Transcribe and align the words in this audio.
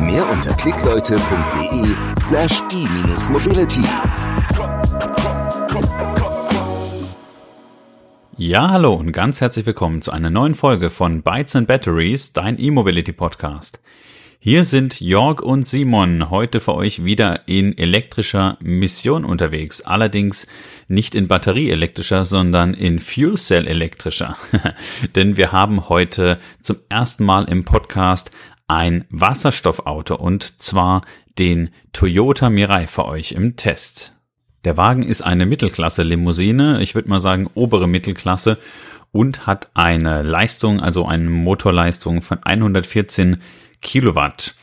Mehr 0.00 0.28
unter 0.30 0.52
klickleute.de 0.52 1.86
slash 2.20 2.62
e-mobility. 2.70 3.82
Ja, 8.36 8.70
hallo 8.70 8.94
und 8.94 9.12
ganz 9.12 9.40
herzlich 9.40 9.64
willkommen 9.64 10.02
zu 10.02 10.10
einer 10.10 10.28
neuen 10.28 10.54
Folge 10.54 10.90
von 10.90 11.22
Bytes 11.22 11.56
and 11.56 11.66
Batteries, 11.66 12.34
dein 12.34 12.60
E-Mobility 12.60 13.12
Podcast. 13.12 13.80
Hier 14.38 14.64
sind 14.64 15.00
Jörg 15.00 15.40
und 15.40 15.64
Simon 15.64 16.30
heute 16.30 16.60
für 16.60 16.74
euch 16.74 17.04
wieder 17.04 17.48
in 17.48 17.76
elektrischer 17.76 18.58
Mission 18.60 19.24
unterwegs. 19.24 19.80
Allerdings 19.80 20.46
nicht 20.88 21.14
in 21.14 21.26
batterieelektrischer, 21.26 22.26
sondern 22.26 22.74
in 22.74 23.00
Fuel 23.00 23.38
Cell 23.38 23.66
elektrischer. 23.66 24.36
Denn 25.16 25.36
wir 25.36 25.52
haben 25.52 25.88
heute 25.88 26.38
zum 26.60 26.76
ersten 26.88 27.24
Mal 27.24 27.46
im 27.48 27.64
Podcast 27.64 28.30
ein 28.68 29.04
Wasserstoffauto 29.10 30.16
und 30.16 30.60
zwar 30.62 31.02
den 31.38 31.70
Toyota 31.92 32.50
Mirai 32.50 32.86
für 32.86 33.06
euch 33.06 33.32
im 33.32 33.56
Test. 33.56 34.12
Der 34.64 34.76
Wagen 34.76 35.02
ist 35.04 35.22
eine 35.22 35.46
Mittelklasse-Limousine, 35.46 36.82
ich 36.82 36.94
würde 36.94 37.08
mal 37.08 37.20
sagen 37.20 37.48
obere 37.54 37.86
Mittelklasse 37.86 38.58
und 39.12 39.46
hat 39.46 39.70
eine 39.74 40.22
Leistung, 40.22 40.80
also 40.80 41.06
eine 41.06 41.30
Motorleistung 41.30 42.22
von 42.22 42.42
114 42.42 43.40
Kilowatt. 43.80 44.56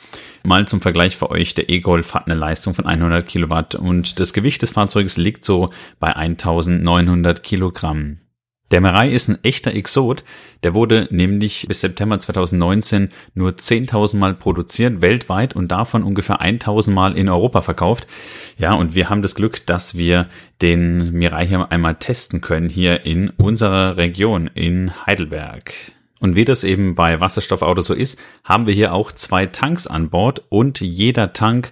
Mal 0.45 0.67
zum 0.67 0.81
Vergleich 0.81 1.15
für 1.15 1.31
euch, 1.31 1.53
der 1.53 1.69
E-Golf 1.69 2.13
hat 2.13 2.27
eine 2.27 2.35
Leistung 2.35 2.73
von 2.73 2.85
100 2.85 3.25
Kilowatt 3.25 3.75
und 3.75 4.19
das 4.19 4.33
Gewicht 4.33 4.61
des 4.61 4.71
Fahrzeugs 4.71 5.15
liegt 5.15 5.45
so 5.45 5.69
bei 5.99 6.13
1900 6.13 7.43
Kilogramm. 7.43 8.19
Der 8.73 8.81
Mirai 8.81 9.11
ist 9.11 9.27
ein 9.27 9.37
echter 9.43 9.75
Exot. 9.75 10.23
Der 10.63 10.73
wurde 10.73 11.07
nämlich 11.11 11.67
bis 11.67 11.81
September 11.81 12.17
2019 12.17 13.09
nur 13.35 13.51
10.000 13.51 14.17
Mal 14.17 14.33
produziert 14.33 14.99
weltweit 14.99 15.55
und 15.55 15.67
davon 15.67 16.01
ungefähr 16.01 16.41
1.000 16.41 16.89
Mal 16.89 17.15
in 17.15 17.29
Europa 17.29 17.61
verkauft. 17.61 18.07
Ja, 18.57 18.73
und 18.73 18.95
wir 18.95 19.11
haben 19.11 19.21
das 19.21 19.35
Glück, 19.35 19.63
dass 19.67 19.95
wir 19.95 20.27
den 20.63 21.11
Mirai 21.13 21.45
hier 21.45 21.71
einmal 21.71 21.93
testen 21.93 22.41
können 22.41 22.67
hier 22.67 23.05
in 23.05 23.29
unserer 23.37 23.95
Region 23.97 24.49
in 24.55 24.91
Heidelberg. 25.05 25.71
Und 26.19 26.35
wie 26.35 26.45
das 26.45 26.63
eben 26.63 26.95
bei 26.95 27.19
Wasserstoffautos 27.19 27.85
so 27.85 27.93
ist, 27.93 28.19
haben 28.43 28.65
wir 28.65 28.73
hier 28.73 28.93
auch 28.93 29.11
zwei 29.11 29.45
Tanks 29.45 29.85
an 29.85 30.09
Bord 30.09 30.41
und 30.49 30.81
jeder 30.81 31.33
Tank 31.33 31.71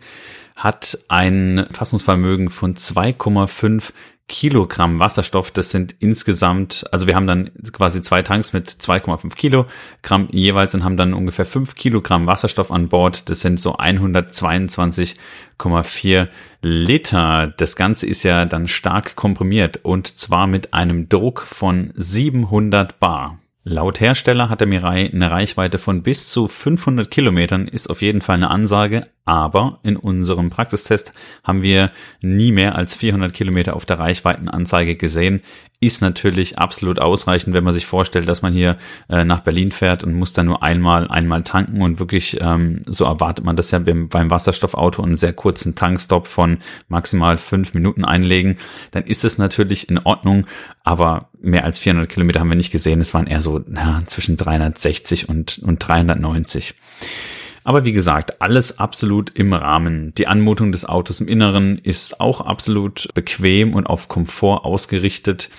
hat 0.55 0.99
ein 1.07 1.65
Fassungsvermögen 1.71 2.51
von 2.51 2.75
2,5 2.75 3.93
Kilogramm 4.31 4.97
Wasserstoff. 4.97 5.51
Das 5.51 5.69
sind 5.71 5.93
insgesamt, 5.99 6.85
also 6.91 7.05
wir 7.05 7.15
haben 7.15 7.27
dann 7.27 7.51
quasi 7.73 8.01
zwei 8.01 8.21
Tanks 8.21 8.53
mit 8.53 8.69
2,5 8.69 9.35
Kilogramm 9.35 10.29
jeweils 10.31 10.73
und 10.73 10.85
haben 10.85 10.95
dann 10.95 11.13
ungefähr 11.13 11.45
5 11.45 11.75
Kilogramm 11.75 12.27
Wasserstoff 12.27 12.71
an 12.71 12.87
Bord. 12.87 13.27
Das 13.29 13.41
sind 13.41 13.59
so 13.59 13.75
122,4 13.75 16.29
Liter. 16.61 17.53
Das 17.57 17.75
Ganze 17.75 18.07
ist 18.07 18.23
ja 18.23 18.45
dann 18.45 18.69
stark 18.69 19.17
komprimiert 19.17 19.81
und 19.83 20.17
zwar 20.17 20.47
mit 20.47 20.73
einem 20.73 21.09
Druck 21.09 21.41
von 21.41 21.91
700 21.97 23.01
Bar. 23.01 23.40
Laut 23.63 23.99
Hersteller 23.99 24.49
hat 24.49 24.59
der 24.59 24.67
Mirai 24.67 25.11
eine 25.13 25.29
Reichweite 25.29 25.77
von 25.77 26.01
bis 26.01 26.31
zu 26.31 26.47
500 26.47 27.11
Kilometern, 27.11 27.67
ist 27.67 27.91
auf 27.91 28.01
jeden 28.01 28.21
Fall 28.21 28.37
eine 28.37 28.49
Ansage, 28.49 29.05
aber 29.23 29.79
in 29.83 29.97
unserem 29.97 30.49
Praxistest 30.49 31.13
haben 31.43 31.61
wir 31.61 31.91
nie 32.21 32.51
mehr 32.51 32.73
als 32.73 32.95
400 32.95 33.31
Kilometer 33.35 33.75
auf 33.75 33.85
der 33.85 33.99
Reichweitenanzeige 33.99 34.95
gesehen. 34.95 35.43
Ist 35.83 36.01
natürlich 36.01 36.59
absolut 36.59 36.99
ausreichend, 36.99 37.55
wenn 37.55 37.63
man 37.63 37.73
sich 37.73 37.87
vorstellt, 37.87 38.29
dass 38.29 38.43
man 38.43 38.53
hier 38.53 38.77
äh, 39.09 39.23
nach 39.23 39.39
Berlin 39.39 39.71
fährt 39.71 40.03
und 40.03 40.13
muss 40.13 40.31
dann 40.31 40.45
nur 40.45 40.61
einmal 40.61 41.07
einmal 41.07 41.41
tanken 41.41 41.81
und 41.81 41.99
wirklich 41.99 42.37
ähm, 42.39 42.83
so 42.85 43.05
erwartet 43.05 43.43
man 43.43 43.55
das 43.55 43.71
ja 43.71 43.79
beim, 43.79 44.07
beim 44.07 44.29
Wasserstoffauto 44.29 45.01
einen 45.01 45.17
sehr 45.17 45.33
kurzen 45.33 45.73
Tankstopp 45.73 46.27
von 46.27 46.59
maximal 46.87 47.39
fünf 47.39 47.73
Minuten 47.73 48.05
einlegen. 48.05 48.57
Dann 48.91 49.05
ist 49.05 49.25
es 49.25 49.39
natürlich 49.39 49.89
in 49.89 49.97
Ordnung, 49.97 50.45
aber 50.83 51.29
mehr 51.41 51.63
als 51.63 51.79
400 51.79 52.07
Kilometer 52.07 52.41
haben 52.41 52.49
wir 52.49 52.55
nicht 52.55 52.71
gesehen. 52.71 53.01
Es 53.01 53.15
waren 53.15 53.25
eher 53.25 53.41
so 53.41 53.61
na, 53.67 54.03
zwischen 54.05 54.37
360 54.37 55.29
und, 55.29 55.59
und 55.59 55.79
390. 55.79 56.75
Aber 57.63 57.85
wie 57.85 57.93
gesagt, 57.93 58.41
alles 58.41 58.79
absolut 58.79 59.29
im 59.31 59.53
Rahmen. 59.53 60.13
Die 60.15 60.27
Anmutung 60.27 60.71
des 60.71 60.85
Autos 60.85 61.21
im 61.21 61.27
Inneren 61.27 61.77
ist 61.77 62.19
auch 62.19 62.41
absolut 62.41 63.09
bequem 63.13 63.75
und 63.75 63.85
auf 63.85 64.07
Komfort 64.07 64.65
ausgerichtet. 64.65 65.49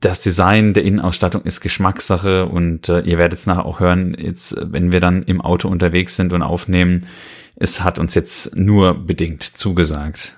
Das 0.00 0.20
Design 0.20 0.72
der 0.72 0.84
Innenausstattung 0.84 1.42
ist 1.42 1.60
Geschmackssache 1.60 2.46
und 2.46 2.88
äh, 2.88 3.00
ihr 3.02 3.18
werdet 3.18 3.38
es 3.38 3.46
nachher 3.46 3.66
auch 3.66 3.80
hören, 3.80 4.16
jetzt, 4.18 4.56
wenn 4.60 4.90
wir 4.90 5.00
dann 5.00 5.22
im 5.22 5.40
Auto 5.40 5.68
unterwegs 5.68 6.16
sind 6.16 6.32
und 6.32 6.42
aufnehmen. 6.42 7.06
Es 7.54 7.84
hat 7.84 7.98
uns 7.98 8.14
jetzt 8.14 8.56
nur 8.56 8.94
bedingt 8.94 9.42
zugesagt. 9.42 10.36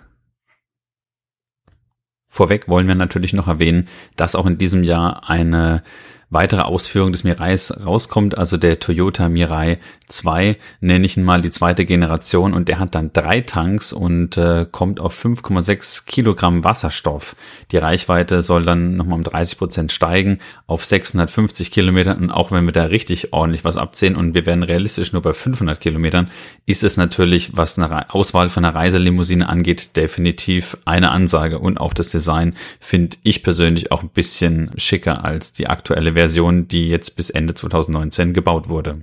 Vorweg 2.28 2.66
wollen 2.66 2.88
wir 2.88 2.96
natürlich 2.96 3.32
noch 3.32 3.46
erwähnen, 3.46 3.88
dass 4.16 4.34
auch 4.34 4.46
in 4.46 4.58
diesem 4.58 4.82
Jahr 4.82 5.30
eine 5.30 5.84
weitere 6.30 6.62
Ausführung 6.62 7.12
des 7.12 7.24
Mirais 7.24 7.72
rauskommt, 7.84 8.36
also 8.36 8.56
der 8.56 8.80
Toyota 8.80 9.28
Mirai 9.28 9.78
2, 10.06 10.56
nenne 10.80 11.06
ich 11.06 11.16
ihn 11.16 11.24
mal 11.24 11.42
die 11.42 11.50
zweite 11.50 11.84
Generation. 11.84 12.54
Und 12.54 12.68
der 12.68 12.78
hat 12.78 12.94
dann 12.94 13.12
drei 13.12 13.40
Tanks 13.40 13.92
und 13.92 14.36
äh, 14.36 14.66
kommt 14.70 15.00
auf 15.00 15.22
5,6 15.22 16.06
Kilogramm 16.06 16.64
Wasserstoff. 16.64 17.36
Die 17.70 17.76
Reichweite 17.76 18.42
soll 18.42 18.64
dann 18.64 18.96
nochmal 18.96 19.18
um 19.18 19.24
30 19.24 19.58
Prozent 19.58 19.92
steigen 19.92 20.38
auf 20.66 20.84
650 20.84 21.70
Kilometern. 21.70 22.18
Und 22.18 22.30
auch 22.30 22.50
wenn 22.50 22.64
wir 22.64 22.72
da 22.72 22.84
richtig 22.84 23.32
ordentlich 23.32 23.64
was 23.64 23.76
abziehen 23.76 24.16
und 24.16 24.34
wir 24.34 24.46
werden 24.46 24.62
realistisch 24.62 25.12
nur 25.12 25.22
bei 25.22 25.32
500 25.32 25.80
Kilometern, 25.80 26.30
ist 26.66 26.84
es 26.84 26.96
natürlich, 26.96 27.56
was 27.56 27.78
eine 27.78 28.14
Auswahl 28.14 28.48
von 28.48 28.64
einer 28.64 28.74
Reiselimousine 28.74 29.48
angeht, 29.48 29.96
definitiv 29.96 30.76
eine 30.84 31.10
Ansage. 31.10 31.58
Und 31.58 31.78
auch 31.78 31.94
das 31.94 32.10
Design 32.10 32.54
finde 32.80 33.16
ich 33.22 33.42
persönlich 33.42 33.92
auch 33.92 34.02
ein 34.02 34.10
bisschen 34.10 34.70
schicker 34.76 35.24
als 35.24 35.52
die 35.52 35.68
aktuelle 35.68 36.13
Version 36.14 36.68
die 36.68 36.88
jetzt 36.88 37.16
bis 37.16 37.30
Ende 37.30 37.54
2019 37.54 38.32
gebaut 38.32 38.68
wurde. 38.68 39.02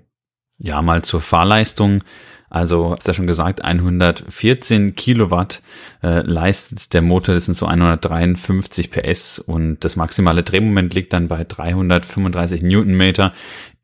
Ja, 0.58 0.82
mal 0.82 1.04
zur 1.04 1.22
Fahrleistung. 1.22 2.02
Also, 2.52 2.92
hab's 2.92 3.08
ja 3.08 3.14
schon 3.14 3.28
gesagt, 3.28 3.64
114 3.64 4.94
Kilowatt 4.94 5.62
äh, 6.04 6.20
leistet 6.20 6.94
der 6.94 7.02
Motor, 7.02 7.34
das 7.34 7.46
sind 7.46 7.54
so 7.54 7.66
153 7.66 8.92
PS 8.92 9.40
und 9.40 9.80
das 9.86 9.96
maximale 9.96 10.44
Drehmoment 10.44 10.94
liegt 10.94 11.14
dann 11.14 11.30
bei 11.30 11.46
335 11.46 12.62
Newtonmeter. 12.62 13.34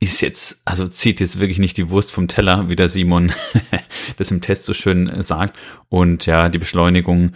Ist 0.02 0.20
jetzt, 0.20 0.64
also 0.66 0.86
zieht 0.86 1.22
jetzt 1.22 1.40
wirklich 1.40 1.60
nicht 1.60 1.78
die 1.78 1.90
Wurst 1.90 2.12
vom 2.12 2.28
Teller, 2.28 2.68
wie 2.68 2.76
der 2.76 2.90
Simon 2.90 3.32
das 4.18 4.32
im 4.32 4.42
Test 4.42 4.66
so 4.66 4.74
schön 4.74 5.24
sagt. 5.24 5.58
Und 5.88 6.26
ja, 6.26 6.50
die 6.50 6.60
Beschleunigung 6.60 7.32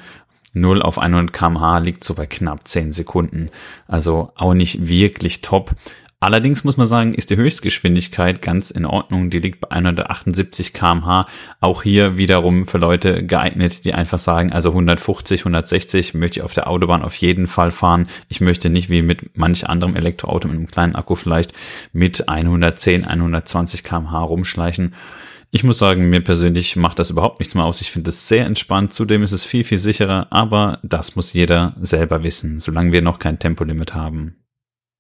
0 0.54 0.82
auf 0.82 1.00
100 1.00 1.32
kmh 1.32 1.80
liegt 1.80 2.04
so 2.04 2.14
bei 2.14 2.26
knapp 2.26 2.68
10 2.68 2.92
Sekunden. 2.92 3.50
Also 3.88 4.32
auch 4.36 4.54
nicht 4.54 4.88
wirklich 4.88 5.42
top. 5.42 5.76
Allerdings 6.24 6.64
muss 6.64 6.78
man 6.78 6.86
sagen, 6.86 7.16
ist 7.16 7.32
die 7.32 7.36
Höchstgeschwindigkeit 7.36 8.44
ganz 8.44 8.70
in 8.70 8.86
Ordnung. 8.86 9.32
Die 9.32 9.40
liegt 9.40 9.60
bei 9.60 9.72
178 9.72 10.72
kmh. 10.72 11.26
Auch 11.62 11.82
hier 11.82 12.16
wiederum 12.16 12.68
für 12.68 12.78
Leute 12.78 13.26
geeignet, 13.26 13.86
die 13.86 13.96
einfach 13.96 14.20
sagen, 14.20 14.52
also 14.52 14.70
150, 14.70 15.42
160 15.42 16.14
möchte 16.14 16.40
ich 16.40 16.44
auf 16.44 16.54
der 16.54 16.70
Autobahn 16.70 17.02
auf 17.02 17.16
jeden 17.16 17.48
Fall 17.48 17.72
fahren. 17.72 18.08
Ich 18.30 18.40
möchte 18.40 18.70
nicht 18.70 18.92
wie 18.92 19.02
mit 19.02 19.36
manch 19.36 19.68
anderem 19.68 19.96
Elektroauto 19.96 20.48
mit 20.48 20.58
einem 20.58 20.70
kleinen 20.70 20.96
Akku 20.96 21.16
vielleicht 21.16 21.54
mit 21.92 22.30
110, 22.30 23.06
120 23.06 23.84
kmh 23.84 24.22
rumschleichen. 24.22 24.94
Ich 25.54 25.66
muss 25.66 25.80
sagen, 25.80 26.10
mir 26.10 26.24
persönlich 26.24 26.78
macht 26.78 26.98
das 26.98 27.10
überhaupt 27.10 27.40
nichts 27.40 27.56
mehr 27.56 27.66
aus. 27.66 27.82
Ich 27.82 27.92
finde 27.92 28.10
es 28.10 28.30
sehr 28.30 28.46
entspannt. 28.46 28.94
Zudem 28.94 29.22
ist 29.22 29.34
es 29.34 29.44
viel, 29.44 29.66
viel 29.66 29.78
sicherer. 29.78 30.28
Aber 30.32 30.80
das 30.82 31.18
muss 31.18 31.34
jeder 31.34 31.76
selber 31.82 32.24
wissen, 32.24 32.60
solange 32.60 32.94
wir 32.94 33.02
noch 33.02 33.20
kein 33.20 33.38
Tempolimit 33.38 33.94
haben. 33.94 34.38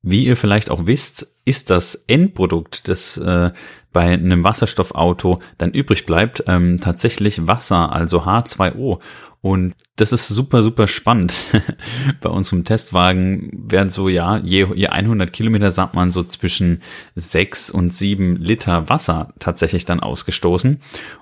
Wie 0.01 0.25
ihr 0.25 0.35
vielleicht 0.35 0.69
auch 0.69 0.87
wisst, 0.87 1.35
ist 1.45 1.69
das 1.69 1.95
Endprodukt 1.95 2.89
des 2.89 3.17
äh, 3.17 3.51
bei 3.93 4.01
einem 4.01 4.43
Wasserstoffauto 4.43 5.41
dann 5.57 5.71
übrig 5.71 6.05
bleibt, 6.05 6.43
ähm, 6.47 6.79
tatsächlich 6.79 7.47
Wasser, 7.47 7.91
also 7.91 8.23
H2O. 8.23 8.99
Und 9.43 9.73
das 9.95 10.13
ist 10.13 10.27
super, 10.27 10.61
super 10.61 10.87
spannend. 10.87 11.33
Bei 12.21 12.29
unserem 12.29 12.63
Testwagen 12.63 13.49
werden 13.71 13.89
so, 13.89 14.07
ja, 14.07 14.37
je, 14.37 14.67
je 14.75 14.87
100 14.87 15.33
Kilometer 15.33 15.71
sagt 15.71 15.95
man 15.95 16.11
so 16.11 16.23
zwischen 16.23 16.83
6 17.15 17.71
und 17.71 17.91
7 17.91 18.35
Liter 18.35 18.87
Wasser 18.87 19.33
tatsächlich 19.39 19.85
dann 19.85 19.99
ausgestoßen. 19.99 20.79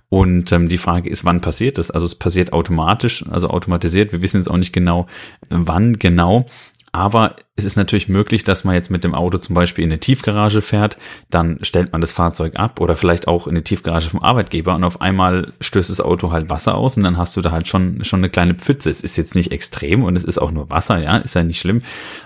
Und 0.10 0.52
ähm, 0.52 0.68
die 0.68 0.78
Frage 0.78 1.10
ist, 1.10 1.24
wann 1.24 1.40
passiert 1.40 1.78
das? 1.78 1.92
Also 1.92 2.06
es 2.06 2.16
passiert 2.16 2.52
automatisch, 2.52 3.26
also 3.30 3.50
automatisiert. 3.50 4.12
Wir 4.12 4.22
wissen 4.22 4.38
jetzt 4.38 4.50
auch 4.50 4.58
nicht 4.58 4.74
genau, 4.74 5.08
wann 5.50 5.98
genau. 5.98 6.46
Aber 6.92 7.36
es 7.56 7.66
ist 7.66 7.76
natürlich 7.76 8.10
möglich, 8.10 8.44
dass 8.44 8.64
man 8.64 8.74
jetzt 8.74 8.90
mit 8.90 9.04
dem 9.04 9.14
Auto 9.14 9.38
zum 9.38 9.54
Beispiel 9.54 9.84
in 9.84 9.92
eine 9.92 10.00
Tiefgarage 10.00 10.62
fährt, 10.62 10.98
dann 11.30 11.60
stellt 11.62 11.92
man 11.92 12.02
das 12.02 12.12
Fahrzeug 12.12 12.60
ab 12.60 12.80
oder 12.80 12.96
vielleicht 12.96 13.28
auch 13.28 13.48
in 13.48 13.52
eine 13.52 13.64
Tiefgarage 13.64 14.10
vom 14.10 14.22
Arbeitgeber 14.22 14.76
und 14.76 14.84
auf 14.84 15.02
einmal 15.02 15.52
stößt 15.62 15.90
das 15.90 16.02
Auto 16.02 16.32
halt 16.32 16.50
Wasser 16.50 16.76
aus 16.76 16.98
und 16.98 17.04
dann 17.04 17.18
hast 17.18 17.36
du 17.38 17.42
da 17.42 17.52
halt 17.52 17.68
schon, 17.68 18.04
schon 18.04 18.22
eine 18.22 18.30
kleine 18.30 18.56
Pfütze. 18.56 18.90
Es 18.90 19.02
ist 19.02 19.18
jetzt 19.18 19.36
nicht 19.36 19.52
extrem 19.52 20.04
und 20.04 20.16
es 20.16 20.24
ist 20.24 20.40
auch 20.40 20.52
nur 20.52 20.70
Wasser, 20.70 21.04
ja, 21.04 21.18
ist 21.18 21.36
ja 21.36 21.44
nicht 21.44 21.60
schlimm. 21.60 21.82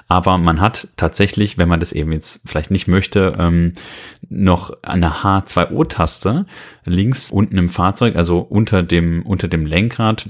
Aber 0.08 0.38
man 0.38 0.62
hat 0.62 0.88
tatsächlich, 0.96 1.58
wenn 1.58 1.70
man 1.70 1.80
das 1.80 1.92
eben 1.92 2.12
jetzt 2.12 2.42
vielleicht 2.46 2.72
nicht 2.72 2.88
möchte, 2.88 3.36
ähm, 3.38 3.74
noch 4.30 4.72
eine 4.84 5.24
H2O-Taste 5.24 6.46
links 6.86 7.32
unten 7.32 7.58
im 7.58 7.70
Fahrzeug, 7.70 8.16
also 8.16 8.40
unter 8.40 8.84
dem, 8.84 9.24
unter 9.26 9.48
dem 9.48 9.66
Lenkrad 9.66 10.30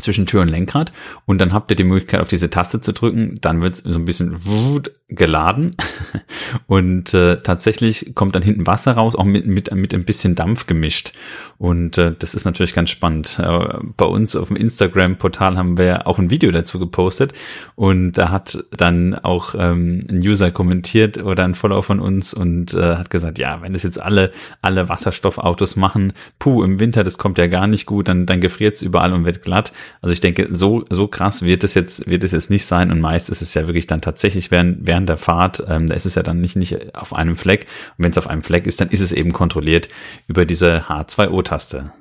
zwischen 0.00 0.26
Tür 0.26 0.42
und 0.42 0.48
Lenkrad 0.48 0.92
und 1.26 1.40
dann 1.40 1.52
habt 1.52 1.70
ihr 1.70 1.76
die 1.76 1.84
Möglichkeit 1.84 2.20
auf 2.20 2.28
diese 2.28 2.50
Taste 2.50 2.80
zu 2.80 2.92
drücken, 2.92 3.34
dann 3.40 3.62
wird 3.62 3.74
es 3.74 3.78
so 3.80 3.98
ein 3.98 4.04
bisschen 4.04 4.38
geladen 5.08 5.76
und 6.66 7.14
äh, 7.14 7.42
tatsächlich 7.42 8.14
kommt 8.14 8.34
dann 8.34 8.42
hinten 8.42 8.66
Wasser 8.66 8.92
raus, 8.92 9.16
auch 9.16 9.24
mit, 9.24 9.46
mit, 9.46 9.74
mit 9.74 9.94
ein 9.94 10.04
bisschen 10.04 10.34
Dampf 10.34 10.66
gemischt 10.66 11.12
und 11.58 11.98
äh, 11.98 12.14
das 12.18 12.34
ist 12.34 12.44
natürlich 12.44 12.74
ganz 12.74 12.90
spannend. 12.90 13.38
Äh, 13.38 13.78
bei 13.96 14.06
uns 14.06 14.36
auf 14.36 14.48
dem 14.48 14.56
Instagram-Portal 14.56 15.56
haben 15.56 15.78
wir 15.78 16.06
auch 16.06 16.18
ein 16.18 16.30
Video 16.30 16.50
dazu 16.50 16.78
gepostet 16.78 17.32
und 17.74 18.12
da 18.12 18.30
hat 18.30 18.64
dann 18.70 19.14
auch 19.14 19.54
ähm, 19.56 20.00
ein 20.08 20.20
User 20.20 20.50
kommentiert 20.50 21.22
oder 21.22 21.44
ein 21.44 21.54
Follower 21.54 21.82
von 21.82 22.00
uns 22.00 22.34
und 22.34 22.74
äh, 22.74 22.96
hat 22.96 23.10
gesagt, 23.10 23.38
ja, 23.38 23.62
wenn 23.62 23.72
das 23.72 23.82
jetzt 23.82 24.00
alle, 24.00 24.32
alle 24.62 24.88
Wasserstoffautos 24.88 25.76
machen, 25.76 26.12
puh, 26.38 26.62
im 26.62 26.80
Winter, 26.80 27.04
das 27.04 27.18
kommt 27.18 27.38
ja 27.38 27.46
gar 27.46 27.66
nicht 27.66 27.86
gut, 27.86 28.08
dann, 28.08 28.26
dann 28.26 28.40
gefriert 28.40 28.76
es 28.76 28.82
überall 28.82 29.12
und 29.12 29.24
wird 29.24 29.42
glatt. 29.42 29.72
Also 30.00 30.12
ich 30.12 30.20
denke, 30.20 30.48
so, 30.50 30.84
so 30.90 31.06
krass 31.08 31.42
wird 31.42 31.64
es 31.64 31.74
jetzt, 31.74 32.06
wird 32.06 32.24
es 32.24 32.32
jetzt 32.32 32.50
nicht 32.50 32.64
sein. 32.64 32.90
Und 32.90 33.00
meist 33.00 33.30
ist 33.30 33.42
es 33.42 33.54
ja 33.54 33.66
wirklich 33.66 33.86
dann 33.86 34.00
tatsächlich 34.00 34.50
während, 34.50 34.86
während 34.86 35.08
der 35.08 35.16
Fahrt, 35.16 35.62
ähm, 35.68 35.86
da 35.86 35.94
ist 35.94 36.06
es 36.06 36.14
ja 36.14 36.22
dann 36.22 36.40
nicht, 36.40 36.56
nicht 36.56 36.94
auf 36.94 37.14
einem 37.14 37.36
Fleck. 37.36 37.66
Und 37.96 38.04
wenn 38.04 38.10
es 38.10 38.18
auf 38.18 38.28
einem 38.28 38.42
Fleck 38.42 38.66
ist, 38.66 38.80
dann 38.80 38.90
ist 38.90 39.00
es 39.00 39.12
eben 39.12 39.32
kontrolliert 39.32 39.88
über 40.26 40.44
diese 40.44 40.88
H2O-Taste. 40.88 41.92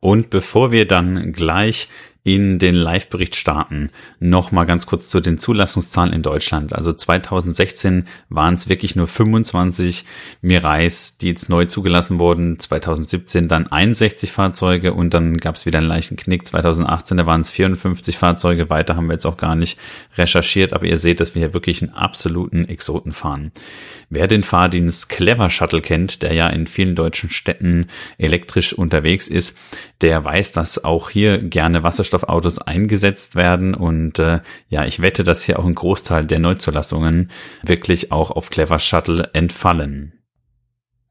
Und 0.00 0.30
bevor 0.30 0.70
wir 0.70 0.86
dann 0.86 1.32
gleich 1.32 1.88
in 2.24 2.58
den 2.58 2.74
Live-Bericht 2.74 3.36
starten, 3.36 3.90
noch 4.20 4.52
mal 4.52 4.64
ganz 4.64 4.86
kurz 4.86 5.08
zu 5.08 5.20
den 5.20 5.38
Zulassungszahlen 5.38 6.12
in 6.12 6.22
Deutschland. 6.22 6.74
Also 6.74 6.92
2016 6.92 8.06
waren 8.28 8.54
es 8.54 8.68
wirklich 8.68 8.96
nur 8.96 9.06
25 9.06 10.04
Mirais, 10.42 11.16
die 11.18 11.28
jetzt 11.28 11.48
neu 11.48 11.64
zugelassen 11.64 12.18
wurden. 12.18 12.58
2017 12.58 13.48
dann 13.48 13.66
61 13.66 14.32
Fahrzeuge 14.32 14.92
und 14.92 15.14
dann 15.14 15.36
gab 15.36 15.54
es 15.54 15.64
wieder 15.64 15.78
einen 15.78 15.88
leichten 15.88 16.16
Knick. 16.16 16.46
2018 16.46 17.16
da 17.16 17.26
waren 17.26 17.40
es 17.40 17.50
54 17.50 18.18
Fahrzeuge. 18.18 18.68
Weiter 18.68 18.96
haben 18.96 19.06
wir 19.06 19.14
jetzt 19.14 19.26
auch 19.26 19.36
gar 19.36 19.54
nicht 19.54 19.78
recherchiert, 20.16 20.72
aber 20.72 20.86
ihr 20.86 20.98
seht, 20.98 21.20
dass 21.20 21.34
wir 21.34 21.40
hier 21.40 21.54
wirklich 21.54 21.82
einen 21.82 21.94
absoluten 21.94 22.68
Exoten 22.68 23.12
fahren. 23.12 23.52
Wer 24.10 24.26
den 24.26 24.42
Fahrdienst 24.42 25.08
Clever 25.08 25.50
Shuttle 25.50 25.82
kennt, 25.82 26.22
der 26.22 26.32
ja 26.32 26.48
in 26.48 26.66
vielen 26.66 26.94
deutschen 26.94 27.30
Städten 27.30 27.88
elektrisch 28.16 28.72
unterwegs 28.72 29.28
ist, 29.28 29.56
der 30.00 30.24
weiß, 30.24 30.52
dass 30.52 30.84
auch 30.84 31.10
hier 31.10 31.38
gerne 31.38 31.82
Wasserstoffautos 32.08 32.58
eingesetzt 32.58 33.36
werden 33.36 33.74
und 33.74 34.18
äh, 34.18 34.40
ja, 34.68 34.84
ich 34.84 35.02
wette, 35.02 35.22
dass 35.24 35.44
hier 35.44 35.58
auch 35.58 35.64
ein 35.64 35.74
Großteil 35.74 36.26
der 36.26 36.38
Neuzulassungen 36.38 37.30
wirklich 37.64 38.12
auch 38.12 38.30
auf 38.30 38.50
Clever 38.50 38.78
Shuttle 38.78 39.30
entfallen. 39.32 40.17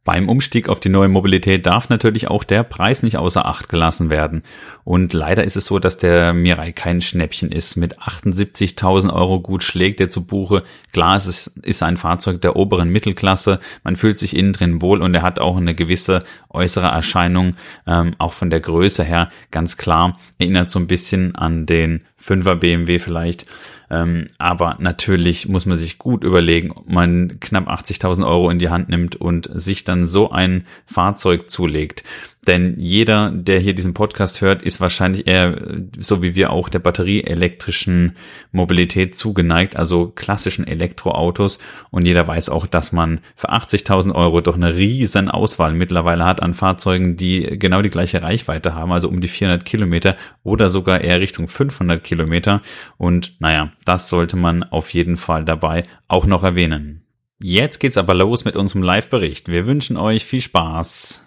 Beim 0.08 0.30
Umstieg 0.30 0.70
auf 0.70 0.80
die 0.80 0.88
neue 0.88 1.10
Mobilität 1.10 1.66
darf 1.66 1.90
natürlich 1.90 2.30
auch 2.30 2.46
der 2.46 2.64
Preis 2.64 3.04
nicht 3.04 3.18
außer 3.18 3.46
Acht 3.46 3.68
gelassen 3.68 4.10
werden. 4.10 4.42
Und 4.86 5.12
leider 5.12 5.44
ist 5.44 5.58
es 5.58 5.66
so, 5.66 5.80
dass 5.80 5.98
der 5.98 6.32
Mirai 6.32 6.72
kein 6.72 7.02
Schnäppchen 7.02 7.52
ist. 7.52 7.76
Mit 7.76 8.00
78.000 8.00 9.12
Euro 9.12 9.42
gut 9.42 9.66
schlägt 9.66 10.00
er 10.00 10.10
zu 10.10 10.26
Buche. 10.26 10.64
Klar, 10.94 11.18
es 11.18 11.52
ist, 11.62 11.84
ein 11.84 11.98
Fahrzeug 11.98 12.40
der 12.40 12.56
oberen 12.56 12.88
Mittelklasse. 12.88 13.60
Man 13.84 13.98
fühlt 13.98 14.18
sich 14.18 14.34
innen 14.34 14.54
drin 14.54 14.82
wohl 14.82 15.02
und 15.02 15.14
er 15.14 15.24
hat 15.24 15.40
auch 15.40 15.58
eine 15.58 15.76
gewisse 15.76 16.24
äußere 16.50 16.88
Erscheinung, 16.88 17.58
ähm, 17.86 18.16
auch 18.18 18.32
von 18.32 18.50
der 18.50 18.62
Größe 18.62 19.04
her 19.04 19.30
ganz 19.52 19.76
klar. 19.76 20.18
Erinnert 20.40 20.72
so 20.72 20.80
ein 20.80 20.88
bisschen 20.88 21.36
an 21.36 21.66
den 21.66 22.06
5er 22.26 22.56
BMW 22.56 23.00
vielleicht. 23.00 23.46
Ähm, 23.90 24.28
aber 24.38 24.78
natürlich 24.80 25.48
muss 25.48 25.66
man 25.66 25.78
sich 25.78 25.98
gut 25.98 26.24
überlegen, 26.24 26.72
ob 26.72 26.90
man 26.90 27.40
knapp 27.40 27.70
80.000 27.70 28.28
Euro 28.28 28.50
in 28.50 28.60
die 28.60 28.70
Hand 28.70 28.90
nimmt 28.90 29.16
und 29.16 29.50
sich 29.54 29.84
dann 29.84 30.06
so 30.06 30.32
ein 30.32 30.66
Fahrzeug 30.86 31.50
zulegt. 31.50 32.04
Denn 32.48 32.80
jeder, 32.80 33.30
der 33.30 33.60
hier 33.60 33.76
diesen 33.76 33.94
Podcast 33.94 34.40
hört, 34.40 34.62
ist 34.62 34.80
wahrscheinlich 34.80 35.28
eher, 35.28 35.60
so 36.00 36.22
wie 36.24 36.34
wir 36.34 36.52
auch, 36.52 36.70
der 36.70 36.80
batterieelektrischen 36.80 38.16
Mobilität 38.54 39.18
zugeneigt, 39.18 39.76
also 39.76 40.08
klassischen 40.16 40.66
Elektroautos. 40.66 41.60
Und 41.92 42.06
jeder 42.06 42.26
weiß 42.26 42.48
auch, 42.50 42.66
dass 42.66 42.94
man 42.94 43.20
für 43.36 43.52
80.000 43.52 44.16
Euro 44.16 44.40
doch 44.40 44.56
eine 44.56 44.76
riesen 44.76 45.30
Auswahl 45.30 45.74
mittlerweile 45.74 46.24
hat 46.24 46.42
an 46.42 46.54
Fahrzeugen, 46.54 47.18
die 47.18 47.60
genau 47.60 47.82
die 47.82 47.90
gleiche 47.90 48.22
Reichweite 48.22 48.74
haben, 48.74 48.94
also 48.94 49.10
um 49.10 49.20
die 49.20 49.28
400 49.28 49.66
Kilometer 49.66 50.16
oder 50.44 50.70
sogar 50.70 51.02
eher 51.02 51.20
Richtung 51.20 51.50
500 51.50 52.02
Kilometer. 52.02 52.62
Und 52.96 53.36
naja, 53.42 53.74
das 53.84 54.10
sollte 54.10 54.38
man 54.38 54.64
auf 54.64 54.94
jeden 54.94 55.18
Fall 55.18 55.44
dabei 55.44 55.84
auch 56.08 56.26
noch 56.26 56.44
erwähnen. 56.44 57.04
Jetzt 57.40 57.80
geht's 57.80 57.98
aber 57.98 58.14
los 58.14 58.46
mit 58.46 58.56
unserem 58.56 58.84
Live-Bericht. 58.84 59.50
Wir 59.50 59.68
wünschen 59.68 59.98
euch 59.98 60.24
viel 60.24 60.42
Spaß. 60.42 61.27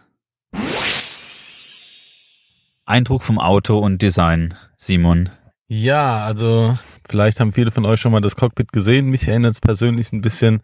Eindruck 2.90 3.22
vom 3.22 3.38
Auto 3.38 3.78
und 3.78 4.02
Design, 4.02 4.54
Simon? 4.76 5.30
Ja, 5.68 6.24
also 6.24 6.76
vielleicht 7.08 7.38
haben 7.38 7.52
viele 7.52 7.70
von 7.70 7.86
euch 7.86 8.00
schon 8.00 8.10
mal 8.10 8.20
das 8.20 8.34
Cockpit 8.34 8.72
gesehen. 8.72 9.08
Mich 9.08 9.28
erinnert 9.28 9.52
es 9.52 9.60
persönlich 9.60 10.12
ein 10.12 10.20
bisschen 10.20 10.60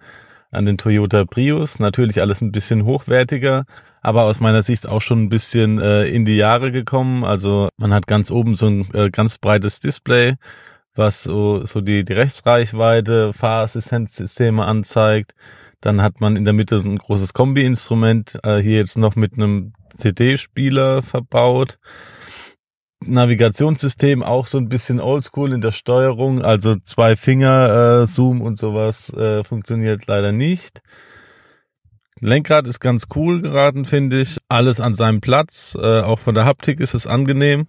an 0.51 0.67
den 0.67 0.77
Toyota 0.77 1.25
Prius. 1.25 1.79
Natürlich 1.79 2.21
alles 2.21 2.41
ein 2.41 2.51
bisschen 2.51 2.85
hochwertiger, 2.85 3.65
aber 4.03 4.25
aus 4.25 4.41
meiner 4.41 4.65
Sicht 4.65 4.89
auch 4.89 5.03
schon 5.03 5.23
ein 5.23 5.29
bisschen 5.29 5.81
äh, 5.81 6.09
in 6.09 6.25
die 6.25 6.37
Jahre 6.37 6.73
gekommen. 6.73 7.23
Also 7.23 7.69
man 7.77 7.95
hat 7.95 8.09
ganz 8.09 8.33
oben 8.33 8.57
so 8.57 8.67
ein 8.67 8.93
äh, 8.93 9.09
ganz 9.11 9.39
breites 9.39 9.79
Display, 9.79 10.35
was 10.97 11.23
so, 11.23 11.65
so 11.65 11.81
die, 11.81 12.05
die 12.05 12.13
Rechtsreichweite, 12.15 13.33
Fahrassistenzsysteme 13.35 14.65
anzeigt. 14.65 15.35
Dann 15.81 16.03
hat 16.03 16.21
man 16.21 16.35
in 16.35 16.45
der 16.45 16.55
Mitte 16.55 16.81
so 16.81 16.89
ein 16.89 16.99
großes 16.99 17.35
Kombi-Instrument, 17.35 18.41
äh, 18.43 18.59
hier 18.59 18.79
jetzt 18.79 18.99
noch 18.99 19.15
mit 19.15 19.35
einem 19.35 19.75
CD-Spieler 19.95 21.03
verbaut. 21.03 21.79
Navigationssystem 23.05 24.23
auch 24.23 24.47
so 24.47 24.59
ein 24.59 24.69
bisschen 24.69 25.01
oldschool 25.01 25.53
in 25.53 25.61
der 25.61 25.73
Steuerung, 25.73 26.43
also 26.43 26.77
zwei 26.77 27.17
Finger 27.17 28.03
äh, 28.03 28.07
Zoom 28.07 28.41
und 28.41 28.59
sowas 28.59 29.13
äh, 29.13 29.45
funktioniert 29.45 30.07
leider 30.07 30.33
nicht. 30.33 30.81
Lenkrad 32.21 32.67
ist 32.67 32.81
ganz 32.81 33.09
cool 33.15 33.43
geraten, 33.43 33.85
finde 33.85 34.23
ich. 34.23 34.39
Alles 34.49 34.81
an 34.81 34.95
seinem 34.95 35.21
Platz. 35.21 35.77
Äh, 35.79 36.01
auch 36.01 36.19
von 36.19 36.35
der 36.35 36.47
Haptik 36.47 36.81
ist 36.81 36.95
es 36.95 37.07
angenehm. 37.07 37.67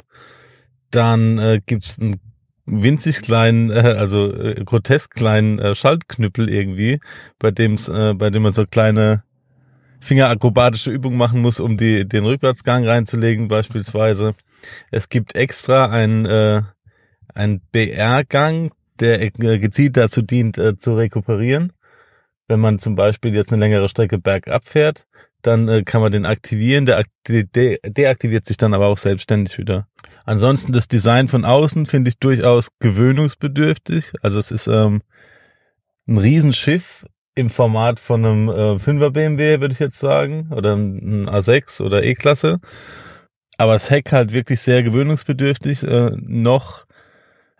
Dann 0.89 1.37
äh, 1.37 1.59
gibt's 1.65 1.99
einen 1.99 2.21
winzig 2.65 3.21
kleinen, 3.21 3.69
äh, 3.71 3.95
also 3.97 4.31
äh, 4.31 4.63
grotesk 4.63 5.13
kleinen 5.13 5.59
äh, 5.59 5.75
Schaltknüppel 5.75 6.49
irgendwie, 6.49 6.99
bei 7.39 7.51
dem 7.51 7.77
äh, 7.89 8.13
bei 8.13 8.29
dem 8.29 8.43
man 8.43 8.53
so 8.53 8.65
kleine 8.65 9.23
fingerakrobatische 9.99 10.91
Übungen 10.91 11.17
machen 11.17 11.41
muss, 11.41 11.59
um 11.59 11.77
die, 11.77 12.07
den 12.07 12.25
Rückwärtsgang 12.25 12.85
reinzulegen 12.85 13.47
beispielsweise. 13.47 14.33
Es 14.91 15.09
gibt 15.09 15.35
extra 15.35 15.89
ein, 15.89 16.25
äh, 16.25 16.61
ein 17.33 17.61
BR-Gang, 17.71 18.71
der 18.99 19.21
äh, 19.21 19.59
gezielt 19.59 19.97
dazu 19.97 20.21
dient, 20.21 20.57
äh, 20.57 20.77
zu 20.77 20.95
rekuperieren. 20.95 21.73
Wenn 22.47 22.59
man 22.59 22.79
zum 22.79 22.95
Beispiel 22.95 23.33
jetzt 23.33 23.51
eine 23.51 23.59
längere 23.59 23.89
Strecke 23.89 24.17
bergab 24.17 24.65
fährt, 24.65 25.05
dann 25.41 25.67
äh, 25.67 25.83
kann 25.83 26.01
man 26.01 26.11
den 26.11 26.25
aktivieren, 26.25 26.85
der 26.85 27.03
de 27.27 27.79
deaktiviert 27.83 28.45
sich 28.45 28.57
dann 28.57 28.73
aber 28.73 28.87
auch 28.87 28.97
selbstständig 28.97 29.57
wieder. 29.57 29.87
Ansonsten 30.25 30.73
das 30.73 30.87
Design 30.87 31.27
von 31.27 31.45
außen 31.45 31.85
finde 31.85 32.09
ich 32.09 32.19
durchaus 32.19 32.69
gewöhnungsbedürftig. 32.79 34.13
Also 34.21 34.39
es 34.39 34.51
ist 34.51 34.67
ähm, 34.67 35.01
ein 36.07 36.17
Riesenschiff 36.17 37.05
im 37.37 37.51
Format 37.51 37.99
von 37.99 38.25
einem 38.25 38.49
äh, 38.49 38.75
5er 38.77 39.11
BMW, 39.11 39.61
würde 39.61 39.73
ich 39.73 39.79
jetzt 39.79 39.99
sagen, 39.99 40.49
oder 40.51 40.75
ein 40.75 41.29
A6 41.29 41.81
oder 41.83 42.03
E-Klasse. 42.03 42.59
Aber 43.57 43.73
das 43.73 43.91
Heck 43.91 44.11
halt 44.11 44.33
wirklich 44.33 44.59
sehr 44.59 44.81
gewöhnungsbedürftig, 44.81 45.83
äh, 45.83 46.11
noch 46.15 46.85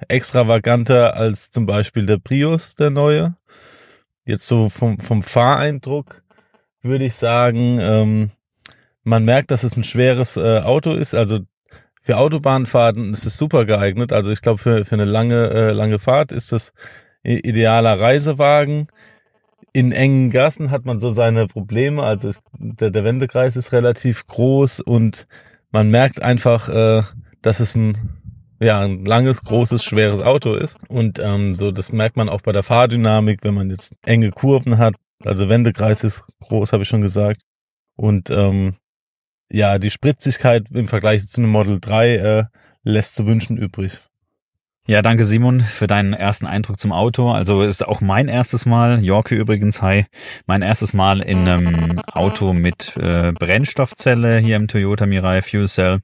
extravaganter 0.08 1.16
als 1.16 1.52
zum 1.52 1.68
Beispiel 1.68 2.08
der 2.08 2.18
Prius, 2.18 2.76
der 2.76 2.90
neue. 2.90 3.36
Jetzt 4.26 4.48
so 4.48 4.70
vom, 4.70 5.00
vom 5.00 5.22
Fahreindruck 5.22 6.24
würde 6.82 7.06
ich 7.06 7.14
sagen, 7.14 7.80
ähm, 7.80 8.32
man 9.04 9.26
merkt, 9.26 9.52
dass 9.52 9.64
es 9.64 9.78
ein 9.78 9.84
schweres 9.84 10.38
äh, 10.38 10.60
Auto 10.60 10.92
ist. 10.92 11.14
Also 11.14 11.40
für 12.02 12.18
Autobahnfahrten 12.18 13.14
ist 13.14 13.26
es 13.26 13.38
super 13.38 13.66
geeignet. 13.66 14.12
Also 14.12 14.32
ich 14.32 14.42
glaube, 14.42 14.58
für, 14.58 14.86
für 14.86 14.96
eine 14.96 15.06
lange, 15.06 15.50
äh, 15.50 15.72
lange 15.72 16.00
Fahrt 16.00 16.32
ist 16.32 16.52
es 16.52 16.74
idealer 17.24 18.00
Reisewagen. 18.00 18.88
In 19.74 19.92
engen 19.92 20.32
Gassen 20.32 20.72
hat 20.72 20.86
man 20.86 21.00
so 21.00 21.12
seine 21.12 21.48
Probleme. 21.48 22.04
Also 22.04 22.30
es, 22.30 22.42
der, 22.58 22.90
der 22.90 23.04
Wendekreis 23.04 23.56
ist 23.56 23.72
relativ 23.72 24.26
groß 24.28 24.80
und 24.80 25.28
man 25.72 25.92
merkt 25.92 26.22
einfach, 26.22 26.70
äh, 26.70 27.04
dass 27.42 27.60
es 27.60 27.76
ein 27.76 28.18
ja 28.60 28.82
ein 28.82 29.06
langes, 29.06 29.44
großes, 29.44 29.84
schweres 29.84 30.22
Auto 30.22 30.56
ist. 30.56 30.78
Und 30.90 31.20
ähm, 31.20 31.56
so 31.56 31.72
das 31.72 31.92
merkt 31.92 32.18
man 32.18 32.30
auch 32.30 32.42
bei 32.42 32.52
der 32.52 32.64
Fahrdynamik, 32.64 33.40
wenn 33.44 33.54
man 33.54 33.70
jetzt 33.70 33.96
enge 34.06 34.32
Kurven 34.32 34.78
hat. 34.78 34.96
Also 35.24 35.50
Wendekreis 35.50 36.04
ist 36.04 36.24
groß, 36.42 36.74
habe 36.74 36.84
ich 36.84 36.90
schon 36.90 37.02
gesagt. 37.02 37.42
Und 37.96 38.30
ähm, 38.30 38.76
ja, 39.52 39.80
die 39.80 39.90
Spritzigkeit 39.90 40.66
im 40.72 40.88
Vergleich 40.88 41.28
zu 41.28 41.42
einem 41.42 41.52
Model 41.52 41.80
3 41.80 42.16
äh, 42.16 42.44
lässt 42.84 43.16
zu 43.16 43.26
wünschen 43.26 43.58
übrig. 43.58 44.02
Ja, 44.90 45.02
danke 45.02 45.26
Simon 45.26 45.60
für 45.60 45.86
deinen 45.86 46.14
ersten 46.14 46.46
Eindruck 46.46 46.80
zum 46.80 46.94
Auto. 46.94 47.30
Also 47.30 47.62
ist 47.62 47.86
auch 47.86 48.00
mein 48.00 48.30
erstes 48.30 48.66
Mal, 48.66 49.04
Jorke 49.04 49.36
übrigens, 49.36 49.82
hi, 49.82 50.06
mein 50.46 50.62
erstes 50.62 50.94
Mal 50.94 51.20
in 51.20 51.46
einem 51.46 52.00
Auto 52.14 52.54
mit 52.54 52.96
äh, 52.96 53.34
Brennstoffzelle 53.34 54.38
hier 54.38 54.56
im 54.56 54.70
Toyota 54.70 55.06
Mirai 55.06 55.42
Fuel 55.42 55.68
Cell. 55.68 56.00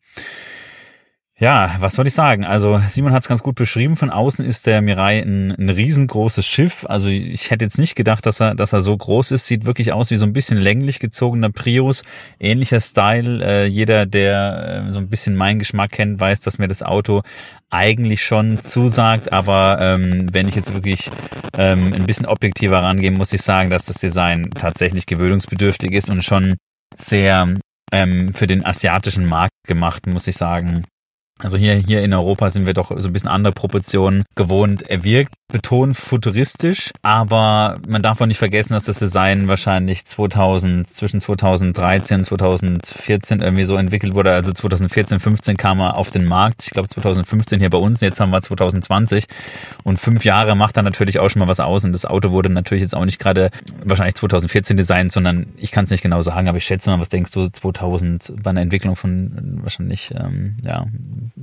Ja, 1.40 1.76
was 1.80 1.96
soll 1.96 2.06
ich 2.06 2.14
sagen? 2.14 2.46
Also 2.46 2.80
Simon 2.88 3.12
hat 3.12 3.24
es 3.24 3.28
ganz 3.28 3.42
gut 3.42 3.56
beschrieben. 3.56 3.96
Von 3.96 4.12
außen 4.12 4.46
ist 4.46 4.68
der 4.68 4.82
Mirai 4.82 5.20
ein, 5.20 5.52
ein 5.52 5.70
riesengroßes 5.70 6.46
Schiff. 6.46 6.86
Also 6.88 7.10
ich 7.10 7.50
hätte 7.50 7.66
jetzt 7.66 7.80
nicht 7.80 7.96
gedacht, 7.96 8.28
dass 8.28 8.40
er, 8.40 8.54
dass 8.54 8.72
er 8.72 8.82
so 8.82 8.96
groß 8.96 9.32
ist. 9.32 9.48
Sieht 9.48 9.66
wirklich 9.66 9.92
aus 9.94 10.12
wie 10.12 10.18
so 10.18 10.28
ein 10.28 10.34
bisschen 10.34 10.60
länglich 10.60 11.00
gezogener 11.00 11.50
Prius. 11.50 12.04
Ähnlicher 12.40 12.80
Style. 12.80 13.44
Äh, 13.44 13.66
jeder, 13.66 14.06
der 14.06 14.86
äh, 14.88 14.92
so 14.92 15.00
ein 15.00 15.10
bisschen 15.10 15.36
meinen 15.36 15.58
Geschmack 15.58 15.94
kennt, 15.94 16.20
weiß, 16.20 16.42
dass 16.42 16.60
mir 16.60 16.68
das 16.68 16.84
Auto 16.84 17.24
eigentlich 17.72 18.24
schon 18.24 18.60
zusagt. 18.60 19.34
Aber 19.34 19.80
ähm, 19.82 20.32
wenn 20.32 20.48
ich 20.48 20.54
jetzt 20.56 20.72
wirklich 20.76 21.10
ähm, 21.58 21.94
ein 21.94 22.06
bisschen 22.06 22.28
objektiver 22.28 22.84
rangehen, 22.84 23.16
muss 23.16 23.34
ich 23.34 23.42
sagen, 23.42 23.72
dass 23.72 23.86
das 23.86 23.98
Design 23.98 24.52
tatsächlich 24.52 25.08
gewöhnungsbedürftig 25.08 25.94
ist 25.94 26.12
und 26.12 26.24
schon 26.24 26.58
sehr 27.00 27.56
ähm, 27.92 28.36
für 28.36 28.46
den 28.46 28.64
asiatischen 28.64 29.26
Markt 29.26 29.52
gemacht, 29.66 30.06
muss 30.06 30.28
ich 30.28 30.38
sagen. 30.38 30.84
Also 31.44 31.58
hier, 31.58 31.76
hier 31.76 32.02
in 32.02 32.14
Europa 32.14 32.50
sind 32.50 32.66
wir 32.66 32.74
doch 32.74 32.90
so 32.98 33.08
ein 33.08 33.14
bisschen 33.14 33.30
andere 33.30 33.54
Proportionen 33.54 34.24
gewohnt. 34.36 34.84
Er 34.84 35.04
wirkt 35.04 35.34
betont 35.52 35.96
futuristisch, 35.96 36.92
aber 37.04 37.78
man 37.88 38.02
darf 38.02 38.20
auch 38.20 38.26
nicht 38.26 38.40
vergessen, 38.40 38.74
dass 38.74 38.86
das 38.86 38.98
Design 38.98 39.48
wahrscheinlich 39.48 40.04
2000, 40.06 40.88
zwischen 40.88 41.20
2013 41.20 42.20
und 42.20 42.24
2014 42.24 43.42
irgendwie 43.42 43.66
so 43.66 43.76
entwickelt 43.76 44.16
wurde. 44.16 44.32
Also 44.32 44.52
2014, 44.52 45.20
15 45.20 45.58
kam 45.58 45.80
er 45.80 45.98
auf 45.98 46.10
den 46.12 46.26
Markt. 46.26 46.64
Ich 46.64 46.72
glaube 46.72 46.88
2015 46.88 47.60
hier 47.60 47.70
bei 47.70 47.78
uns. 47.78 48.02
Jetzt 48.02 48.20
haben 48.20 48.32
wir 48.32 48.42
2020 48.42 49.26
und 49.84 50.00
fünf 50.00 50.26
Jahre 50.26 50.56
macht 50.56 50.78
er 50.78 50.84
natürlich 50.84 51.20
auch 51.20 51.30
schon 51.30 51.42
mal 51.42 51.48
was 51.48 51.60
aus. 51.60 51.86
Und 51.86 51.92
das 51.92 52.06
Auto 52.06 52.32
wurde 52.32 52.50
natürlich 52.50 52.82
jetzt 52.82 52.96
auch 52.96 53.06
nicht 53.06 53.20
gerade 53.20 53.52
wahrscheinlich 53.84 54.16
2014 54.16 54.76
designt, 54.76 55.12
sondern 55.12 55.48
ich 55.58 55.72
kann 55.72 55.84
es 55.84 55.92
nicht 55.92 56.02
genau 56.02 56.22
sagen, 56.22 56.48
aber 56.48 56.58
ich 56.58 56.66
schätze 56.66 56.90
mal, 56.90 57.00
was 57.00 57.10
denkst 57.10 57.32
du 57.32 57.48
2000 57.48 58.34
bei 58.42 58.50
einer 58.50 58.62
Entwicklung 58.62 58.96
von 58.96 59.60
wahrscheinlich 59.62 60.12
ähm, 60.16 60.58
ja 60.66 60.88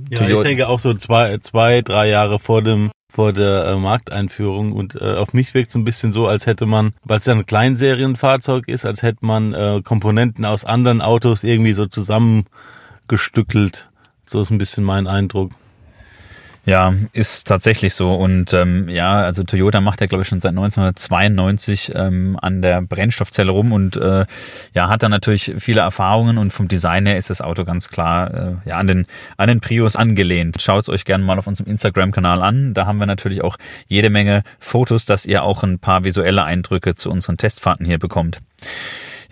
ja, 0.09 0.27
ich 0.27 0.41
denke 0.41 0.67
auch 0.67 0.79
so 0.79 0.93
zwei, 0.93 1.37
zwei, 1.39 1.81
drei 1.81 2.09
Jahre 2.09 2.39
vor 2.39 2.61
dem 2.61 2.91
vor 3.11 3.33
der 3.33 3.65
äh, 3.65 3.75
Markteinführung 3.75 4.71
und 4.71 4.95
äh, 4.95 5.15
auf 5.15 5.33
mich 5.33 5.53
wirkt 5.53 5.69
es 5.69 5.75
ein 5.75 5.83
bisschen 5.83 6.13
so, 6.13 6.27
als 6.27 6.45
hätte 6.45 6.65
man, 6.65 6.93
weil 7.03 7.17
es 7.17 7.25
ja 7.25 7.33
ein 7.33 7.45
Kleinserienfahrzeug 7.45 8.69
ist, 8.69 8.85
als 8.85 9.03
hätte 9.03 9.25
man 9.25 9.53
äh, 9.53 9.81
Komponenten 9.83 10.45
aus 10.45 10.63
anderen 10.63 11.01
Autos 11.01 11.43
irgendwie 11.43 11.73
so 11.73 11.87
zusammengestückelt. 11.87 13.89
So 14.25 14.39
ist 14.39 14.49
ein 14.49 14.57
bisschen 14.57 14.85
mein 14.85 15.07
Eindruck. 15.07 15.51
Ja, 16.63 16.93
ist 17.11 17.47
tatsächlich 17.47 17.95
so. 17.95 18.13
Und 18.13 18.53
ähm, 18.53 18.87
ja, 18.87 19.13
also 19.13 19.43
Toyota 19.43 19.81
macht 19.81 19.99
ja, 19.99 20.05
glaube 20.05 20.21
ich, 20.21 20.27
schon 20.27 20.39
seit 20.39 20.51
1992 20.51 21.93
ähm, 21.95 22.37
an 22.39 22.61
der 22.61 22.83
Brennstoffzelle 22.83 23.51
rum 23.51 23.73
und 23.73 23.97
äh, 23.97 24.25
ja, 24.73 24.87
hat 24.87 25.01
da 25.01 25.09
natürlich 25.09 25.53
viele 25.57 25.81
Erfahrungen 25.81 26.37
und 26.37 26.53
vom 26.53 26.67
Design 26.67 27.07
her 27.07 27.17
ist 27.17 27.31
das 27.31 27.41
Auto 27.41 27.63
ganz 27.63 27.89
klar 27.89 28.33
äh, 28.33 28.69
ja 28.69 28.77
an 28.77 28.85
den 28.85 29.07
an 29.37 29.47
den 29.47 29.59
Prius 29.59 29.95
angelehnt. 29.95 30.61
Schaut 30.61 30.83
es 30.83 30.89
euch 30.89 31.03
gerne 31.03 31.23
mal 31.23 31.39
auf 31.39 31.47
unserem 31.47 31.69
Instagram-Kanal 31.71 32.43
an. 32.43 32.75
Da 32.75 32.85
haben 32.85 32.99
wir 32.99 33.07
natürlich 33.07 33.43
auch 33.43 33.57
jede 33.87 34.11
Menge 34.11 34.43
Fotos, 34.59 35.05
dass 35.05 35.25
ihr 35.25 35.43
auch 35.43 35.63
ein 35.63 35.79
paar 35.79 36.03
visuelle 36.03 36.43
Eindrücke 36.43 36.93
zu 36.93 37.09
unseren 37.09 37.37
Testfahrten 37.37 37.87
hier 37.87 37.97
bekommt. 37.97 38.39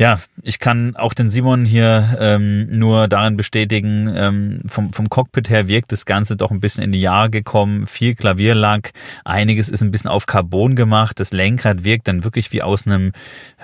Ja, 0.02 0.18
ich 0.44 0.60
kann 0.60 0.96
auch 0.96 1.14
den 1.14 1.30
Simon 1.30 1.66
hier 1.66 2.16
ähm, 2.22 2.70
nur 2.72 3.10
darin 3.10 3.36
bestätigen, 3.36 4.10
ähm, 4.16 4.62
vom, 4.66 4.92
vom 4.92 5.10
Cockpit 5.10 5.50
her 5.50 5.68
wirkt 5.68 5.92
das 5.92 6.06
Ganze 6.06 6.38
doch 6.38 6.52
ein 6.52 6.62
bisschen 6.62 6.86
in 6.86 6.94
die 6.94 7.02
Jahre 7.02 7.30
gekommen, 7.30 7.86
viel 7.86 8.16
Klavierlack, 8.16 8.94
einiges 9.26 9.68
ist 9.68 9.82
ein 9.82 9.92
bisschen 9.92 10.10
auf 10.10 10.26
Carbon 10.26 10.78
gemacht, 10.78 11.20
das 11.20 11.34
Lenkrad 11.34 11.84
wirkt 11.84 12.08
dann 12.08 12.24
wirklich 12.24 12.54
wie 12.54 12.62
aus 12.62 12.88
einem, 12.88 13.12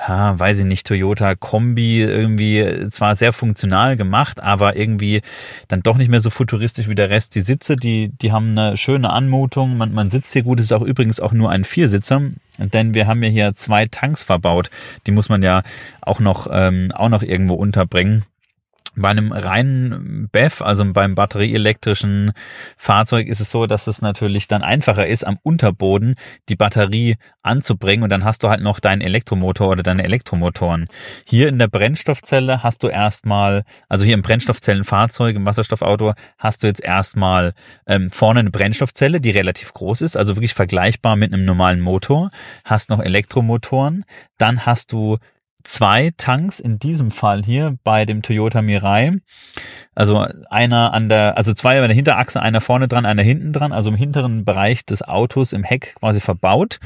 ja, 0.09 0.37
weiß 0.37 0.59
ich 0.59 0.65
nicht, 0.65 0.85
Toyota 0.85 1.35
Kombi, 1.35 2.01
irgendwie. 2.01 2.89
Zwar 2.91 3.15
sehr 3.15 3.31
funktional 3.31 3.95
gemacht, 3.95 4.43
aber 4.43 4.75
irgendwie 4.75 5.21
dann 5.69 5.83
doch 5.83 5.95
nicht 5.95 6.09
mehr 6.09 6.19
so 6.19 6.29
futuristisch 6.29 6.89
wie 6.89 6.95
der 6.95 7.09
Rest. 7.09 7.35
Die 7.35 7.41
Sitze, 7.41 7.77
die, 7.77 8.09
die 8.09 8.33
haben 8.33 8.57
eine 8.57 8.75
schöne 8.75 9.09
Anmutung, 9.09 9.77
man, 9.77 9.93
man 9.93 10.09
sitzt 10.09 10.33
hier 10.33 10.43
gut, 10.43 10.59
es 10.59 10.65
ist 10.65 10.73
auch 10.73 10.81
übrigens 10.81 11.21
auch 11.21 11.31
nur 11.31 11.49
ein 11.49 11.63
Viersitzer, 11.63 12.23
denn 12.57 12.93
wir 12.93 13.07
haben 13.07 13.23
ja 13.23 13.29
hier 13.29 13.53
zwei 13.53 13.85
Tanks 13.85 14.23
verbaut. 14.23 14.69
Die 15.07 15.11
muss 15.11 15.29
man 15.29 15.43
ja 15.43 15.63
auch 16.01 16.19
noch, 16.19 16.47
ähm, 16.51 16.91
auch 16.93 17.09
noch 17.09 17.23
irgendwo 17.23 17.55
unterbringen. 17.55 18.23
Bei 18.95 19.09
einem 19.09 19.31
reinen 19.33 20.29
BEV, 20.31 20.61
also 20.61 20.85
beim 20.93 21.15
batterieelektrischen 21.15 22.31
Fahrzeug, 22.77 23.27
ist 23.27 23.41
es 23.41 23.51
so, 23.51 23.65
dass 23.65 23.87
es 23.87 24.01
natürlich 24.01 24.47
dann 24.47 24.61
einfacher 24.61 25.05
ist, 25.05 25.25
am 25.25 25.37
Unterboden 25.43 26.15
die 26.47 26.55
Batterie 26.55 27.17
anzubringen 27.41 28.03
und 28.03 28.09
dann 28.09 28.23
hast 28.23 28.43
du 28.43 28.49
halt 28.49 28.61
noch 28.61 28.79
deinen 28.79 29.01
Elektromotor 29.01 29.67
oder 29.67 29.83
deine 29.83 30.03
Elektromotoren. 30.03 30.87
Hier 31.27 31.49
in 31.49 31.59
der 31.59 31.67
Brennstoffzelle 31.67 32.63
hast 32.63 32.83
du 32.83 32.87
erstmal, 32.87 33.63
also 33.89 34.05
hier 34.05 34.13
im 34.13 34.21
Brennstoffzellenfahrzeug, 34.21 35.35
im 35.35 35.45
Wasserstoffauto, 35.45 36.13
hast 36.37 36.63
du 36.63 36.67
jetzt 36.67 36.81
erstmal 36.81 37.53
ähm, 37.87 38.11
vorne 38.11 38.39
eine 38.39 38.51
Brennstoffzelle, 38.51 39.19
die 39.19 39.31
relativ 39.31 39.73
groß 39.73 40.01
ist, 40.01 40.15
also 40.15 40.37
wirklich 40.37 40.53
vergleichbar 40.53 41.17
mit 41.17 41.33
einem 41.33 41.43
normalen 41.43 41.81
Motor, 41.81 42.31
hast 42.63 42.89
noch 42.89 43.01
Elektromotoren, 43.01 44.05
dann 44.37 44.65
hast 44.65 44.93
du 44.93 45.17
zwei 45.65 46.11
Tanks 46.15 46.59
in 46.59 46.79
diesem 46.79 47.11
Fall 47.11 47.43
hier 47.43 47.77
bei 47.83 48.05
dem 48.05 48.21
Toyota 48.21 48.61
Mirai. 48.61 49.17
Also 49.93 50.25
einer 50.49 50.93
an 50.93 51.09
der, 51.09 51.37
also 51.37 51.53
zwei 51.53 51.81
an 51.81 51.87
der 51.87 51.95
Hinterachse, 51.95 52.41
einer 52.41 52.61
vorne 52.61 52.87
dran, 52.87 53.05
einer 53.05 53.23
hinten 53.23 53.51
dran, 53.51 53.71
also 53.71 53.89
im 53.89 53.95
hinteren 53.95 54.45
Bereich 54.45 54.85
des 54.85 55.01
Autos 55.01 55.53
im 55.53 55.63
Heck 55.63 55.95
quasi 55.95 56.21
verbaut. 56.21 56.79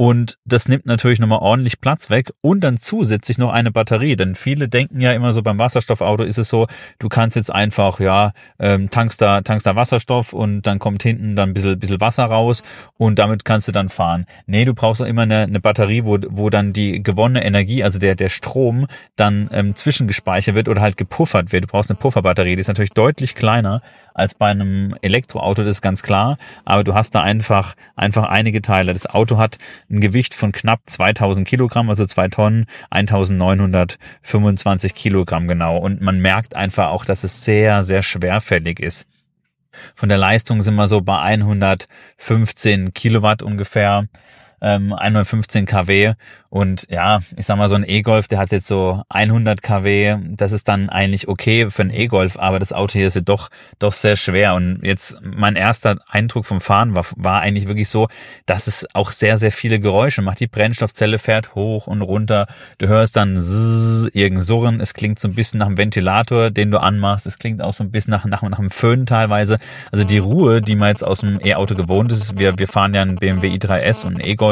Und 0.00 0.38
das 0.46 0.66
nimmt 0.66 0.86
natürlich 0.86 1.18
nochmal 1.18 1.40
ordentlich 1.40 1.78
Platz 1.78 2.08
weg 2.08 2.32
und 2.40 2.60
dann 2.60 2.78
zusätzlich 2.78 3.36
noch 3.36 3.52
eine 3.52 3.70
Batterie. 3.70 4.16
Denn 4.16 4.34
viele 4.34 4.66
denken 4.66 4.98
ja 5.02 5.12
immer 5.12 5.34
so 5.34 5.42
beim 5.42 5.58
Wasserstoffauto 5.58 6.22
ist 6.22 6.38
es 6.38 6.48
so, 6.48 6.68
du 6.98 7.10
kannst 7.10 7.36
jetzt 7.36 7.52
einfach, 7.52 8.00
ja, 8.00 8.32
ähm, 8.58 8.88
tankst 8.88 9.20
da, 9.20 9.42
tankst 9.42 9.66
da 9.66 9.76
Wasserstoff 9.76 10.32
und 10.32 10.62
dann 10.62 10.78
kommt 10.78 11.02
hinten 11.02 11.36
dann 11.36 11.50
ein 11.50 11.52
bisschen, 11.52 11.78
bisschen 11.78 12.00
Wasser 12.00 12.24
raus 12.24 12.62
und 12.96 13.18
damit 13.18 13.44
kannst 13.44 13.68
du 13.68 13.72
dann 13.72 13.90
fahren. 13.90 14.24
Nee, 14.46 14.64
du 14.64 14.72
brauchst 14.72 15.02
auch 15.02 15.06
immer 15.06 15.20
eine, 15.20 15.42
eine 15.42 15.60
Batterie, 15.60 16.02
wo, 16.06 16.16
wo 16.30 16.48
dann 16.48 16.72
die 16.72 17.02
gewonnene 17.02 17.44
Energie, 17.44 17.84
also 17.84 17.98
der, 17.98 18.14
der 18.14 18.30
Strom 18.30 18.86
dann 19.16 19.50
ähm, 19.52 19.76
zwischengespeichert 19.76 20.54
wird 20.54 20.70
oder 20.70 20.80
halt 20.80 20.96
gepuffert 20.96 21.52
wird. 21.52 21.64
Du 21.64 21.68
brauchst 21.68 21.90
eine 21.90 21.98
Pufferbatterie, 21.98 22.56
die 22.56 22.62
ist 22.62 22.68
natürlich 22.68 22.94
deutlich 22.94 23.34
kleiner 23.34 23.82
als 24.14 24.34
bei 24.34 24.48
einem 24.48 24.94
Elektroauto, 25.02 25.62
das 25.62 25.76
ist 25.76 25.82
ganz 25.82 26.02
klar. 26.02 26.38
Aber 26.64 26.84
du 26.84 26.94
hast 26.94 27.14
da 27.14 27.22
einfach, 27.22 27.74
einfach 27.96 28.24
einige 28.24 28.62
Teile. 28.62 28.92
Das 28.92 29.06
Auto 29.06 29.38
hat 29.38 29.58
ein 29.90 30.00
Gewicht 30.00 30.34
von 30.34 30.52
knapp 30.52 30.80
2000 30.86 31.46
Kilogramm, 31.46 31.90
also 31.90 32.06
zwei 32.06 32.28
Tonnen, 32.28 32.66
1925 32.90 34.94
Kilogramm 34.94 35.48
genau. 35.48 35.78
Und 35.78 36.00
man 36.00 36.20
merkt 36.20 36.56
einfach 36.56 36.88
auch, 36.88 37.04
dass 37.04 37.24
es 37.24 37.44
sehr, 37.44 37.82
sehr 37.82 38.02
schwerfällig 38.02 38.80
ist. 38.80 39.06
Von 39.94 40.08
der 40.08 40.18
Leistung 40.18 40.62
sind 40.62 40.74
wir 40.74 40.88
so 40.88 41.00
bei 41.00 41.18
115 41.18 42.92
Kilowatt 42.92 43.42
ungefähr 43.42 44.08
ähm, 44.60 44.92
115 44.92 45.66
kW 45.66 46.14
und 46.52 46.86
ja, 46.90 47.20
ich 47.36 47.46
sag 47.46 47.58
mal 47.58 47.68
so 47.68 47.76
ein 47.76 47.84
E-Golf, 47.86 48.26
der 48.26 48.40
hat 48.40 48.50
jetzt 48.50 48.66
so 48.66 49.04
100 49.08 49.62
kW, 49.62 50.16
das 50.30 50.50
ist 50.50 50.66
dann 50.66 50.88
eigentlich 50.88 51.28
okay 51.28 51.70
für 51.70 51.82
ein 51.82 51.94
E-Golf, 51.94 52.36
aber 52.38 52.58
das 52.58 52.72
Auto 52.72 52.94
hier 52.94 53.06
ist 53.06 53.14
ja 53.14 53.20
doch 53.20 53.50
doch 53.78 53.92
sehr 53.92 54.16
schwer. 54.16 54.54
Und 54.54 54.80
jetzt 54.82 55.16
mein 55.22 55.54
erster 55.54 55.98
Eindruck 56.08 56.44
vom 56.44 56.60
Fahren 56.60 56.96
war, 56.96 57.06
war 57.14 57.40
eigentlich 57.40 57.68
wirklich 57.68 57.88
so, 57.88 58.08
dass 58.46 58.66
es 58.66 58.84
auch 58.94 59.12
sehr 59.12 59.38
sehr 59.38 59.52
viele 59.52 59.78
Geräusche 59.78 60.22
macht. 60.22 60.40
Die 60.40 60.48
Brennstoffzelle 60.48 61.20
fährt 61.20 61.54
hoch 61.54 61.86
und 61.86 62.02
runter, 62.02 62.48
du 62.78 62.88
hörst 62.88 63.14
dann 63.14 63.36
zzz, 63.36 64.10
irgend 64.12 64.42
Surren, 64.42 64.80
es 64.80 64.92
klingt 64.92 65.20
so 65.20 65.28
ein 65.28 65.34
bisschen 65.34 65.58
nach 65.58 65.68
einem 65.68 65.78
Ventilator, 65.78 66.50
den 66.50 66.72
du 66.72 66.78
anmachst, 66.78 67.26
es 67.26 67.38
klingt 67.38 67.62
auch 67.62 67.74
so 67.74 67.84
ein 67.84 67.92
bisschen 67.92 68.10
nach 68.10 68.24
nach, 68.24 68.42
nach 68.42 68.58
einem 68.58 68.70
Föhn 68.70 69.06
teilweise. 69.06 69.58
Also 69.92 70.02
die 70.02 70.18
Ruhe, 70.18 70.62
die 70.62 70.74
man 70.74 70.88
jetzt 70.88 71.04
aus 71.04 71.20
dem 71.20 71.38
E-Auto 71.40 71.76
gewohnt 71.76 72.10
ist, 72.10 72.40
wir 72.40 72.58
wir 72.58 72.66
fahren 72.66 72.92
ja 72.92 73.02
ein 73.02 73.14
BMW 73.14 73.54
i3S 73.54 74.04
und 74.04 74.16
ein 74.16 74.26
E-Golf 74.26 74.49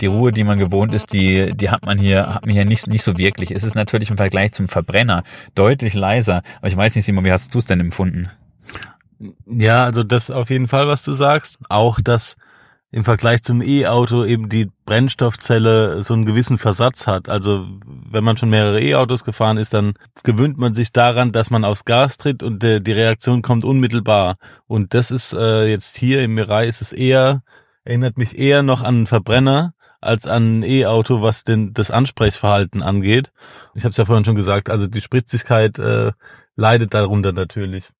die 0.00 0.06
Ruhe, 0.06 0.30
die 0.30 0.44
man 0.44 0.58
gewohnt 0.58 0.94
ist, 0.94 1.12
die, 1.12 1.56
die 1.56 1.70
hat 1.70 1.86
man 1.86 1.98
hier, 1.98 2.34
hat 2.34 2.44
man 2.44 2.54
hier 2.54 2.64
nicht, 2.64 2.86
nicht 2.86 3.02
so 3.02 3.16
wirklich. 3.16 3.50
Es 3.50 3.64
ist 3.64 3.74
natürlich 3.74 4.10
im 4.10 4.16
Vergleich 4.16 4.52
zum 4.52 4.68
Verbrenner 4.68 5.22
deutlich 5.54 5.94
leiser. 5.94 6.42
Aber 6.58 6.68
ich 6.68 6.76
weiß 6.76 6.94
nicht, 6.94 7.06
Simon, 7.06 7.24
wie 7.24 7.32
hast 7.32 7.54
du 7.54 7.58
es 7.58 7.64
denn 7.64 7.80
empfunden? 7.80 8.28
Ja, 9.46 9.84
also 9.84 10.02
das 10.02 10.30
auf 10.30 10.50
jeden 10.50 10.68
Fall, 10.68 10.88
was 10.88 11.02
du 11.02 11.12
sagst. 11.12 11.58
Auch, 11.70 12.00
dass 12.00 12.36
im 12.90 13.04
Vergleich 13.04 13.42
zum 13.42 13.62
E-Auto 13.62 14.24
eben 14.24 14.48
die 14.48 14.70
Brennstoffzelle 14.84 16.02
so 16.02 16.14
einen 16.14 16.24
gewissen 16.24 16.58
Versatz 16.58 17.06
hat. 17.06 17.28
Also 17.28 17.66
wenn 17.84 18.24
man 18.24 18.36
schon 18.36 18.50
mehrere 18.50 18.80
E-Autos 18.80 19.24
gefahren 19.24 19.56
ist, 19.56 19.74
dann 19.74 19.94
gewöhnt 20.22 20.58
man 20.58 20.74
sich 20.74 20.92
daran, 20.92 21.32
dass 21.32 21.50
man 21.50 21.64
aufs 21.64 21.84
Gas 21.84 22.16
tritt 22.16 22.42
und 22.42 22.62
die 22.62 22.92
Reaktion 22.92 23.42
kommt 23.42 23.64
unmittelbar. 23.64 24.36
Und 24.66 24.94
das 24.94 25.10
ist 25.10 25.32
äh, 25.32 25.66
jetzt 25.68 25.96
hier 25.96 26.22
im 26.22 26.34
Mirai 26.34 26.68
ist 26.68 26.80
es 26.80 26.92
eher, 26.92 27.42
erinnert 27.86 28.18
mich 28.18 28.36
eher 28.36 28.62
noch 28.62 28.82
an 28.82 28.96
einen 28.96 29.06
Verbrenner 29.06 29.74
als 30.00 30.26
an 30.26 30.58
ein 30.58 30.62
E-Auto, 30.62 31.22
was 31.22 31.44
denn 31.44 31.72
das 31.72 31.90
Ansprechverhalten 31.90 32.82
angeht. 32.82 33.32
Ich 33.74 33.84
habe 33.84 33.90
es 33.90 33.96
ja 33.96 34.04
vorhin 34.04 34.24
schon 34.24 34.34
gesagt, 34.36 34.70
also 34.70 34.86
die 34.86 35.00
Spritzigkeit 35.00 35.78
äh, 35.78 36.12
leidet 36.54 36.94
darunter 36.94 37.32
natürlich. 37.32 37.90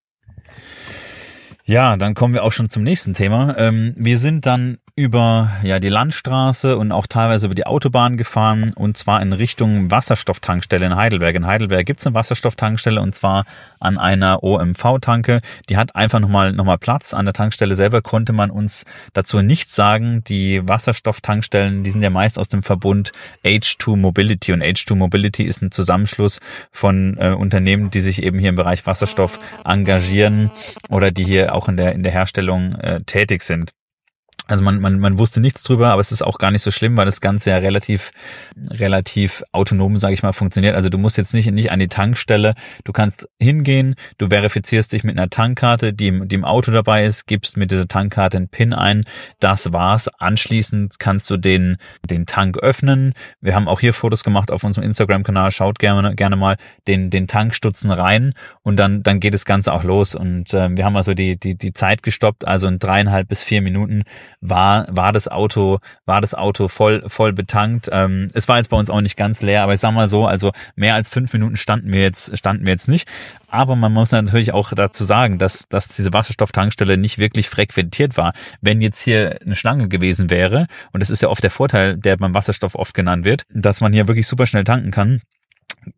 Ja, 1.64 1.96
dann 1.96 2.14
kommen 2.14 2.34
wir 2.34 2.44
auch 2.44 2.52
schon 2.52 2.68
zum 2.68 2.82
nächsten 2.82 3.14
Thema. 3.14 3.56
Ähm, 3.58 3.94
wir 3.96 4.18
sind 4.18 4.46
dann 4.46 4.78
über 4.98 5.50
ja 5.62 5.78
die 5.78 5.90
Landstraße 5.90 6.78
und 6.78 6.90
auch 6.90 7.06
teilweise 7.06 7.44
über 7.44 7.54
die 7.54 7.66
Autobahn 7.66 8.16
gefahren 8.16 8.72
und 8.74 8.96
zwar 8.96 9.20
in 9.20 9.34
Richtung 9.34 9.90
Wasserstofftankstelle 9.90 10.86
in 10.86 10.96
Heidelberg. 10.96 11.36
In 11.36 11.46
Heidelberg 11.46 11.84
gibt's 11.84 12.06
eine 12.06 12.14
Wasserstofftankstelle 12.14 13.02
und 13.02 13.14
zwar 13.14 13.44
an 13.78 13.98
einer 13.98 14.42
OMV-Tanke. 14.42 15.40
Die 15.68 15.76
hat 15.76 15.94
einfach 15.94 16.18
nochmal 16.18 16.54
noch 16.54 16.64
mal 16.64 16.78
Platz. 16.78 17.12
An 17.12 17.26
der 17.26 17.34
Tankstelle 17.34 17.76
selber 17.76 18.00
konnte 18.00 18.32
man 18.32 18.50
uns 18.50 18.86
dazu 19.12 19.42
nichts 19.42 19.74
sagen. 19.74 20.24
Die 20.28 20.66
Wasserstofftankstellen, 20.66 21.84
die 21.84 21.90
sind 21.90 22.00
ja 22.00 22.08
meist 22.08 22.38
aus 22.38 22.48
dem 22.48 22.62
Verbund 22.62 23.12
H2 23.44 23.96
Mobility 23.96 24.54
und 24.54 24.62
H2 24.62 24.94
Mobility 24.94 25.42
ist 25.42 25.60
ein 25.60 25.72
Zusammenschluss 25.72 26.40
von 26.72 27.18
äh, 27.18 27.32
Unternehmen, 27.32 27.90
die 27.90 28.00
sich 28.00 28.22
eben 28.22 28.38
hier 28.38 28.48
im 28.48 28.56
Bereich 28.56 28.86
Wasserstoff 28.86 29.40
engagieren 29.62 30.50
oder 30.88 31.10
die 31.10 31.24
hier 31.24 31.54
auch 31.54 31.68
in 31.68 31.76
der 31.76 31.92
in 31.92 32.02
der 32.02 32.12
Herstellung 32.12 32.76
äh, 32.76 33.02
tätig 33.02 33.42
sind. 33.42 33.72
Also 34.48 34.62
man, 34.62 34.80
man, 34.80 35.00
man 35.00 35.18
wusste 35.18 35.40
nichts 35.40 35.64
drüber, 35.64 35.88
aber 35.88 36.00
es 36.00 36.12
ist 36.12 36.22
auch 36.22 36.38
gar 36.38 36.52
nicht 36.52 36.62
so 36.62 36.70
schlimm, 36.70 36.96
weil 36.96 37.04
das 37.04 37.20
Ganze 37.20 37.50
ja 37.50 37.56
relativ, 37.56 38.12
relativ 38.70 39.42
autonom, 39.50 39.96
sage 39.96 40.14
ich 40.14 40.22
mal, 40.22 40.32
funktioniert. 40.32 40.76
Also 40.76 40.88
du 40.88 40.98
musst 40.98 41.16
jetzt 41.16 41.34
nicht, 41.34 41.50
nicht 41.50 41.72
an 41.72 41.80
die 41.80 41.88
Tankstelle, 41.88 42.54
du 42.84 42.92
kannst 42.92 43.28
hingehen, 43.40 43.96
du 44.18 44.28
verifizierst 44.28 44.92
dich 44.92 45.02
mit 45.02 45.18
einer 45.18 45.30
Tankkarte, 45.30 45.92
die, 45.92 46.28
die 46.28 46.36
im 46.36 46.44
Auto 46.44 46.70
dabei 46.70 47.04
ist, 47.04 47.26
gibst 47.26 47.56
mit 47.56 47.72
dieser 47.72 47.88
Tankkarte 47.88 48.36
einen 48.36 48.48
PIN 48.48 48.72
ein, 48.72 49.04
das 49.40 49.72
war's. 49.72 50.08
Anschließend 50.18 51.00
kannst 51.00 51.28
du 51.28 51.38
den, 51.38 51.78
den 52.08 52.26
Tank 52.26 52.58
öffnen. 52.58 53.14
Wir 53.40 53.56
haben 53.56 53.66
auch 53.66 53.80
hier 53.80 53.94
Fotos 53.94 54.22
gemacht 54.22 54.52
auf 54.52 54.62
unserem 54.62 54.86
Instagram-Kanal, 54.86 55.50
schaut 55.50 55.80
gerne, 55.80 56.14
gerne 56.14 56.36
mal 56.36 56.56
den, 56.86 57.10
den 57.10 57.26
Tankstutzen 57.26 57.90
rein 57.90 58.32
und 58.62 58.76
dann, 58.76 59.02
dann 59.02 59.18
geht 59.18 59.34
das 59.34 59.44
Ganze 59.44 59.72
auch 59.72 59.82
los. 59.82 60.14
Und 60.14 60.54
äh, 60.54 60.68
wir 60.76 60.84
haben 60.84 60.96
also 60.96 61.14
die, 61.14 61.36
die, 61.36 61.56
die 61.56 61.72
Zeit 61.72 62.04
gestoppt, 62.04 62.46
also 62.46 62.68
in 62.68 62.78
dreieinhalb 62.78 63.26
bis 63.26 63.42
vier 63.42 63.60
Minuten 63.60 64.04
war, 64.40 64.86
war 64.90 65.12
das 65.12 65.28
Auto, 65.28 65.78
war 66.04 66.20
das 66.20 66.34
Auto 66.34 66.68
voll, 66.68 67.04
voll 67.08 67.32
betankt. 67.32 67.88
Ähm, 67.92 68.28
es 68.34 68.48
war 68.48 68.58
jetzt 68.58 68.70
bei 68.70 68.76
uns 68.76 68.90
auch 68.90 69.00
nicht 69.00 69.16
ganz 69.16 69.42
leer, 69.42 69.62
aber 69.62 69.74
ich 69.74 69.80
sag 69.80 69.92
mal 69.92 70.08
so, 70.08 70.26
also 70.26 70.52
mehr 70.74 70.94
als 70.94 71.08
fünf 71.08 71.32
Minuten 71.32 71.56
standen 71.56 71.92
wir 71.92 72.02
jetzt, 72.02 72.36
standen 72.38 72.64
wir 72.64 72.72
jetzt 72.72 72.88
nicht. 72.88 73.08
Aber 73.48 73.76
man 73.76 73.92
muss 73.92 74.10
natürlich 74.10 74.52
auch 74.52 74.72
dazu 74.74 75.04
sagen, 75.04 75.38
dass, 75.38 75.68
dass 75.68 75.88
diese 75.88 76.12
Wasserstofftankstelle 76.12 76.96
nicht 76.96 77.18
wirklich 77.18 77.48
frequentiert 77.48 78.16
war. 78.16 78.32
Wenn 78.60 78.80
jetzt 78.80 79.00
hier 79.00 79.38
eine 79.44 79.56
Schlange 79.56 79.88
gewesen 79.88 80.30
wäre, 80.30 80.66
und 80.92 81.00
das 81.00 81.10
ist 81.10 81.22
ja 81.22 81.28
oft 81.28 81.42
der 81.42 81.50
Vorteil, 81.50 81.96
der 81.96 82.16
beim 82.16 82.34
Wasserstoff 82.34 82.74
oft 82.74 82.94
genannt 82.94 83.24
wird, 83.24 83.44
dass 83.50 83.80
man 83.80 83.92
hier 83.92 84.08
wirklich 84.08 84.26
super 84.26 84.46
schnell 84.46 84.64
tanken 84.64 84.90
kann, 84.90 85.20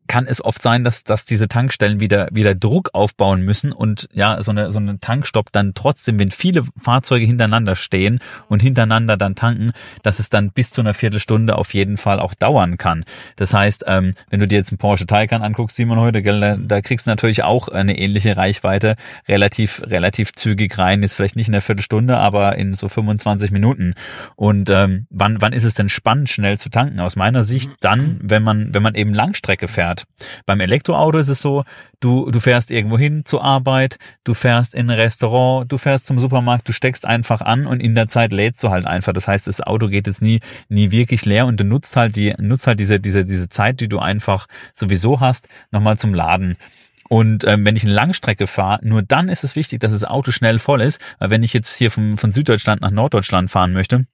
kann 0.07 0.27
es 0.27 0.43
oft 0.43 0.63
sein, 0.63 0.85
dass, 0.85 1.05
dass 1.05 1.25
diese 1.27 1.49
Tankstellen 1.49 2.01
wieder, 2.01 2.29
wieder 2.33 2.55
Druck 2.55 2.91
aufbauen 2.95 3.43
müssen 3.43 3.73
und 3.73 4.09
ja, 4.13 4.43
so 4.43 4.51
eine, 4.51 4.73
so 4.73 4.79
eine 4.79 4.99
Tankstopp 5.01 5.53
dann 5.53 5.75
trotzdem, 5.75 6.19
wenn 6.19 6.31
viele 6.31 6.65
Fahrzeuge 6.81 7.27
hintereinander 7.27 7.77
stehen 7.77 8.21
und 8.49 8.61
hintereinander 8.61 9.17
dann 9.17 9.35
tanken, 9.35 9.73
dass 10.03 10.19
es 10.19 10.31
dann 10.31 10.51
bis 10.51 10.71
zu 10.71 10.81
einer 10.81 10.95
Viertelstunde 10.95 11.57
auf 11.57 11.75
jeden 11.75 11.99
Fall 11.99 12.21
auch 12.21 12.35
dauern 12.35 12.79
kann. 12.79 13.05
Das 13.37 13.53
heißt, 13.53 13.85
ähm, 13.87 14.15
wenn 14.31 14.41
du 14.41 14.49
dir 14.49 14.57
jetzt 14.57 14.73
einen 14.73 14.79
Porsche 14.79 15.07
Taycan 15.07 15.43
anguckst, 15.43 15.77
Simon 15.77 16.01
heute, 16.01 16.23
gell, 16.23 16.41
da, 16.41 16.57
da 16.57 16.81
kriegst 16.81 17.07
du 17.07 17.11
natürlich 17.11 17.45
auch 17.45 17.69
eine 17.69 17.99
ähnliche 17.99 18.37
Reichweite 18.37 18.97
relativ, 19.29 19.83
relativ 19.85 20.33
zügig 20.33 20.77
rein. 20.79 21.03
Ist 21.03 21.15
vielleicht 21.15 21.37
nicht 21.37 21.49
in 21.49 21.53
der 21.53 21.63
Viertelstunde, 21.63 22.17
aber 22.17 22.57
in 22.57 22.75
so 22.75 22.89
25 22.89 23.51
Minuten. 23.51 23.95
Und 24.37 24.71
ähm, 24.71 25.07
wann, 25.11 25.41
wann 25.41 25.53
ist 25.53 25.65
es 25.65 25.75
denn 25.75 25.91
spannend, 25.91 26.31
schnell 26.31 26.59
zu 26.59 26.71
tanken? 26.71 27.01
Aus 27.01 27.17
meiner 27.17 27.45
Sicht 27.45 27.71
dann, 27.81 28.19
wenn 28.23 28.43
man, 28.43 28.73
wenn 28.73 28.83
man 28.83 28.95
eben 28.95 29.13
Langstrecke 29.13 29.58
fährt 29.67 29.89
fährt. 29.89 30.05
Beim 30.45 30.61
Elektroauto 30.61 31.19
ist 31.19 31.29
es 31.29 31.41
so, 31.41 31.65
du, 32.01 32.31
du 32.31 32.41
fährst 32.41 32.71
irgendwo 32.71 32.99
hin 32.99 33.25
zur 33.25 33.45
Arbeit, 33.45 33.99
du 34.25 34.35
fährst 34.35 34.75
in 34.75 34.91
ein 34.91 34.99
Restaurant, 34.99 35.71
du 35.71 35.79
fährst 35.79 36.07
zum 36.07 36.19
Supermarkt, 36.19 36.69
du 36.69 36.73
steckst 36.73 37.07
einfach 37.07 37.41
an 37.41 37.67
und 37.67 37.81
in 37.81 37.95
der 37.95 38.09
Zeit 38.09 38.33
lädst 38.33 38.63
du 38.63 38.71
halt 38.71 38.87
einfach. 38.87 39.13
Das 39.13 39.29
heißt, 39.29 39.47
das 39.47 39.61
Auto 39.61 39.89
geht 39.89 40.07
jetzt 40.07 40.21
nie, 40.21 40.41
nie 40.69 40.91
wirklich 40.91 41.25
leer 41.25 41.47
und 41.47 41.61
du 41.61 41.65
nutzt 41.65 41.97
halt 41.97 42.17
die, 42.17 42.35
nutzt 42.39 42.67
halt 42.67 42.81
diese, 42.81 43.01
diese, 43.01 43.25
diese 43.25 43.49
Zeit, 43.49 43.81
die 43.81 43.89
du 43.89 43.99
einfach 43.99 44.47
sowieso 44.75 45.21
hast, 45.21 45.49
nochmal 45.71 45.97
zum 45.97 46.13
Laden. 46.15 46.57
Und 47.09 47.45
ähm, 47.45 47.65
wenn 47.65 47.77
ich 47.77 47.85
eine 47.85 47.95
Langstrecke 47.95 48.47
fahre, 48.47 48.81
nur 48.87 49.03
dann 49.03 49.31
ist 49.31 49.43
es 49.45 49.57
wichtig, 49.57 49.81
dass 49.81 49.93
das 49.93 50.05
Auto 50.05 50.31
schnell 50.31 50.59
voll 50.59 50.83
ist. 50.83 51.01
Weil 51.19 51.31
wenn 51.31 51.43
ich 51.43 51.55
jetzt 51.55 51.75
hier 51.75 51.91
vom, 51.91 52.19
von 52.19 52.31
Süddeutschland 52.31 52.83
nach 52.83 52.91
Norddeutschland 52.91 53.51
fahren 53.51 53.73
möchte, 53.73 54.05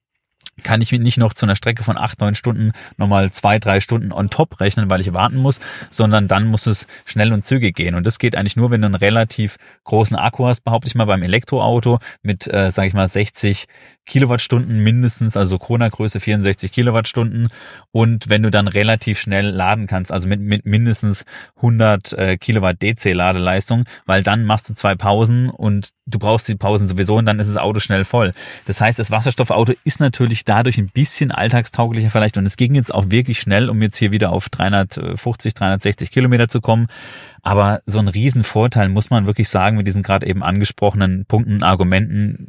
kann 0.63 0.81
ich 0.81 0.91
nicht 0.91 1.17
noch 1.17 1.33
zu 1.33 1.45
einer 1.45 1.55
Strecke 1.55 1.83
von 1.83 1.97
acht, 1.97 2.19
neun 2.21 2.35
Stunden 2.35 2.71
nochmal 2.97 3.31
zwei, 3.31 3.59
drei 3.59 3.79
Stunden 3.81 4.11
on 4.11 4.29
top 4.29 4.59
rechnen, 4.59 4.89
weil 4.89 5.01
ich 5.01 5.13
warten 5.13 5.37
muss, 5.37 5.59
sondern 5.89 6.27
dann 6.27 6.47
muss 6.47 6.65
es 6.65 6.87
schnell 7.05 7.33
und 7.33 7.43
zügig 7.43 7.75
gehen. 7.75 7.95
Und 7.95 8.07
das 8.07 8.19
geht 8.19 8.35
eigentlich 8.35 8.55
nur, 8.55 8.71
wenn 8.71 8.81
du 8.81 8.87
einen 8.87 8.95
relativ 8.95 9.57
großen 9.83 10.15
Akku 10.15 10.45
hast, 10.45 10.61
behaupte 10.61 10.87
ich 10.87 10.95
mal 10.95 11.05
beim 11.05 11.23
Elektroauto 11.23 11.99
mit, 12.21 12.47
äh, 12.47 12.71
sage 12.71 12.87
ich 12.87 12.93
mal, 12.93 13.07
60 13.07 13.67
Kilowattstunden 14.05 14.83
mindestens, 14.83 15.35
also 15.35 15.57
Kona-Größe 15.57 16.19
64 16.19 16.71
Kilowattstunden. 16.71 17.49
Und 17.91 18.29
wenn 18.29 18.43
du 18.43 18.51
dann 18.51 18.67
relativ 18.67 19.19
schnell 19.19 19.49
laden 19.49 19.87
kannst, 19.87 20.11
also 20.11 20.27
mit, 20.27 20.39
mit 20.39 20.65
mindestens 20.65 21.25
100 21.57 22.13
äh, 22.13 22.37
Kilowatt 22.37 22.81
DC-Ladeleistung, 22.81 23.85
weil 24.05 24.23
dann 24.23 24.45
machst 24.45 24.69
du 24.69 24.73
zwei 24.75 24.95
Pausen 24.95 25.49
und 25.49 25.93
du 26.05 26.19
brauchst 26.19 26.47
die 26.47 26.55
Pausen 26.55 26.87
sowieso 26.87 27.15
und 27.15 27.25
dann 27.25 27.39
ist 27.39 27.47
das 27.47 27.57
Auto 27.57 27.79
schnell 27.79 28.05
voll. 28.05 28.33
Das 28.65 28.79
heißt, 28.79 28.99
das 28.99 29.09
Wasserstoffauto 29.09 29.73
ist 29.83 29.99
natürlich 29.99 30.45
dadurch 30.45 30.77
ein 30.77 30.89
bisschen 30.93 31.31
alltagstauglicher 31.31 32.11
vielleicht 32.11 32.37
und 32.37 32.45
es 32.45 32.57
ging 32.57 32.75
jetzt 32.75 32.93
auch 32.93 33.09
wirklich 33.09 33.39
schnell, 33.39 33.69
um 33.69 33.81
jetzt 33.81 33.97
hier 33.97 34.11
wieder 34.11 34.31
auf 34.31 34.49
350, 34.49 35.53
360 35.53 36.11
Kilometer 36.11 36.47
zu 36.47 36.61
kommen. 36.61 36.87
Aber 37.45 37.81
so 37.85 37.99
ein 37.99 38.07
Riesenvorteil 38.07 38.89
muss 38.89 39.11
man 39.11 39.27
wirklich 39.27 39.49
sagen 39.49 39.77
mit 39.77 39.85
diesen 39.85 40.01
gerade 40.01 40.25
eben 40.25 40.41
angesprochenen 40.41 41.27
Punkten, 41.27 41.61
Argumenten 41.61 42.47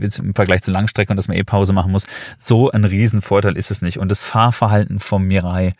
im 0.00 0.34
Vergleich 0.36 0.62
zu 0.62 0.70
Langstrecke 0.70 1.12
und 1.12 1.16
dass 1.16 1.26
man 1.26 1.36
eh 1.36 1.42
Pause 1.42 1.72
machen 1.72 1.90
muss. 1.90 2.06
So 2.38 2.70
ein 2.70 2.84
Riesenvorteil 2.84 3.56
ist 3.56 3.72
es 3.72 3.82
nicht. 3.82 3.98
Und 3.98 4.08
das 4.08 4.22
Fahrverhalten 4.22 5.00
vom 5.00 5.24
Mirai, 5.24 5.72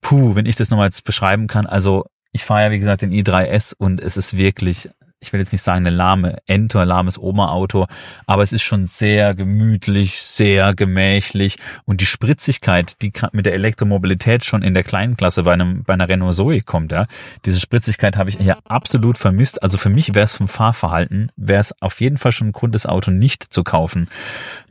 puh, 0.00 0.36
wenn 0.36 0.46
ich 0.46 0.54
das 0.54 0.70
nochmal 0.70 0.86
jetzt 0.86 1.02
beschreiben 1.02 1.48
kann, 1.48 1.66
also 1.66 2.06
ich 2.30 2.44
fahre 2.44 2.62
ja 2.62 2.70
wie 2.70 2.78
gesagt 2.78 3.02
den 3.02 3.10
i3S 3.10 3.74
und 3.76 4.00
es 4.00 4.16
ist 4.16 4.36
wirklich 4.36 4.90
ich 5.26 5.32
will 5.32 5.40
jetzt 5.40 5.52
nicht 5.52 5.62
sagen 5.62 5.86
eine 5.86 5.94
lahme 5.94 6.38
Ente, 6.46 6.82
lahmes 6.84 7.18
Oma-Auto, 7.18 7.86
aber 8.26 8.42
es 8.42 8.52
ist 8.52 8.62
schon 8.62 8.84
sehr 8.84 9.34
gemütlich, 9.34 10.20
sehr 10.20 10.74
gemächlich 10.74 11.58
und 11.84 12.00
die 12.00 12.06
Spritzigkeit, 12.06 13.00
die 13.02 13.12
mit 13.32 13.46
der 13.46 13.54
Elektromobilität 13.54 14.44
schon 14.44 14.62
in 14.62 14.74
der 14.74 14.84
kleinen 14.84 15.16
Klasse 15.16 15.42
bei 15.44 15.52
einem 15.52 15.84
bei 15.84 15.94
einer 15.94 16.08
Renault 16.08 16.34
Zoe 16.34 16.60
kommt, 16.62 16.92
ja, 16.92 17.06
diese 17.44 17.60
Spritzigkeit 17.60 18.16
habe 18.16 18.30
ich 18.30 18.38
hier 18.38 18.58
absolut 18.64 19.18
vermisst. 19.18 19.62
Also 19.62 19.78
für 19.78 19.88
mich 19.88 20.14
wäre 20.14 20.24
es 20.24 20.34
vom 20.34 20.48
Fahrverhalten, 20.48 21.30
wäre 21.36 21.60
es 21.60 21.74
auf 21.80 22.00
jeden 22.00 22.18
Fall 22.18 22.32
schon 22.32 22.48
ein 22.48 22.52
Grund, 22.52 22.74
das 22.74 22.86
Auto 22.86 23.10
nicht 23.10 23.44
zu 23.44 23.64
kaufen. 23.64 24.08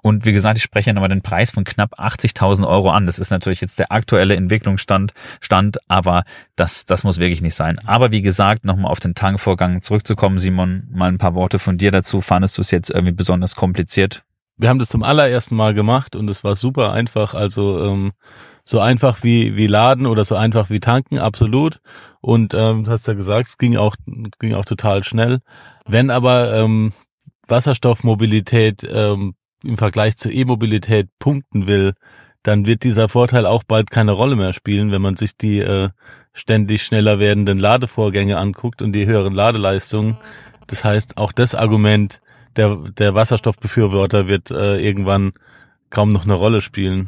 Und 0.01 0.25
wie 0.25 0.33
gesagt, 0.33 0.57
ich 0.57 0.63
spreche 0.63 0.89
ja 0.89 0.93
nochmal 0.93 1.09
den 1.09 1.21
Preis 1.21 1.51
von 1.51 1.63
knapp 1.63 1.97
80.000 1.97 2.67
Euro 2.67 2.91
an. 2.91 3.05
Das 3.05 3.19
ist 3.19 3.31
natürlich 3.31 3.61
jetzt 3.61 3.79
der 3.79 3.91
aktuelle 3.91 4.35
Entwicklungsstand, 4.35 5.13
Stand, 5.39 5.77
aber 5.87 6.23
das, 6.57 6.85
das 6.85 7.05
muss 7.05 7.19
wirklich 7.19 7.41
nicht 7.41 7.55
sein. 7.55 7.79
Aber 7.85 8.11
wie 8.11 8.21
gesagt, 8.21 8.65
nochmal 8.65 8.91
auf 8.91 8.99
den 8.99 9.15
Tankvorgang 9.15 9.81
zurückzukommen, 9.81 10.39
Simon, 10.43 10.87
mal 10.91 11.07
ein 11.07 11.17
paar 11.17 11.35
Worte 11.35 11.57
von 11.57 11.77
dir 11.77 11.89
dazu. 11.89 12.21
Fandest 12.21 12.57
du 12.57 12.61
es 12.61 12.71
jetzt 12.71 12.89
irgendwie 12.89 13.13
besonders 13.13 13.55
kompliziert? 13.55 14.23
Wir 14.57 14.69
haben 14.69 14.77
das 14.77 14.89
zum 14.89 15.01
allerersten 15.01 15.55
Mal 15.55 15.73
gemacht 15.73 16.15
und 16.15 16.29
es 16.29 16.43
war 16.43 16.55
super 16.55 16.91
einfach. 16.91 17.33
Also 17.33 17.83
ähm, 17.85 18.11
so 18.65 18.79
einfach 18.79 19.23
wie 19.23 19.55
wie 19.55 19.67
Laden 19.67 20.05
oder 20.05 20.25
so 20.25 20.35
einfach 20.35 20.69
wie 20.69 20.79
tanken, 20.79 21.17
absolut. 21.17 21.79
Und 22.21 22.53
ähm, 22.53 22.83
du 22.83 22.91
hast 22.91 23.07
ja 23.07 23.13
gesagt, 23.13 23.47
es 23.47 23.57
ging 23.57 23.77
auch 23.77 23.95
ging 24.39 24.53
auch 24.53 24.65
total 24.65 25.03
schnell. 25.03 25.39
Wenn 25.85 26.11
aber 26.11 26.53
ähm, 26.53 26.93
Wasserstoffmobilität 27.47 28.87
ähm, 28.89 29.35
im 29.63 29.77
Vergleich 29.77 30.17
zur 30.17 30.31
E-Mobilität 30.31 31.07
punkten 31.19 31.67
will, 31.67 31.93
dann 32.43 32.65
wird 32.65 32.83
dieser 32.83 33.07
Vorteil 33.07 33.45
auch 33.45 33.63
bald 33.63 33.89
keine 33.89 34.11
Rolle 34.11 34.35
mehr 34.35 34.53
spielen, 34.53 34.91
wenn 34.91 35.01
man 35.01 35.15
sich 35.15 35.37
die 35.37 35.59
äh, 35.59 35.89
ständig 36.33 36.83
schneller 36.83 37.19
werdenden 37.19 37.59
Ladevorgänge 37.59 38.37
anguckt 38.37 38.81
und 38.81 38.93
die 38.93 39.05
höheren 39.05 39.33
Ladeleistungen. 39.33 40.17
Das 40.67 40.83
heißt, 40.83 41.17
auch 41.17 41.31
das 41.31 41.55
Argument 41.55 42.21
der, 42.55 42.75
der 42.97 43.15
Wasserstoffbefürworter 43.15 44.27
wird 44.27 44.51
äh, 44.51 44.77
irgendwann 44.79 45.33
kaum 45.89 46.11
noch 46.11 46.23
eine 46.23 46.33
Rolle 46.33 46.61
spielen. 46.61 47.07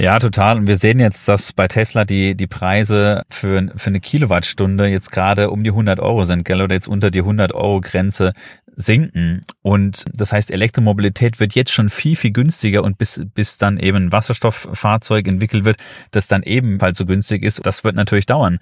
Ja, 0.00 0.18
total. 0.18 0.56
Und 0.56 0.66
wir 0.66 0.78
sehen 0.78 0.98
jetzt, 0.98 1.28
dass 1.28 1.52
bei 1.52 1.68
Tesla 1.68 2.06
die, 2.06 2.34
die 2.34 2.46
Preise 2.46 3.22
für, 3.28 3.70
für 3.76 3.90
eine 3.90 4.00
Kilowattstunde 4.00 4.86
jetzt 4.86 5.12
gerade 5.12 5.50
um 5.50 5.62
die 5.62 5.68
100 5.68 6.00
Euro 6.00 6.24
sind, 6.24 6.46
gell? 6.46 6.62
Oder 6.62 6.74
jetzt 6.74 6.88
unter 6.88 7.10
die 7.10 7.18
100 7.18 7.52
Euro 7.52 7.82
Grenze 7.82 8.32
sinken. 8.74 9.42
Und 9.60 10.06
das 10.14 10.32
heißt, 10.32 10.50
Elektromobilität 10.52 11.38
wird 11.38 11.54
jetzt 11.54 11.72
schon 11.72 11.90
viel, 11.90 12.16
viel 12.16 12.30
günstiger 12.32 12.82
und 12.82 12.96
bis, 12.96 13.22
bis 13.34 13.58
dann 13.58 13.76
eben 13.76 13.98
ein 13.98 14.12
Wasserstofffahrzeug 14.12 15.28
entwickelt 15.28 15.64
wird, 15.64 15.76
das 16.12 16.28
dann 16.28 16.44
ebenfalls 16.44 16.96
so 16.96 17.04
günstig 17.04 17.42
ist, 17.42 17.60
das 17.66 17.84
wird 17.84 17.94
natürlich 17.94 18.24
dauern. 18.24 18.58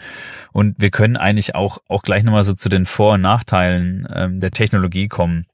Und 0.51 0.75
wir 0.79 0.91
können 0.91 1.17
eigentlich 1.17 1.55
auch, 1.55 1.79
auch 1.87 2.03
gleich 2.03 2.25
nochmal 2.25 2.43
so 2.43 2.55
zu 2.55 2.69
den 2.69 2.85
Vor- 2.85 3.15
und 3.15 3.21
Nachteilen 3.21 4.09
ähm, 4.13 4.41
der 4.41 4.51
Technologie 4.51 5.07
kommen. 5.07 5.47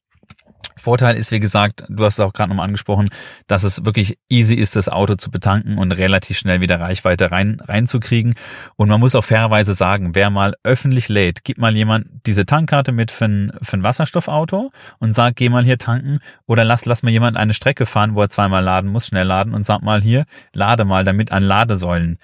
Vorteil 0.77 1.17
ist, 1.17 1.31
wie 1.31 1.41
gesagt, 1.41 1.85
du 1.89 2.05
hast 2.05 2.15
es 2.15 2.21
auch 2.21 2.33
gerade 2.33 2.51
nochmal 2.51 2.67
angesprochen, 2.67 3.09
dass 3.47 3.63
es 3.63 3.85
wirklich 3.85 4.19
easy 4.29 4.55
ist, 4.55 4.77
das 4.77 4.89
Auto 4.89 5.15
zu 5.15 5.31
betanken 5.31 5.79
und 5.79 5.93
relativ 5.93 6.39
schnell 6.39 6.61
wieder 6.61 6.81
Reichweite 6.81 7.31
rein, 7.31 7.61
reinzukriegen. 7.65 8.35
Und 8.77 8.89
man 8.89 9.01
muss 9.01 9.15
auch 9.15 9.25
fairerweise 9.25 9.75
sagen, 9.75 10.15
wer 10.15 10.31
mal 10.31 10.55
öffentlich 10.63 11.09
lädt, 11.09 11.45
gib 11.45 11.59
mal 11.59 11.75
jemand 11.75 12.07
diese 12.27 12.47
Tankkarte 12.47 12.93
mit 12.93 13.11
für 13.11 13.27
ein, 13.27 13.53
für 13.63 13.77
ein 13.77 13.85
Wasserstoffauto 13.85 14.71
und 14.99 15.13
sag, 15.13 15.37
geh 15.37 15.49
mal 15.49 15.65
hier 15.65 15.79
tanken 15.79 16.19
oder 16.47 16.65
lass, 16.65 16.85
lass 16.85 17.03
mal 17.03 17.11
jemand 17.11 17.37
eine 17.37 17.55
Strecke 17.55 17.87
fahren, 17.87 18.15
wo 18.15 18.23
er 18.23 18.31
zweimal 18.31 18.63
laden 18.63 18.91
muss, 18.91 19.07
schnell 19.07 19.27
laden 19.27 19.55
und 19.55 19.65
sag 19.65 19.83
mal 19.83 20.03
hier, 20.03 20.25
lade 20.53 20.85
mal 20.85 21.05
damit 21.05 21.33
an 21.33 21.43
Ladesäulen. 21.43 22.19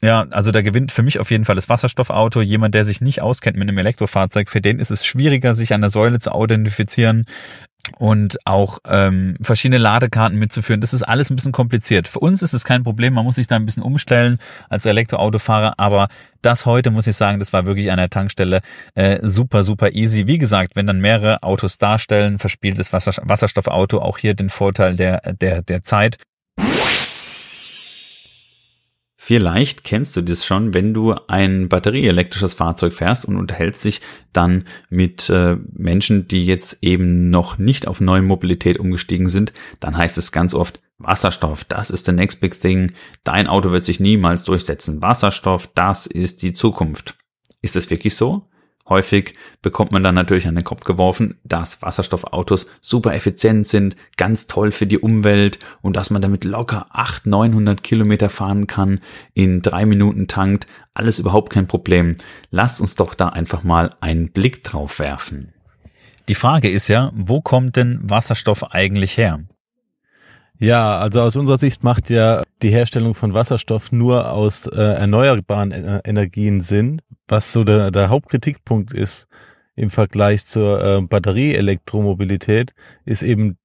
Ja, 0.00 0.26
also 0.30 0.52
da 0.52 0.62
gewinnt 0.62 0.92
für 0.92 1.02
mich 1.02 1.18
auf 1.18 1.30
jeden 1.30 1.44
Fall 1.44 1.56
das 1.56 1.68
Wasserstoffauto. 1.68 2.40
Jemand, 2.40 2.74
der 2.74 2.84
sich 2.84 3.00
nicht 3.00 3.20
auskennt 3.20 3.56
mit 3.56 3.68
einem 3.68 3.78
Elektrofahrzeug, 3.78 4.48
für 4.48 4.60
den 4.60 4.78
ist 4.78 4.90
es 4.90 5.04
schwieriger, 5.04 5.54
sich 5.54 5.74
an 5.74 5.80
der 5.80 5.90
Säule 5.90 6.20
zu 6.20 6.30
identifizieren 6.30 7.26
und 7.98 8.38
auch 8.44 8.78
ähm, 8.86 9.36
verschiedene 9.40 9.78
Ladekarten 9.78 10.38
mitzuführen. 10.38 10.80
Das 10.80 10.92
ist 10.92 11.02
alles 11.02 11.30
ein 11.30 11.36
bisschen 11.36 11.52
kompliziert. 11.52 12.06
Für 12.06 12.20
uns 12.20 12.42
ist 12.42 12.52
es 12.52 12.64
kein 12.64 12.84
Problem, 12.84 13.14
man 13.14 13.24
muss 13.24 13.36
sich 13.36 13.46
da 13.46 13.56
ein 13.56 13.66
bisschen 13.66 13.82
umstellen 13.82 14.38
als 14.68 14.84
Elektroautofahrer, 14.86 15.74
aber 15.78 16.08
das 16.42 16.66
heute, 16.66 16.90
muss 16.90 17.06
ich 17.06 17.16
sagen, 17.16 17.40
das 17.40 17.52
war 17.52 17.66
wirklich 17.66 17.90
an 17.90 17.98
der 17.98 18.10
Tankstelle 18.10 18.60
äh, 18.94 19.18
super, 19.22 19.64
super 19.64 19.92
easy. 19.92 20.26
Wie 20.26 20.38
gesagt, 20.38 20.76
wenn 20.76 20.86
dann 20.86 21.00
mehrere 21.00 21.42
Autos 21.42 21.78
darstellen, 21.78 22.38
verspielt 22.38 22.78
das 22.78 22.92
Wasserstoffauto 22.92 24.00
auch 24.00 24.18
hier 24.18 24.34
den 24.34 24.50
Vorteil 24.50 24.94
der, 24.94 25.20
der, 25.34 25.62
der 25.62 25.82
Zeit. 25.82 26.18
Vielleicht 29.28 29.84
kennst 29.84 30.16
du 30.16 30.22
das 30.22 30.46
schon, 30.46 30.72
wenn 30.72 30.94
du 30.94 31.14
ein 31.26 31.68
batterieelektrisches 31.68 32.54
Fahrzeug 32.54 32.94
fährst 32.94 33.26
und 33.26 33.36
unterhältst 33.36 33.84
dich 33.84 34.00
dann 34.32 34.64
mit 34.88 35.28
äh, 35.28 35.58
Menschen, 35.74 36.26
die 36.28 36.46
jetzt 36.46 36.78
eben 36.80 37.28
noch 37.28 37.58
nicht 37.58 37.86
auf 37.86 38.00
neue 38.00 38.22
Mobilität 38.22 38.78
umgestiegen 38.78 39.28
sind, 39.28 39.52
dann 39.80 39.98
heißt 39.98 40.16
es 40.16 40.32
ganz 40.32 40.54
oft 40.54 40.80
Wasserstoff, 40.96 41.64
das 41.64 41.90
ist 41.90 42.06
the 42.06 42.12
next 42.12 42.40
big 42.40 42.58
thing. 42.58 42.92
Dein 43.22 43.48
Auto 43.48 43.70
wird 43.70 43.84
sich 43.84 44.00
niemals 44.00 44.44
durchsetzen. 44.44 45.02
Wasserstoff, 45.02 45.68
das 45.74 46.06
ist 46.06 46.40
die 46.40 46.54
Zukunft. 46.54 47.18
Ist 47.60 47.76
das 47.76 47.90
wirklich 47.90 48.16
so? 48.16 48.47
Häufig 48.88 49.34
bekommt 49.60 49.92
man 49.92 50.02
dann 50.02 50.14
natürlich 50.14 50.48
an 50.48 50.54
den 50.54 50.64
Kopf 50.64 50.84
geworfen, 50.84 51.38
dass 51.44 51.82
Wasserstoffautos 51.82 52.66
super 52.80 53.14
effizient 53.14 53.66
sind, 53.66 53.96
ganz 54.16 54.46
toll 54.46 54.72
für 54.72 54.86
die 54.86 54.98
Umwelt 54.98 55.58
und 55.82 55.96
dass 55.96 56.10
man 56.10 56.22
damit 56.22 56.44
locker 56.44 56.86
800, 56.90 57.26
900 57.26 57.82
Kilometer 57.82 58.30
fahren 58.30 58.66
kann, 58.66 59.00
in 59.34 59.60
drei 59.62 59.84
Minuten 59.84 60.26
tankt, 60.26 60.66
alles 60.94 61.18
überhaupt 61.18 61.50
kein 61.50 61.66
Problem. 61.66 62.16
Lasst 62.50 62.80
uns 62.80 62.96
doch 62.96 63.14
da 63.14 63.28
einfach 63.28 63.62
mal 63.62 63.94
einen 64.00 64.32
Blick 64.32 64.64
drauf 64.64 64.98
werfen. 64.98 65.52
Die 66.28 66.34
Frage 66.34 66.70
ist 66.70 66.88
ja, 66.88 67.12
wo 67.14 67.40
kommt 67.40 67.76
denn 67.76 68.00
Wasserstoff 68.02 68.72
eigentlich 68.72 69.16
her? 69.16 69.40
Ja, 70.60 70.98
also 70.98 71.20
aus 71.20 71.36
unserer 71.36 71.58
Sicht 71.58 71.84
macht 71.84 72.10
ja 72.10 72.42
die 72.62 72.70
Herstellung 72.70 73.14
von 73.14 73.32
Wasserstoff 73.32 73.92
nur 73.92 74.32
aus 74.32 74.66
äh, 74.66 74.74
erneuerbaren 74.76 75.70
äh, 75.70 76.00
Energien 76.04 76.62
Sinn. 76.62 77.00
Was 77.28 77.52
so 77.52 77.62
der, 77.62 77.92
der 77.92 78.08
Hauptkritikpunkt 78.08 78.92
ist 78.92 79.28
im 79.76 79.90
Vergleich 79.90 80.44
zur 80.44 80.82
äh, 80.82 81.00
Batterieelektromobilität, 81.02 82.74
ist 83.04 83.22
eben 83.22 83.56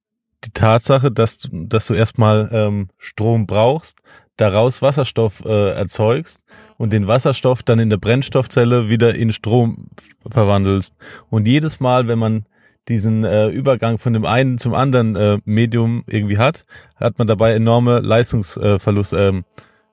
die 0.44 0.52
Tatsache, 0.52 1.10
dass, 1.10 1.48
dass 1.50 1.88
du 1.88 1.94
erstmal 1.94 2.48
ähm, 2.52 2.88
Strom 2.98 3.46
brauchst, 3.46 3.98
daraus 4.36 4.80
Wasserstoff 4.80 5.44
äh, 5.44 5.70
erzeugst 5.72 6.44
und 6.76 6.92
den 6.92 7.08
Wasserstoff 7.08 7.64
dann 7.64 7.80
in 7.80 7.90
der 7.90 7.96
Brennstoffzelle 7.96 8.88
wieder 8.88 9.16
in 9.16 9.32
Strom 9.32 9.88
verwandelst. 10.30 10.94
Und 11.30 11.48
jedes 11.48 11.80
Mal, 11.80 12.06
wenn 12.06 12.18
man 12.20 12.46
diesen 12.88 13.24
äh, 13.24 13.48
Übergang 13.48 13.98
von 13.98 14.12
dem 14.12 14.26
einen 14.26 14.58
zum 14.58 14.74
anderen 14.74 15.16
äh, 15.16 15.38
Medium 15.44 16.04
irgendwie 16.06 16.38
hat, 16.38 16.64
hat 16.96 17.18
man 17.18 17.26
dabei 17.26 17.54
enorme 17.54 18.00
Leistungsverluste, 18.00 19.16
äh, 19.16 19.28
ähm, 19.28 19.44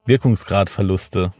Wirkungsgradverluste. 0.05 1.31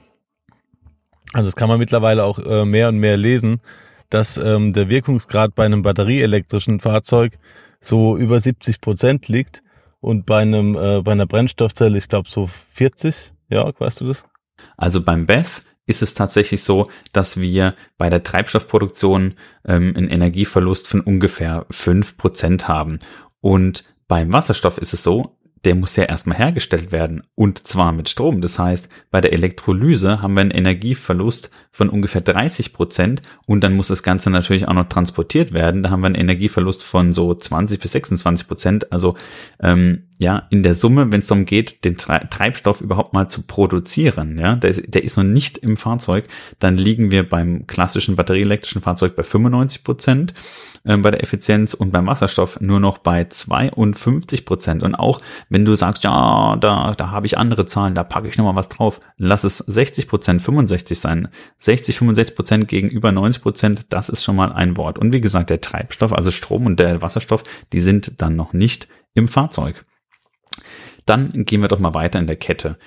Also 1.34 1.48
das 1.48 1.56
kann 1.56 1.70
man 1.70 1.80
mittlerweile 1.80 2.24
auch 2.24 2.40
äh, 2.40 2.66
mehr 2.66 2.90
und 2.90 3.00
mehr 3.00 3.18
lesen, 3.18 3.62
dass 4.10 4.38
ähm, 4.38 4.74
der 4.74 4.90
Wirkungsgrad 4.90 5.56
bei 5.56 5.66
einem 5.66 5.82
batterieelektrischen 5.82 6.80
Fahrzeug 6.80 7.38
so 7.80 8.18
über 8.18 8.40
70 8.40 8.82
Prozent 8.82 9.28
liegt 9.28 9.64
und 10.00 10.26
bei 10.26 10.42
einem 10.42 10.76
äh, 10.76 11.02
bei 11.02 11.14
einer 11.14 11.26
Brennstoffzelle, 11.26 11.98
ich 11.98 12.08
glaube 12.10 12.30
so 12.30 12.48
40. 12.48 13.34
Ja, 13.50 13.72
weißt 13.78 14.02
du 14.02 14.08
das? 14.08 14.26
Also 14.78 15.02
beim 15.02 15.26
BEF 15.26 15.64
ist 15.86 16.02
es 16.02 16.14
tatsächlich 16.14 16.64
so, 16.64 16.90
dass 17.12 17.40
wir 17.40 17.76
bei 17.98 18.10
der 18.10 18.24
Treibstoffproduktion 18.24 19.36
ähm, 19.66 19.94
einen 19.96 20.10
Energieverlust 20.10 20.88
von 20.88 21.02
ungefähr 21.02 21.66
fünf 21.70 22.18
Prozent 22.18 22.68
haben. 22.68 23.00
Und 23.42 23.84
beim 24.08 24.32
Wasserstoff 24.32 24.78
ist 24.78 24.94
es 24.94 25.04
so, 25.04 25.38
der 25.66 25.76
muss 25.76 25.96
ja 25.96 26.06
erstmal 26.06 26.38
hergestellt 26.38 26.92
werden 26.92 27.24
und 27.36 27.68
zwar 27.68 27.92
mit 27.92 28.10
Strom. 28.10 28.42
Das 28.42 28.58
heißt, 28.58 28.90
bei 29.12 29.22
der 29.22 29.34
Elektrolyse 29.34 30.22
haben 30.22 30.34
wir 30.34 30.42
einen 30.42 30.52
Energieverlust 30.52 31.52
von 31.72 31.90
ungefähr 31.90 32.22
30 32.22 32.74
Prozent 32.74 33.22
und 33.46 33.64
dann 33.64 33.76
muss 33.76 33.88
das 33.88 34.04
Ganze 34.04 34.32
natürlich 34.32 34.68
auch 34.68 34.74
noch 34.74 34.90
transportiert 34.90 35.54
werden. 35.54 35.84
Da 35.84 35.92
haben 35.92 36.02
wir 36.02 36.08
einen 36.08 36.16
Energieverlust 36.16 36.84
von 36.84 37.14
so 37.14 37.34
20 37.34 37.80
bis 37.80 37.92
26 37.92 38.48
Prozent. 38.48 38.92
Also 38.92 39.16
ähm, 39.62 40.08
ja, 40.18 40.48
in 40.50 40.64
der 40.64 40.74
Summe, 40.74 41.12
wenn 41.12 41.22
es 41.22 41.28
darum 41.28 41.46
geht, 41.46 41.84
den 41.84 41.98
Treibstoff 41.98 42.82
überhaupt 42.82 43.14
mal 43.14 43.30
zu 43.30 43.44
produzieren, 43.44 44.38
ja, 44.38 44.56
der, 44.56 44.74
der 44.74 45.04
ist 45.04 45.18
noch 45.18 45.24
nicht 45.24 45.60
im 45.60 45.78
Fahrzeug, 45.78 46.28
dann 46.60 46.78
liegen 46.78 47.12
wir 47.12 47.28
beim 47.28 47.68
klassischen 47.68 48.16
batterieelektrischen 48.16 48.82
Fahrzeug 48.82 49.16
bei 49.16 49.24
95 49.24 49.84
Prozent 49.84 50.34
bei 50.84 51.12
der 51.12 51.22
Effizienz 51.22 51.74
und 51.74 51.92
beim 51.92 52.08
Wasserstoff 52.08 52.60
nur 52.60 52.80
noch 52.80 52.98
bei 52.98 53.26
52 53.26 54.46
Prozent. 54.46 54.84
Und 54.84 54.96
auch 54.96 55.22
wenn 55.50 55.66
du 55.66 55.76
sagst, 55.76 56.04
ja, 56.04 56.56
da, 56.56 56.94
da 56.96 57.12
habe 57.12 57.26
ich 57.26 57.38
andere 57.38 57.66
Zahlen, 57.66 57.96
da 57.96 58.04
packe 58.04 58.28
ich 58.28 58.38
nochmal 58.38 58.56
was 58.56 58.70
drauf, 58.70 59.00
lass 59.18 59.44
es 59.44 59.60
60 59.60 60.08
Prozent, 60.08 60.42
65 60.42 61.00
sein. 61.00 61.28
60, 61.60 61.98
65 61.98 62.36
Prozent 62.36 62.68
gegenüber 62.68 63.12
90 63.12 63.44
Prozent, 63.44 63.86
das 63.90 64.10
ist 64.10 64.24
schon 64.24 64.36
mal 64.36 64.52
ein 64.52 64.78
Wort. 64.78 64.98
Und 64.98 65.14
wie 65.14 65.22
gesagt, 65.22 65.50
der 65.50 65.62
Treibstoff, 65.62 66.14
also 66.14 66.32
Strom 66.32 66.66
und 66.66 66.80
der 66.80 67.02
Wasserstoff, 67.02 67.44
die 67.74 67.82
sind 67.82 68.22
dann 68.22 68.36
noch 68.36 68.54
nicht 68.54 68.88
im 69.14 69.28
Fahrzeug. 69.28 69.86
Dann 71.06 71.46
gehen 71.46 71.62
wir 71.62 71.68
doch 71.68 71.80
mal 71.80 71.94
weiter 71.94 72.20
in 72.20 72.28
der 72.28 72.36
Kette. 72.36 72.78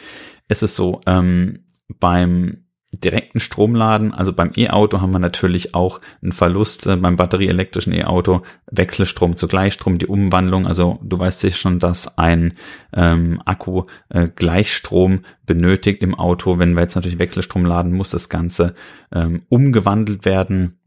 Es 0.49 0.63
ist 0.63 0.77
so, 0.77 1.01
ähm, 1.07 1.65
beim 2.01 2.64
direkten 3.01 3.41
Stromladen, 3.41 4.13
also 4.13 4.33
beim 4.33 4.53
E-Auto 4.57 5.01
haben 5.01 5.13
wir 5.13 5.19
natürlich 5.19 5.75
auch 5.75 6.01
einen 6.23 6.33
Verlust 6.33 6.87
äh, 6.87 6.97
beim 6.97 7.17
batterieelektrischen 7.17 7.93
E-Auto, 7.93 8.43
Wechselstrom 8.71 9.37
zu 9.37 9.49
Gleichstrom, 9.49 9.99
die 9.99 10.07
Umwandlung, 10.07 10.67
also 10.67 10.99
du 11.03 11.19
weißt 11.19 11.41
sicher 11.41 11.57
schon, 11.57 11.79
dass 11.79 12.19
ein 12.19 12.55
ähm, 12.95 13.41
Akku 13.45 13.85
äh, 14.09 14.29
Gleichstrom 14.35 15.21
benötigt 15.47 16.03
im 16.03 16.15
Auto. 16.15 16.59
Wenn 16.59 16.75
wir 16.75 16.83
jetzt 16.83 16.95
natürlich 16.95 17.19
Wechselstrom 17.19 17.65
laden, 17.65 17.93
muss 17.93 18.11
das 18.11 18.29
Ganze 18.29 18.75
ähm, 19.13 19.43
umgewandelt 19.49 20.25
werden. 20.25 20.79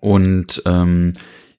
Und 0.00 0.62
ähm, 0.66 1.12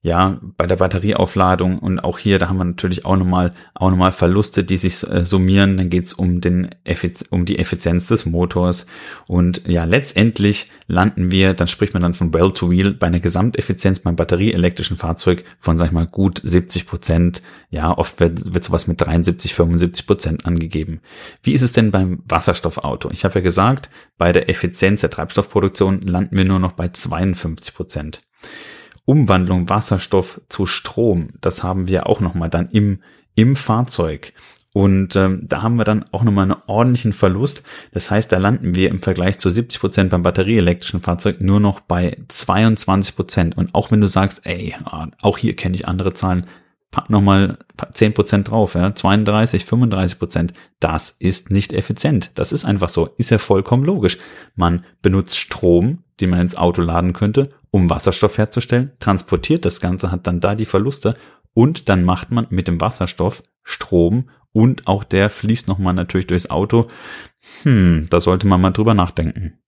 ja, 0.03 0.39
bei 0.57 0.65
der 0.65 0.77
Batterieaufladung 0.77 1.77
und 1.77 1.99
auch 1.99 2.17
hier, 2.17 2.39
da 2.39 2.49
haben 2.49 2.57
wir 2.57 2.65
natürlich 2.65 3.05
auch 3.05 3.17
nochmal, 3.17 3.53
auch 3.75 3.91
nochmal 3.91 4.11
Verluste, 4.11 4.63
die 4.63 4.77
sich 4.77 5.07
äh, 5.07 5.23
summieren. 5.23 5.77
Dann 5.77 5.91
geht's 5.91 6.13
um 6.13 6.41
den, 6.41 6.71
um 7.29 7.45
die 7.45 7.59
Effizienz 7.59 8.07
des 8.07 8.25
Motors. 8.25 8.87
Und 9.27 9.61
ja, 9.67 9.83
letztendlich 9.83 10.71
landen 10.87 11.29
wir, 11.29 11.53
dann 11.53 11.67
spricht 11.67 11.93
man 11.93 12.01
dann 12.01 12.15
von 12.15 12.33
Well 12.33 12.51
to 12.51 12.71
Wheel 12.71 12.95
bei 12.95 13.07
einer 13.07 13.19
Gesamteffizienz 13.19 13.99
beim 13.99 14.15
batterieelektrischen 14.15 14.97
Fahrzeug 14.97 15.43
von, 15.59 15.77
sag 15.77 15.87
ich 15.87 15.91
mal, 15.91 16.07
gut 16.07 16.41
70 16.43 16.87
Prozent. 16.87 17.43
Ja, 17.69 17.95
oft 17.95 18.19
wird, 18.19 18.55
wird 18.55 18.63
sowas 18.63 18.87
mit 18.87 18.99
73, 19.01 19.53
75 19.53 20.07
Prozent 20.07 20.45
angegeben. 20.47 21.01
Wie 21.43 21.53
ist 21.53 21.61
es 21.61 21.73
denn 21.73 21.91
beim 21.91 22.23
Wasserstoffauto? 22.25 23.11
Ich 23.11 23.23
habe 23.23 23.35
ja 23.35 23.41
gesagt, 23.41 23.91
bei 24.17 24.31
der 24.31 24.49
Effizienz 24.49 25.01
der 25.01 25.11
Treibstoffproduktion 25.11 26.01
landen 26.01 26.37
wir 26.37 26.45
nur 26.45 26.59
noch 26.59 26.71
bei 26.71 26.87
52 26.87 27.75
Prozent. 27.75 28.23
Umwandlung 29.11 29.67
Wasserstoff 29.67 30.39
zu 30.47 30.65
Strom, 30.65 31.31
das 31.41 31.63
haben 31.63 31.89
wir 31.89 32.07
auch 32.07 32.21
nochmal 32.21 32.49
dann 32.49 32.69
im, 32.69 33.01
im 33.35 33.57
Fahrzeug. 33.57 34.31
Und 34.71 35.17
ähm, 35.17 35.41
da 35.49 35.61
haben 35.61 35.75
wir 35.75 35.83
dann 35.83 36.05
auch 36.13 36.23
nochmal 36.23 36.45
einen 36.49 36.61
ordentlichen 36.67 37.11
Verlust. 37.11 37.63
Das 37.91 38.09
heißt, 38.09 38.31
da 38.31 38.37
landen 38.37 38.73
wir 38.73 38.89
im 38.89 39.01
Vergleich 39.01 39.37
zu 39.37 39.49
70 39.49 39.81
Prozent 39.81 40.09
beim 40.11 40.23
batterieelektrischen 40.23 41.01
Fahrzeug 41.01 41.41
nur 41.41 41.59
noch 41.59 41.81
bei 41.81 42.15
22 42.29 43.17
Prozent. 43.17 43.57
Und 43.57 43.75
auch 43.75 43.91
wenn 43.91 43.99
du 43.99 44.07
sagst, 44.07 44.45
ey, 44.45 44.73
auch 45.21 45.37
hier 45.37 45.57
kenne 45.57 45.75
ich 45.75 45.89
andere 45.89 46.13
Zahlen, 46.13 46.47
pack 46.91 47.09
nochmal 47.09 47.57
10% 47.77 48.43
drauf, 48.43 48.75
ja, 48.75 48.93
32, 48.93 49.63
35%. 49.63 50.51
Das 50.79 51.09
ist 51.09 51.49
nicht 51.49 51.73
effizient. 51.73 52.31
Das 52.35 52.51
ist 52.51 52.65
einfach 52.65 52.89
so. 52.89 53.07
Ist 53.17 53.31
ja 53.31 53.37
vollkommen 53.37 53.85
logisch. 53.85 54.17
Man 54.55 54.85
benutzt 55.01 55.39
Strom, 55.39 56.03
den 56.19 56.29
man 56.29 56.41
ins 56.41 56.55
Auto 56.55 56.81
laden 56.81 57.13
könnte, 57.13 57.49
um 57.71 57.89
Wasserstoff 57.89 58.37
herzustellen, 58.37 58.91
transportiert 58.99 59.65
das 59.65 59.79
Ganze, 59.79 60.11
hat 60.11 60.27
dann 60.27 60.41
da 60.41 60.55
die 60.55 60.65
Verluste 60.65 61.15
und 61.53 61.89
dann 61.89 62.03
macht 62.03 62.31
man 62.31 62.47
mit 62.49 62.67
dem 62.67 62.79
Wasserstoff 62.79 63.43
Strom 63.63 64.29
und 64.51 64.87
auch 64.87 65.03
der 65.03 65.29
fließt 65.29 65.67
nochmal 65.67 65.93
natürlich 65.93 66.27
durchs 66.27 66.49
Auto. 66.49 66.87
Hm, 67.63 68.07
da 68.09 68.19
sollte 68.19 68.47
man 68.47 68.59
mal 68.59 68.71
drüber 68.71 68.93
nachdenken. 68.93 69.59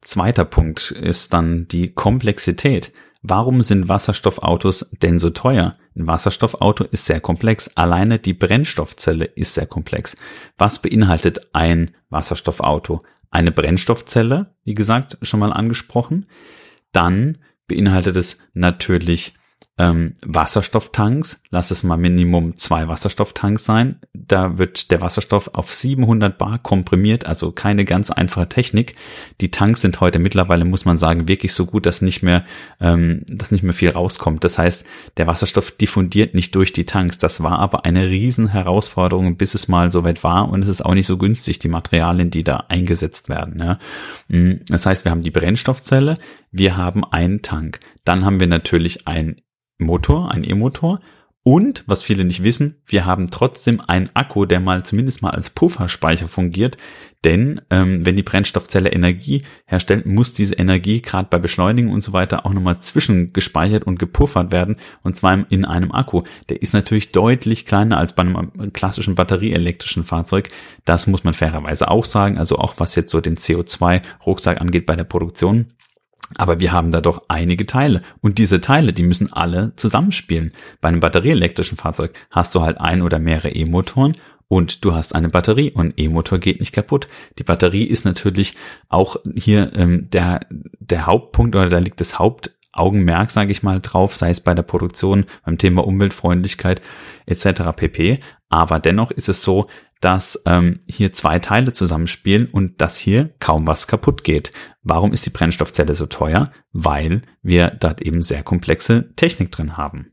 Zweiter 0.00 0.44
Punkt 0.44 0.90
ist 0.90 1.32
dann 1.32 1.68
die 1.68 1.92
Komplexität. 1.92 2.92
Warum 3.22 3.62
sind 3.62 3.88
Wasserstoffautos 3.88 4.90
denn 5.02 5.18
so 5.18 5.30
teuer? 5.30 5.76
Ein 5.94 6.06
Wasserstoffauto 6.06 6.84
ist 6.84 7.06
sehr 7.06 7.20
komplex. 7.20 7.68
Alleine 7.74 8.18
die 8.18 8.32
Brennstoffzelle 8.32 9.24
ist 9.24 9.54
sehr 9.54 9.66
komplex. 9.66 10.16
Was 10.56 10.80
beinhaltet 10.80 11.54
ein 11.54 11.94
Wasserstoffauto? 12.08 13.02
Eine 13.30 13.52
Brennstoffzelle, 13.52 14.54
wie 14.64 14.74
gesagt, 14.74 15.18
schon 15.22 15.40
mal 15.40 15.52
angesprochen. 15.52 16.26
Dann 16.92 17.38
beinhaltet 17.66 18.16
es 18.16 18.38
natürlich 18.54 19.34
ähm, 19.78 20.14
Wasserstofftanks, 20.24 21.42
lass 21.50 21.70
es 21.70 21.82
mal 21.82 21.96
Minimum 21.96 22.56
zwei 22.56 22.88
Wasserstofftanks 22.88 23.64
sein. 23.64 24.00
Da 24.12 24.58
wird 24.58 24.90
der 24.90 25.00
Wasserstoff 25.00 25.50
auf 25.54 25.72
700 25.72 26.36
Bar 26.36 26.58
komprimiert, 26.58 27.24
also 27.24 27.52
keine 27.52 27.86
ganz 27.86 28.10
einfache 28.10 28.48
Technik. 28.48 28.96
Die 29.40 29.50
Tanks 29.50 29.80
sind 29.80 30.00
heute 30.00 30.18
mittlerweile, 30.18 30.66
muss 30.66 30.84
man 30.84 30.98
sagen, 30.98 31.26
wirklich 31.26 31.54
so 31.54 31.64
gut, 31.64 31.86
dass 31.86 32.02
nicht 32.02 32.22
mehr, 32.22 32.44
ähm, 32.80 33.22
dass 33.28 33.50
nicht 33.50 33.64
mehr 33.64 33.72
viel 33.72 33.88
rauskommt. 33.88 34.44
Das 34.44 34.58
heißt, 34.58 34.84
der 35.16 35.26
Wasserstoff 35.26 35.70
diffundiert 35.70 36.34
nicht 36.34 36.54
durch 36.54 36.74
die 36.74 36.84
Tanks. 36.84 37.16
Das 37.16 37.42
war 37.42 37.58
aber 37.58 37.86
eine 37.86 38.08
riesen 38.08 38.48
Herausforderung, 38.48 39.38
bis 39.38 39.54
es 39.54 39.68
mal 39.68 39.90
soweit 39.90 40.22
war. 40.22 40.50
Und 40.50 40.62
es 40.62 40.68
ist 40.68 40.84
auch 40.84 40.94
nicht 40.94 41.06
so 41.06 41.16
günstig, 41.16 41.58
die 41.60 41.68
Materialien, 41.68 42.30
die 42.30 42.44
da 42.44 42.64
eingesetzt 42.68 43.30
werden. 43.30 43.58
Ja. 43.58 43.78
Mm, 44.28 44.60
das 44.68 44.84
heißt, 44.84 45.06
wir 45.06 45.12
haben 45.12 45.22
die 45.22 45.30
Brennstoffzelle, 45.30 46.18
wir 46.50 46.76
haben 46.76 47.04
einen 47.04 47.40
Tank. 47.40 47.80
Dann 48.04 48.26
haben 48.26 48.38
wir 48.38 48.46
natürlich 48.46 49.06
ein 49.08 49.40
Motor, 49.82 50.30
ein 50.32 50.44
E-Motor. 50.44 51.00
Und, 51.44 51.82
was 51.88 52.04
viele 52.04 52.24
nicht 52.24 52.44
wissen, 52.44 52.76
wir 52.86 53.04
haben 53.04 53.28
trotzdem 53.28 53.80
einen 53.80 54.10
Akku, 54.14 54.44
der 54.44 54.60
mal 54.60 54.84
zumindest 54.84 55.22
mal 55.22 55.30
als 55.30 55.50
Pufferspeicher 55.50 56.28
fungiert. 56.28 56.76
Denn 57.24 57.60
ähm, 57.70 58.06
wenn 58.06 58.14
die 58.14 58.22
Brennstoffzelle 58.22 58.92
Energie 58.92 59.42
herstellt, 59.66 60.06
muss 60.06 60.34
diese 60.34 60.54
Energie 60.54 61.02
gerade 61.02 61.28
bei 61.28 61.40
Beschleunigung 61.40 61.92
und 61.92 62.00
so 62.00 62.12
weiter 62.12 62.46
auch 62.46 62.52
nochmal 62.52 62.78
zwischengespeichert 62.78 63.84
und 63.84 63.98
gepuffert 63.98 64.52
werden. 64.52 64.76
Und 65.02 65.16
zwar 65.16 65.50
in 65.50 65.64
einem 65.64 65.90
Akku. 65.90 66.22
Der 66.48 66.62
ist 66.62 66.74
natürlich 66.74 67.10
deutlich 67.10 67.66
kleiner 67.66 67.98
als 67.98 68.12
bei 68.12 68.22
einem 68.22 68.72
klassischen 68.72 69.16
batterieelektrischen 69.16 70.04
Fahrzeug. 70.04 70.48
Das 70.84 71.08
muss 71.08 71.24
man 71.24 71.34
fairerweise 71.34 71.90
auch 71.90 72.04
sagen. 72.04 72.38
Also 72.38 72.58
auch 72.58 72.74
was 72.78 72.94
jetzt 72.94 73.10
so 73.10 73.20
den 73.20 73.34
CO2-Rucksack 73.34 74.60
angeht 74.60 74.86
bei 74.86 74.94
der 74.94 75.04
Produktion. 75.04 75.72
Aber 76.36 76.60
wir 76.60 76.72
haben 76.72 76.90
da 76.90 77.00
doch 77.00 77.22
einige 77.28 77.66
Teile. 77.66 78.02
Und 78.20 78.38
diese 78.38 78.60
Teile, 78.60 78.92
die 78.92 79.02
müssen 79.02 79.32
alle 79.32 79.72
zusammenspielen. 79.76 80.52
Bei 80.80 80.88
einem 80.88 81.00
batterieelektrischen 81.00 81.78
Fahrzeug 81.78 82.12
hast 82.30 82.54
du 82.54 82.62
halt 82.62 82.78
ein 82.80 83.02
oder 83.02 83.18
mehrere 83.18 83.50
E-Motoren 83.50 84.16
und 84.52 84.84
du 84.84 84.94
hast 84.94 85.14
eine 85.14 85.30
Batterie 85.30 85.70
und 85.70 85.98
E-Motor 85.98 86.38
geht 86.38 86.60
nicht 86.60 86.74
kaputt. 86.74 87.08
Die 87.38 87.42
Batterie 87.42 87.84
ist 87.84 88.04
natürlich 88.04 88.54
auch 88.90 89.16
hier 89.34 89.72
ähm, 89.74 90.10
der, 90.10 90.40
der 90.50 91.06
Hauptpunkt 91.06 91.56
oder 91.56 91.70
da 91.70 91.78
liegt 91.78 92.00
das 92.00 92.18
Hauptaugenmerk, 92.18 93.30
sage 93.30 93.50
ich 93.50 93.62
mal, 93.62 93.80
drauf, 93.80 94.14
sei 94.14 94.28
es 94.28 94.42
bei 94.42 94.52
der 94.52 94.62
Produktion, 94.62 95.24
beim 95.46 95.56
Thema 95.56 95.86
Umweltfreundlichkeit 95.86 96.82
etc. 97.24 97.62
pp. 97.74 98.20
Aber 98.50 98.78
dennoch 98.78 99.10
ist 99.10 99.30
es 99.30 99.42
so, 99.42 99.68
dass 100.02 100.42
ähm, 100.46 100.80
hier 100.86 101.12
zwei 101.12 101.38
Teile 101.38 101.72
zusammenspielen 101.72 102.46
und 102.46 102.80
dass 102.80 102.98
hier 102.98 103.34
kaum 103.38 103.66
was 103.66 103.86
kaputt 103.86 104.24
geht. 104.24 104.52
Warum 104.82 105.12
ist 105.12 105.24
die 105.24 105.30
Brennstoffzelle 105.30 105.94
so 105.94 106.06
teuer? 106.06 106.52
Weil 106.72 107.22
wir 107.40 107.70
dort 107.70 108.02
eben 108.02 108.20
sehr 108.20 108.42
komplexe 108.42 109.14
Technik 109.14 109.52
drin 109.52 109.76
haben. 109.76 110.12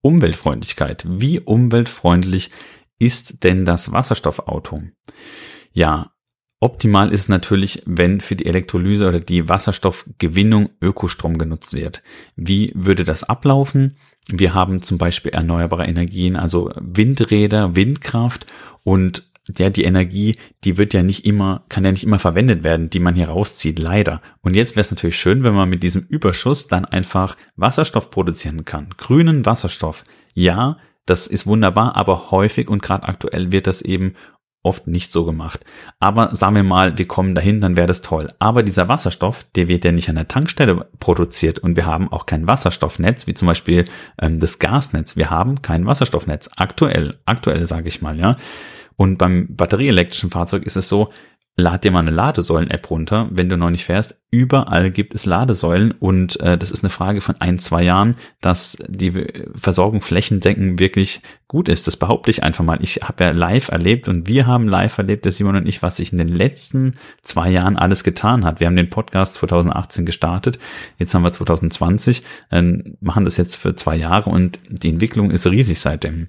Umweltfreundlichkeit. 0.00 1.04
Wie 1.06 1.38
umweltfreundlich 1.38 2.50
ist 2.98 3.44
denn 3.44 3.66
das 3.66 3.92
Wasserstoffauto? 3.92 4.82
Ja, 5.72 6.12
optimal 6.60 7.12
ist 7.12 7.22
es 7.22 7.28
natürlich, 7.28 7.82
wenn 7.84 8.22
für 8.22 8.36
die 8.36 8.46
Elektrolyse 8.46 9.06
oder 9.06 9.20
die 9.20 9.50
Wasserstoffgewinnung 9.50 10.70
Ökostrom 10.80 11.36
genutzt 11.36 11.74
wird. 11.74 12.02
Wie 12.36 12.72
würde 12.74 13.04
das 13.04 13.24
ablaufen? 13.24 13.98
Wir 14.30 14.54
haben 14.54 14.82
zum 14.82 14.98
Beispiel 14.98 15.32
erneuerbare 15.32 15.86
Energien, 15.86 16.36
also 16.36 16.70
Windräder, 16.78 17.74
Windkraft 17.74 18.46
und 18.84 19.28
ja, 19.56 19.70
die 19.70 19.84
Energie, 19.84 20.36
die 20.64 20.76
wird 20.76 20.92
ja 20.92 21.02
nicht 21.02 21.24
immer, 21.24 21.64
kann 21.70 21.84
ja 21.84 21.90
nicht 21.90 22.04
immer 22.04 22.18
verwendet 22.18 22.64
werden, 22.64 22.90
die 22.90 22.98
man 22.98 23.14
hier 23.14 23.28
rauszieht, 23.28 23.78
leider. 23.78 24.20
Und 24.42 24.54
jetzt 24.54 24.76
wäre 24.76 24.82
es 24.82 24.90
natürlich 24.90 25.16
schön, 25.16 25.42
wenn 25.42 25.54
man 25.54 25.70
mit 25.70 25.82
diesem 25.82 26.02
Überschuss 26.02 26.66
dann 26.66 26.84
einfach 26.84 27.36
Wasserstoff 27.56 28.10
produzieren 28.10 28.66
kann. 28.66 28.90
Grünen 28.98 29.46
Wasserstoff. 29.46 30.04
Ja, 30.34 30.76
das 31.06 31.26
ist 31.26 31.46
wunderbar, 31.46 31.96
aber 31.96 32.30
häufig 32.30 32.68
und 32.68 32.82
gerade 32.82 33.08
aktuell 33.08 33.50
wird 33.50 33.66
das 33.66 33.80
eben 33.80 34.14
oft 34.62 34.86
nicht 34.86 35.12
so 35.12 35.24
gemacht. 35.24 35.64
Aber 36.00 36.34
sagen 36.34 36.56
wir 36.56 36.62
mal, 36.62 36.98
wir 36.98 37.06
kommen 37.06 37.34
dahin, 37.34 37.60
dann 37.60 37.76
wäre 37.76 37.86
das 37.86 38.02
toll. 38.02 38.28
Aber 38.38 38.62
dieser 38.62 38.88
Wasserstoff, 38.88 39.46
der 39.54 39.68
wird 39.68 39.84
ja 39.84 39.92
nicht 39.92 40.08
an 40.08 40.16
der 40.16 40.28
Tankstelle 40.28 40.88
produziert 40.98 41.58
und 41.58 41.76
wir 41.76 41.86
haben 41.86 42.12
auch 42.12 42.26
kein 42.26 42.46
Wasserstoffnetz, 42.46 43.26
wie 43.26 43.34
zum 43.34 43.46
Beispiel 43.46 43.84
ähm, 44.20 44.40
das 44.40 44.58
Gasnetz. 44.58 45.16
Wir 45.16 45.30
haben 45.30 45.62
kein 45.62 45.86
Wasserstoffnetz. 45.86 46.50
Aktuell, 46.56 47.14
aktuell 47.24 47.64
sage 47.66 47.88
ich 47.88 48.02
mal, 48.02 48.18
ja. 48.18 48.36
Und 48.96 49.16
beim 49.16 49.54
batterieelektrischen 49.54 50.30
Fahrzeug 50.30 50.64
ist 50.64 50.76
es 50.76 50.88
so, 50.88 51.12
lad 51.58 51.82
dir 51.82 51.90
mal 51.90 51.98
eine 51.98 52.12
Ladesäulen-App 52.12 52.88
runter, 52.88 53.28
wenn 53.32 53.48
du 53.48 53.56
noch 53.56 53.70
nicht 53.70 53.84
fährst. 53.84 54.22
Überall 54.30 54.92
gibt 54.92 55.12
es 55.16 55.26
Ladesäulen 55.26 55.90
und 55.90 56.38
äh, 56.40 56.56
das 56.56 56.70
ist 56.70 56.84
eine 56.84 56.90
Frage 56.90 57.20
von 57.20 57.34
ein, 57.40 57.58
zwei 57.58 57.82
Jahren, 57.82 58.14
dass 58.40 58.78
die 58.86 59.26
Versorgung 59.56 60.00
flächendeckend 60.00 60.78
wirklich 60.78 61.20
gut 61.48 61.68
ist. 61.68 61.88
Das 61.88 61.96
behaupte 61.96 62.30
ich 62.30 62.44
einfach 62.44 62.62
mal. 62.62 62.78
Ich 62.80 63.00
habe 63.02 63.24
ja 63.24 63.30
live 63.32 63.70
erlebt 63.70 64.06
und 64.06 64.28
wir 64.28 64.46
haben 64.46 64.68
live 64.68 64.98
erlebt, 64.98 65.24
der 65.24 65.32
Simon 65.32 65.56
und 65.56 65.66
ich, 65.66 65.82
was 65.82 65.96
sich 65.96 66.12
in 66.12 66.18
den 66.18 66.28
letzten 66.28 66.92
zwei 67.22 67.50
Jahren 67.50 67.76
alles 67.76 68.04
getan 68.04 68.44
hat. 68.44 68.60
Wir 68.60 68.68
haben 68.68 68.76
den 68.76 68.90
Podcast 68.90 69.34
2018 69.34 70.06
gestartet, 70.06 70.60
jetzt 70.98 71.12
haben 71.12 71.22
wir 71.22 71.32
2020, 71.32 72.22
äh, 72.52 72.62
machen 73.00 73.24
das 73.24 73.36
jetzt 73.36 73.56
für 73.56 73.74
zwei 73.74 73.96
Jahre 73.96 74.30
und 74.30 74.60
die 74.68 74.90
Entwicklung 74.90 75.32
ist 75.32 75.44
riesig 75.48 75.80
seitdem. 75.80 76.28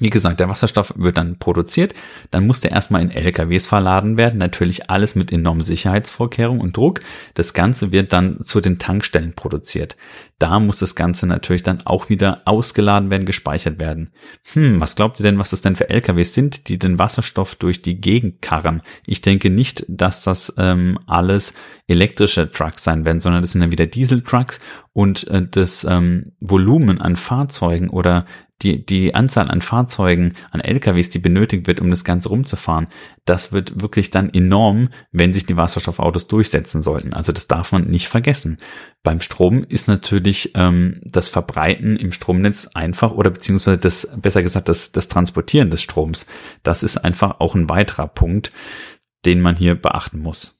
Wie 0.00 0.10
gesagt, 0.10 0.38
der 0.38 0.48
Wasserstoff 0.48 0.94
wird 0.96 1.16
dann 1.16 1.38
produziert, 1.38 1.94
dann 2.30 2.46
muss 2.46 2.60
der 2.60 2.70
erstmal 2.70 3.02
in 3.02 3.10
LKWs 3.10 3.66
verladen 3.66 4.16
werden, 4.16 4.38
natürlich 4.38 4.90
alles 4.90 5.14
mit 5.16 5.32
enormen 5.32 5.64
Sicherheitsvorkehrungen 5.64 6.60
und 6.62 6.76
Druck. 6.76 7.00
Das 7.34 7.52
Ganze 7.52 7.90
wird 7.90 8.12
dann 8.12 8.44
zu 8.44 8.60
den 8.60 8.78
Tankstellen 8.78 9.34
produziert. 9.34 9.96
Da 10.38 10.60
muss 10.60 10.76
das 10.76 10.94
Ganze 10.94 11.26
natürlich 11.26 11.64
dann 11.64 11.84
auch 11.84 12.10
wieder 12.10 12.42
ausgeladen 12.44 13.10
werden, 13.10 13.24
gespeichert 13.24 13.80
werden. 13.80 14.12
Hm, 14.52 14.80
was 14.80 14.94
glaubt 14.94 15.18
ihr 15.18 15.24
denn, 15.24 15.38
was 15.38 15.50
das 15.50 15.62
denn 15.62 15.74
für 15.74 15.90
LKWs 15.90 16.32
sind, 16.32 16.68
die 16.68 16.78
den 16.78 17.00
Wasserstoff 17.00 17.56
durch 17.56 17.82
die 17.82 18.00
Gegend 18.00 18.40
karren? 18.40 18.82
Ich 19.04 19.20
denke 19.20 19.50
nicht, 19.50 19.84
dass 19.88 20.22
das 20.22 20.54
ähm, 20.58 21.00
alles 21.06 21.54
elektrische 21.88 22.48
Trucks 22.50 22.84
sein 22.84 23.04
werden, 23.04 23.18
sondern 23.18 23.42
das 23.42 23.50
sind 23.50 23.62
dann 23.62 23.72
wieder 23.72 23.86
Dieseltrucks 23.86 24.60
und 24.92 25.26
äh, 25.26 25.44
das 25.48 25.82
ähm, 25.82 26.32
Volumen 26.38 27.00
an 27.00 27.16
Fahrzeugen 27.16 27.90
oder 27.90 28.26
die, 28.62 28.84
die 28.84 29.14
Anzahl 29.14 29.50
an 29.50 29.62
Fahrzeugen, 29.62 30.34
an 30.50 30.60
LKWs, 30.60 31.10
die 31.10 31.20
benötigt 31.20 31.68
wird, 31.68 31.80
um 31.80 31.90
das 31.90 32.04
Ganze 32.04 32.28
rumzufahren, 32.30 32.88
das 33.24 33.52
wird 33.52 33.80
wirklich 33.80 34.10
dann 34.10 34.32
enorm, 34.34 34.88
wenn 35.12 35.32
sich 35.32 35.46
die 35.46 35.56
Wasserstoffautos 35.56 36.26
durchsetzen 36.26 36.82
sollten. 36.82 37.12
Also 37.12 37.30
das 37.30 37.46
darf 37.46 37.70
man 37.70 37.86
nicht 37.88 38.08
vergessen. 38.08 38.58
Beim 39.04 39.20
Strom 39.20 39.62
ist 39.62 39.86
natürlich 39.86 40.52
ähm, 40.54 41.00
das 41.04 41.28
Verbreiten 41.28 41.96
im 41.96 42.12
Stromnetz 42.12 42.70
einfach 42.74 43.12
oder 43.12 43.30
beziehungsweise 43.30 43.78
das, 43.78 44.12
besser 44.20 44.42
gesagt, 44.42 44.68
das, 44.68 44.90
das 44.90 45.06
Transportieren 45.06 45.70
des 45.70 45.82
Stroms. 45.82 46.26
Das 46.64 46.82
ist 46.82 46.98
einfach 46.98 47.38
auch 47.38 47.54
ein 47.54 47.68
weiterer 47.68 48.08
Punkt, 48.08 48.50
den 49.24 49.40
man 49.40 49.56
hier 49.56 49.76
beachten 49.76 50.18
muss. 50.18 50.58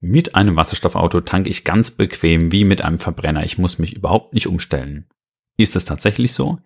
Mit 0.00 0.34
einem 0.34 0.56
Wasserstoffauto 0.56 1.20
tanke 1.20 1.50
ich 1.50 1.64
ganz 1.64 1.92
bequem 1.92 2.52
wie 2.52 2.64
mit 2.64 2.82
einem 2.82 2.98
Verbrenner. 2.98 3.44
Ich 3.44 3.58
muss 3.58 3.78
mich 3.78 3.94
überhaupt 3.94 4.34
nicht 4.34 4.46
umstellen. 4.46 5.06
Ist 5.56 5.76
es 5.76 5.84
tatsächlich 5.84 6.32
so? 6.32 6.58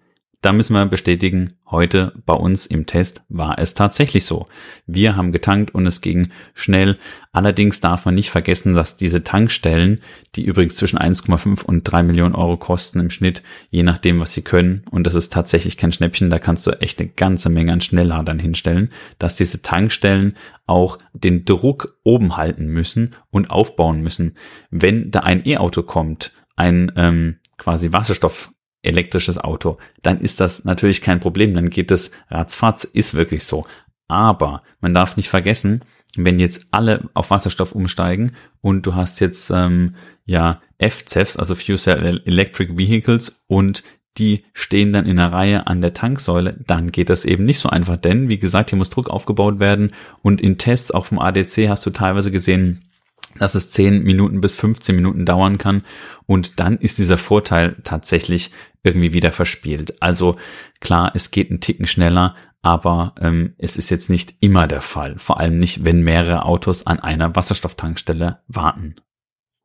Da 0.43 0.55
müssen 0.55 0.73
wir 0.73 0.87
bestätigen, 0.87 1.53
heute 1.71 2.15
bei 2.25 2.33
uns 2.33 2.65
im 2.65 2.87
Test 2.87 3.21
war 3.29 3.59
es 3.59 3.75
tatsächlich 3.75 4.25
so. 4.25 4.47
Wir 4.87 5.15
haben 5.15 5.33
getankt 5.33 5.75
und 5.75 5.85
es 5.87 6.01
ging 6.01 6.31
schnell. 6.55 6.97
Allerdings 7.31 7.81
darf 7.81 8.07
man 8.07 8.15
nicht 8.15 8.31
vergessen, 8.31 8.73
dass 8.73 8.97
diese 8.97 9.23
Tankstellen, 9.23 10.01
die 10.37 10.47
übrigens 10.47 10.77
zwischen 10.77 10.99
1,5 10.99 11.63
und 11.63 11.85
3 11.85 12.05
Millionen 12.05 12.35
Euro 12.35 12.57
kosten 12.57 13.01
im 13.01 13.11
Schnitt, 13.11 13.43
je 13.69 13.83
nachdem, 13.83 14.19
was 14.19 14.33
sie 14.33 14.41
können, 14.41 14.83
und 14.91 15.07
das 15.07 15.15
ist 15.15 15.31
tatsächlich 15.31 15.77
kein 15.77 15.93
Schnäppchen, 15.93 16.31
da 16.31 16.39
kannst 16.39 16.67
du 16.67 16.71
echt 16.81 17.01
eine 17.01 17.11
ganze 17.11 17.51
Menge 17.51 17.75
an 17.75 17.83
Schnellladern 17.83 18.39
hinstellen, 18.39 18.91
dass 19.19 19.37
diese 19.37 19.61
Tankstellen 19.61 20.39
auch 20.67 20.99
den 21.13 21.45
Druck 21.45 21.99
oben 22.03 22.39
halten 22.39 22.65
müssen 22.65 23.15
und 23.31 23.51
aufbauen 23.51 24.01
müssen. 24.01 24.39
Wenn 24.71 25.11
da 25.11 25.21
ein 25.21 25.47
E-Auto 25.47 25.83
kommt, 25.83 26.33
ein 26.57 26.91
ähm, 26.97 27.37
quasi 27.59 27.93
Wasserstoff 27.93 28.51
elektrisches 28.83 29.39
Auto, 29.39 29.79
dann 30.03 30.21
ist 30.21 30.41
das 30.41 30.65
natürlich 30.65 31.03
kein 31.03 31.21
Problem, 31.21 31.55
dann 31.55 31.71
geht 31.71 31.91
es 31.91 32.13
ratzfatz, 32.31 32.85
ist 32.85 33.15
wirklich 33.15 33.45
so. 33.45 33.67
Aber 34.09 34.63
man 34.81 34.95
darf 34.95 35.17
nicht 35.17 35.29
vergessen, 35.29 35.85
wenn 36.17 36.39
jetzt 36.39 36.67
alle 36.73 37.09
auf 37.15 37.31
Wasserstoff 37.31 37.73
umsteigen 37.73 38.33
und 38.61 38.87
du 38.87 38.95
hast 38.95 39.21
jetzt 39.21 39.51
ähm, 39.51 39.95
ja 40.25 40.61
FCEVs, 40.81 41.37
also 41.37 41.55
Fuel 41.55 41.79
Cell 41.79 42.23
Electric 42.25 42.77
Vehicles 42.77 43.45
und 43.47 43.85
die 44.19 44.45
stehen 44.53 44.93
dann 44.93 45.07
in 45.07 45.17
der 45.17 45.33
Reihe 45.33 45.67
an 45.69 45.81
der 45.81 45.95
Tanksäule, 45.95 46.59
dann 46.67 46.91
geht 46.91 47.11
das 47.11 47.25
eben 47.25 47.45
nicht 47.45 47.61
so 47.61 47.69
einfach, 47.69 47.97
denn 47.97 48.29
wie 48.29 48.39
gesagt, 48.39 48.71
hier 48.71 48.77
muss 48.77 48.91
Druck 48.91 49.09
aufgebaut 49.09 49.61
werden 49.61 49.93
und 50.23 50.41
in 50.41 50.59
Tests 50.59 50.91
auch 50.91 51.07
vom 51.07 51.21
ADC 51.21 51.69
hast 51.69 51.87
du 51.87 51.91
teilweise 51.91 52.33
gesehen, 52.33 52.83
dass 53.39 53.55
es 53.55 53.71
10 53.71 54.03
Minuten 54.03 54.41
bis 54.41 54.57
15 54.57 54.97
Minuten 54.97 55.25
dauern 55.25 55.59
kann 55.59 55.85
und 56.27 56.59
dann 56.59 56.77
ist 56.79 56.99
dieser 56.99 57.19
Vorteil 57.19 57.77
tatsächlich 57.85 58.51
irgendwie 58.83 59.13
wieder 59.13 59.33
verspielt. 59.33 60.03
Also 60.03 60.37
klar, 60.81 61.13
es 61.15 61.31
geht 61.31 61.51
einen 61.51 61.61
Ticken 61.61 61.87
schneller, 61.87 62.35
aber 62.63 63.15
ähm, 63.21 63.55
es 63.59 63.77
ist 63.77 63.91
jetzt 63.91 64.11
nicht 64.11 64.35
immer 64.41 64.67
der 64.67 64.83
Fall, 64.83 65.19
vor 65.19 65.41
allem 65.41 65.59
nicht, 65.59 65.85
wenn 65.85 66.03
mehrere 66.03 66.45
Autos 66.45 66.87
an 66.87 67.01
einer 67.01 67.35
Wasserstofftankstelle 67.35 68.43
warten. 68.49 68.97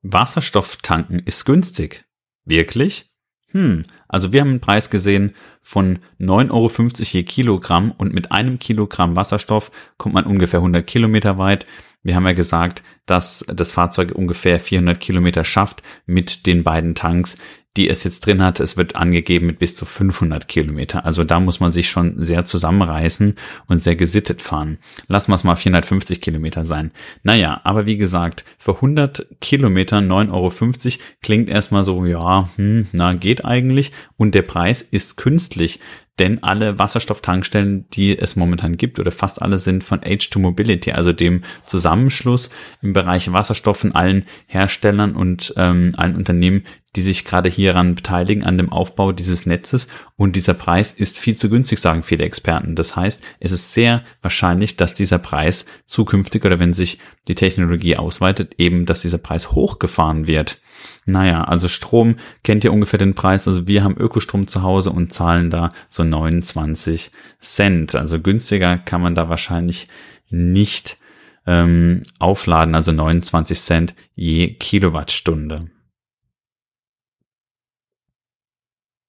Wasserstofftanken 0.01 1.19
ist 1.19 1.45
günstig. 1.45 2.05
Wirklich? 2.45 3.11
Hm, 3.51 3.81
also 4.07 4.33
wir 4.33 4.41
haben 4.41 4.49
einen 4.49 4.59
Preis 4.59 4.89
gesehen 4.89 5.33
von 5.61 5.99
9,50 6.19 6.51
Euro 6.51 6.69
je 7.03 7.23
Kilogramm 7.23 7.91
und 7.91 8.13
mit 8.13 8.31
einem 8.31 8.59
Kilogramm 8.59 9.15
Wasserstoff 9.15 9.71
kommt 9.97 10.13
man 10.15 10.25
ungefähr 10.25 10.59
100 10.59 10.85
Kilometer 10.85 11.37
weit. 11.37 11.65
Wir 12.03 12.15
haben 12.15 12.25
ja 12.27 12.33
gesagt, 12.33 12.83
dass 13.05 13.45
das 13.47 13.71
Fahrzeug 13.71 14.11
ungefähr 14.13 14.59
400 14.59 14.99
Kilometer 14.99 15.43
schafft 15.43 15.81
mit 16.05 16.45
den 16.45 16.63
beiden 16.63 16.95
Tanks 16.95 17.37
die 17.77 17.89
es 17.89 18.03
jetzt 18.03 18.25
drin 18.25 18.41
hat. 18.41 18.59
Es 18.59 18.77
wird 18.77 18.95
angegeben 18.95 19.47
mit 19.47 19.59
bis 19.59 19.75
zu 19.75 19.85
500 19.85 20.47
Kilometer. 20.47 21.05
Also 21.05 21.23
da 21.23 21.39
muss 21.39 21.59
man 21.59 21.71
sich 21.71 21.89
schon 21.89 22.23
sehr 22.23 22.45
zusammenreißen 22.45 23.35
und 23.67 23.79
sehr 23.79 23.95
gesittet 23.95 24.41
fahren. 24.41 24.77
Lassen 25.07 25.31
wir 25.31 25.35
es 25.35 25.43
mal 25.43 25.55
450 25.55 26.21
Kilometer 26.21 26.65
sein. 26.65 26.91
Naja, 27.23 27.61
aber 27.63 27.85
wie 27.85 27.97
gesagt, 27.97 28.45
für 28.57 28.75
100 28.75 29.27
Kilometer 29.41 29.97
9,50 29.97 30.31
Euro 30.31 31.03
klingt 31.21 31.49
erstmal 31.49 31.83
so, 31.83 32.05
ja, 32.05 32.49
hm, 32.55 32.87
na 32.91 33.13
geht 33.13 33.43
eigentlich. 33.43 33.91
Und 34.17 34.35
der 34.35 34.43
Preis 34.43 34.81
ist 34.81 35.17
künstlich 35.17 35.79
denn 36.19 36.41
alle 36.43 36.79
Wasserstofftankstellen, 36.79 37.89
die 37.89 38.17
es 38.17 38.35
momentan 38.35 38.77
gibt, 38.77 38.99
oder 38.99 39.11
fast 39.11 39.41
alle 39.41 39.59
sind 39.59 39.83
von 39.83 39.99
H2 39.99 40.39
Mobility, 40.39 40.91
also 40.91 41.11
dem 41.11 41.43
Zusammenschluss 41.65 42.51
im 42.81 42.93
Bereich 42.93 43.31
Wasserstoff 43.31 43.79
von 43.79 43.93
allen 43.93 44.25
Herstellern 44.47 45.15
und 45.15 45.53
ähm, 45.57 45.91
allen 45.97 46.15
Unternehmen, 46.15 46.63
die 46.95 47.03
sich 47.03 47.25
gerade 47.25 47.49
hieran 47.49 47.95
beteiligen, 47.95 48.43
an 48.43 48.57
dem 48.57 48.71
Aufbau 48.71 49.11
dieses 49.11 49.45
Netzes. 49.45 49.87
Und 50.15 50.35
dieser 50.35 50.53
Preis 50.53 50.91
ist 50.91 51.19
viel 51.19 51.35
zu 51.35 51.49
günstig, 51.49 51.79
sagen 51.79 52.03
viele 52.03 52.23
Experten. 52.23 52.75
Das 52.75 52.95
heißt, 52.95 53.21
es 53.39 53.51
ist 53.51 53.73
sehr 53.73 54.03
wahrscheinlich, 54.21 54.77
dass 54.77 54.93
dieser 54.93 55.19
Preis 55.19 55.65
zukünftig 55.85 56.45
oder 56.45 56.59
wenn 56.59 56.73
sich 56.73 56.99
die 57.27 57.35
Technologie 57.35 57.97
ausweitet, 57.97 58.55
eben, 58.57 58.85
dass 58.85 59.01
dieser 59.01 59.17
Preis 59.17 59.51
hochgefahren 59.51 60.27
wird. 60.27 60.59
Naja, 61.05 61.43
also 61.43 61.67
Strom 61.67 62.15
kennt 62.43 62.63
ihr 62.63 62.73
ungefähr 62.73 62.99
den 62.99 63.13
Preis. 63.13 63.47
Also 63.47 63.67
wir 63.67 63.83
haben 63.83 63.97
Ökostrom 63.97 64.47
zu 64.47 64.63
Hause 64.63 64.91
und 64.91 65.13
zahlen 65.13 65.49
da 65.49 65.73
so 65.89 66.03
29 66.03 67.11
Cent. 67.39 67.95
Also 67.95 68.19
günstiger 68.19 68.77
kann 68.77 69.01
man 69.01 69.15
da 69.15 69.29
wahrscheinlich 69.29 69.87
nicht 70.29 70.97
ähm, 71.45 72.01
aufladen, 72.19 72.73
also 72.73 72.91
29 72.91 73.59
Cent 73.59 73.95
je 74.15 74.53
Kilowattstunde. 74.55 75.69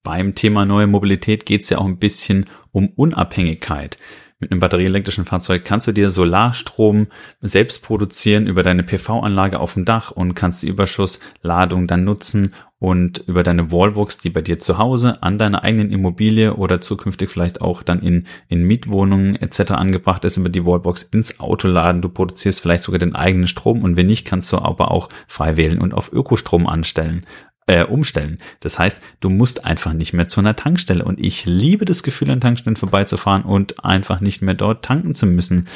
Beim 0.06 0.36
Thema 0.36 0.64
neue 0.64 0.86
Mobilität 0.86 1.46
geht 1.46 1.62
es 1.62 1.70
ja 1.70 1.78
auch 1.78 1.84
ein 1.84 1.98
bisschen 1.98 2.46
um 2.70 2.90
Unabhängigkeit. 2.94 3.98
Mit 4.38 4.52
einem 4.52 4.60
batterieelektrischen 4.60 5.24
Fahrzeug 5.24 5.64
kannst 5.64 5.88
du 5.88 5.92
dir 5.92 6.12
Solarstrom 6.12 7.08
selbst 7.40 7.82
produzieren 7.82 8.46
über 8.46 8.62
deine 8.62 8.84
PV-Anlage 8.84 9.58
auf 9.58 9.74
dem 9.74 9.84
Dach 9.84 10.12
und 10.12 10.34
kannst 10.34 10.62
die 10.62 10.68
Überschussladung 10.68 11.88
dann 11.88 12.04
nutzen 12.04 12.54
und 12.78 13.24
über 13.26 13.42
deine 13.42 13.72
Wallbox, 13.72 14.18
die 14.18 14.30
bei 14.30 14.42
dir 14.42 14.58
zu 14.58 14.78
Hause 14.78 15.24
an 15.24 15.38
deiner 15.38 15.64
eigenen 15.64 15.90
Immobilie 15.90 16.54
oder 16.54 16.80
zukünftig 16.80 17.28
vielleicht 17.28 17.60
auch 17.60 17.82
dann 17.82 18.00
in, 18.00 18.28
in 18.46 18.62
Mietwohnungen 18.62 19.34
etc. 19.34 19.72
angebracht 19.72 20.24
ist, 20.24 20.36
über 20.36 20.50
die 20.50 20.64
Wallbox 20.64 21.02
ins 21.02 21.40
Auto 21.40 21.66
laden. 21.66 22.00
Du 22.00 22.10
produzierst 22.10 22.60
vielleicht 22.60 22.84
sogar 22.84 23.00
den 23.00 23.16
eigenen 23.16 23.48
Strom 23.48 23.82
und 23.82 23.96
wenn 23.96 24.06
nicht, 24.06 24.24
kannst 24.24 24.52
du 24.52 24.58
aber 24.58 24.92
auch 24.92 25.08
frei 25.26 25.56
wählen 25.56 25.80
und 25.80 25.94
auf 25.94 26.12
Ökostrom 26.12 26.68
anstellen 26.68 27.26
äh, 27.66 27.84
umstellen. 27.84 28.38
Das 28.60 28.78
heißt, 28.78 29.00
du 29.20 29.28
musst 29.28 29.64
einfach 29.64 29.92
nicht 29.92 30.12
mehr 30.12 30.28
zu 30.28 30.40
einer 30.40 30.56
Tankstelle. 30.56 31.04
Und 31.04 31.20
ich 31.20 31.44
liebe 31.46 31.84
das 31.84 32.02
Gefühl, 32.02 32.30
an 32.30 32.40
Tankstellen 32.40 32.76
vorbeizufahren 32.76 33.42
und 33.42 33.84
einfach 33.84 34.20
nicht 34.20 34.42
mehr 34.42 34.54
dort 34.54 34.84
tanken 34.84 35.14
zu 35.14 35.26
müssen. 35.26 35.66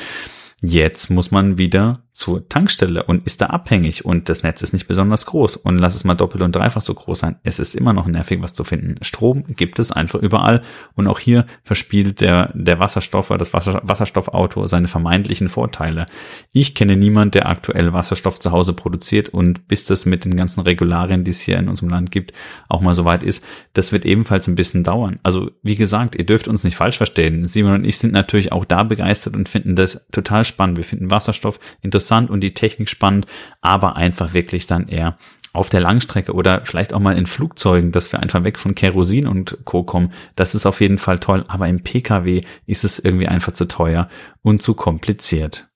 Jetzt 0.63 1.09
muss 1.09 1.31
man 1.31 1.57
wieder 1.57 2.03
zur 2.13 2.49
Tankstelle 2.49 3.05
und 3.05 3.25
ist 3.25 3.41
da 3.41 3.47
abhängig 3.47 4.05
und 4.05 4.29
das 4.29 4.43
Netz 4.43 4.61
ist 4.61 4.75
nicht 4.75 4.87
besonders 4.87 5.25
groß 5.25 5.57
und 5.57 5.79
lass 5.79 5.95
es 5.95 6.05
mal 6.05 6.15
doppelt 6.15 6.43
und 6.43 6.55
dreifach 6.55 6.83
so 6.83 6.93
groß 6.93 7.21
sein. 7.21 7.37
Es 7.45 7.59
ist 7.59 7.75
immer 7.75 7.95
noch 7.95 8.07
nervig, 8.07 8.43
was 8.43 8.53
zu 8.53 8.63
finden. 8.63 8.97
Strom 9.03 9.45
gibt 9.57 9.79
es 9.79 9.91
einfach 9.91 10.19
überall 10.19 10.61
und 10.97 11.07
auch 11.07 11.19
hier 11.19 11.47
verspielt 11.63 12.21
der, 12.21 12.53
der 12.55 12.79
Wasserstoff 12.79 13.31
oder 13.31 13.39
das 13.39 13.55
Wasser, 13.55 13.81
Wasserstoffauto 13.85 14.67
seine 14.67 14.89
vermeintlichen 14.89 15.49
Vorteile. 15.49 16.07
Ich 16.53 16.75
kenne 16.75 16.97
niemand, 16.97 17.35
der 17.35 17.49
aktuell 17.49 17.95
Wasserstoff 17.95 18.39
zu 18.39 18.53
Hause 18.53 18.75
produziert 18.75 19.31
und 19.31 19.67
bis 19.67 19.87
das 19.87 20.05
mit 20.05 20.27
den 20.27 20.37
ganzen 20.37 20.61
Regularien, 20.61 21.25
die 21.25 21.31
es 21.31 21.41
hier 21.41 21.59
in 21.59 21.71
unserem 21.71 21.89
Land 21.89 22.11
gibt, 22.11 22.35
auch 22.69 22.83
mal 22.83 22.95
so 22.95 23.07
weit 23.07 23.23
ist, 23.23 23.43
das 23.73 23.93
wird 23.93 24.05
ebenfalls 24.05 24.47
ein 24.47 24.57
bisschen 24.57 24.85
dauern. 24.85 25.21
Also 25.23 25.53
wie 25.63 25.77
gesagt, 25.77 26.17
ihr 26.17 26.27
dürft 26.27 26.49
uns 26.49 26.65
nicht 26.65 26.77
falsch 26.77 26.99
verstehen. 26.99 27.49
Simon 27.49 27.77
und 27.77 27.85
ich 27.85 27.97
sind 27.97 28.13
natürlich 28.13 28.53
auch 28.53 28.67
da 28.67 28.83
begeistert 28.83 29.37
und 29.37 29.49
finden 29.49 29.75
das 29.75 30.07
total 30.13 30.45
spannend. 30.51 30.77
Wir 30.77 30.85
finden 30.85 31.11
Wasserstoff 31.11 31.59
interessant 31.81 32.29
und 32.29 32.43
die 32.43 32.53
Technik 32.53 32.91
spannend, 32.91 33.27
aber 33.63 33.97
einfach 33.97 34.35
wirklich 34.35 34.67
dann 34.67 34.87
eher 34.89 35.17
auf 35.53 35.69
der 35.69 35.81
Langstrecke 35.81 36.33
oder 36.33 36.65
vielleicht 36.65 36.93
auch 36.93 37.01
mal 37.01 37.19
in 37.19 37.27
Flugzeugen, 37.27 37.91
dass 37.91 38.13
wir 38.13 38.21
einfach 38.21 38.45
weg 38.45 38.59
von 38.59 38.75
Kerosin 38.75 39.27
und 39.27 39.59
Co. 39.65 39.83
kommen. 39.83 40.13
Das 40.37 40.55
ist 40.55 40.67
auf 40.67 40.81
jeden 40.81 40.99
Fall 40.99 41.19
toll, 41.19 41.45
aber 41.49 41.67
im 41.69 41.83
Pkw 41.83 42.43
ist 42.67 42.85
es 42.85 42.99
irgendwie 42.99 43.29
einfach 43.29 43.53
zu 43.53 43.67
teuer 43.67 44.09
und 44.43 44.63
zu 44.63 44.75
kompliziert. 44.75 45.71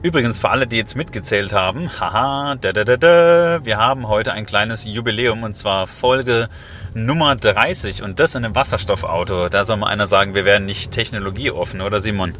Übrigens 0.00 0.38
für 0.38 0.50
alle, 0.50 0.68
die 0.68 0.76
jetzt 0.76 0.94
mitgezählt 0.94 1.52
haben, 1.52 1.90
haha, 2.00 2.54
da, 2.54 2.72
da, 2.72 2.84
da, 2.84 2.96
da, 2.96 3.64
wir 3.64 3.78
haben 3.78 4.06
heute 4.06 4.32
ein 4.32 4.46
kleines 4.46 4.84
Jubiläum 4.84 5.42
und 5.42 5.54
zwar 5.54 5.88
Folge 5.88 6.48
Nummer 6.94 7.34
30 7.34 8.04
und 8.04 8.20
das 8.20 8.36
in 8.36 8.44
einem 8.44 8.54
Wasserstoffauto. 8.54 9.48
Da 9.48 9.64
soll 9.64 9.76
mal 9.76 9.88
einer 9.88 10.06
sagen, 10.06 10.36
wir 10.36 10.44
werden 10.44 10.66
nicht 10.66 10.92
technologieoffen, 10.92 11.80
oder 11.80 11.98
Simon? 11.98 12.32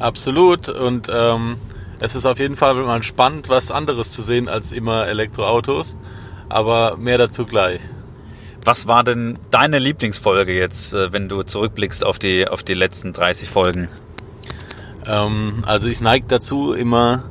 Absolut. 0.00 0.68
Und 0.68 1.08
ähm, 1.12 1.56
es 2.00 2.16
ist 2.16 2.26
auf 2.26 2.38
jeden 2.38 2.56
Fall 2.56 2.74
mal 2.74 3.02
spannend, 3.02 3.48
was 3.48 3.70
anderes 3.70 4.12
zu 4.12 4.22
sehen 4.22 4.48
als 4.48 4.72
immer 4.72 5.06
Elektroautos. 5.06 5.96
Aber 6.48 6.96
mehr 6.96 7.18
dazu 7.18 7.46
gleich. 7.46 7.80
Was 8.64 8.88
war 8.88 9.04
denn 9.04 9.38
deine 9.50 9.78
Lieblingsfolge 9.78 10.52
jetzt, 10.52 10.92
äh, 10.92 11.12
wenn 11.12 11.28
du 11.28 11.42
zurückblickst 11.42 12.04
auf 12.04 12.18
die, 12.18 12.48
auf 12.48 12.62
die 12.62 12.74
letzten 12.74 13.12
30 13.12 13.48
Folgen? 13.48 13.88
Ähm, 15.06 15.62
also 15.66 15.88
ich 15.88 16.00
neige 16.00 16.26
dazu, 16.26 16.72
immer 16.72 17.22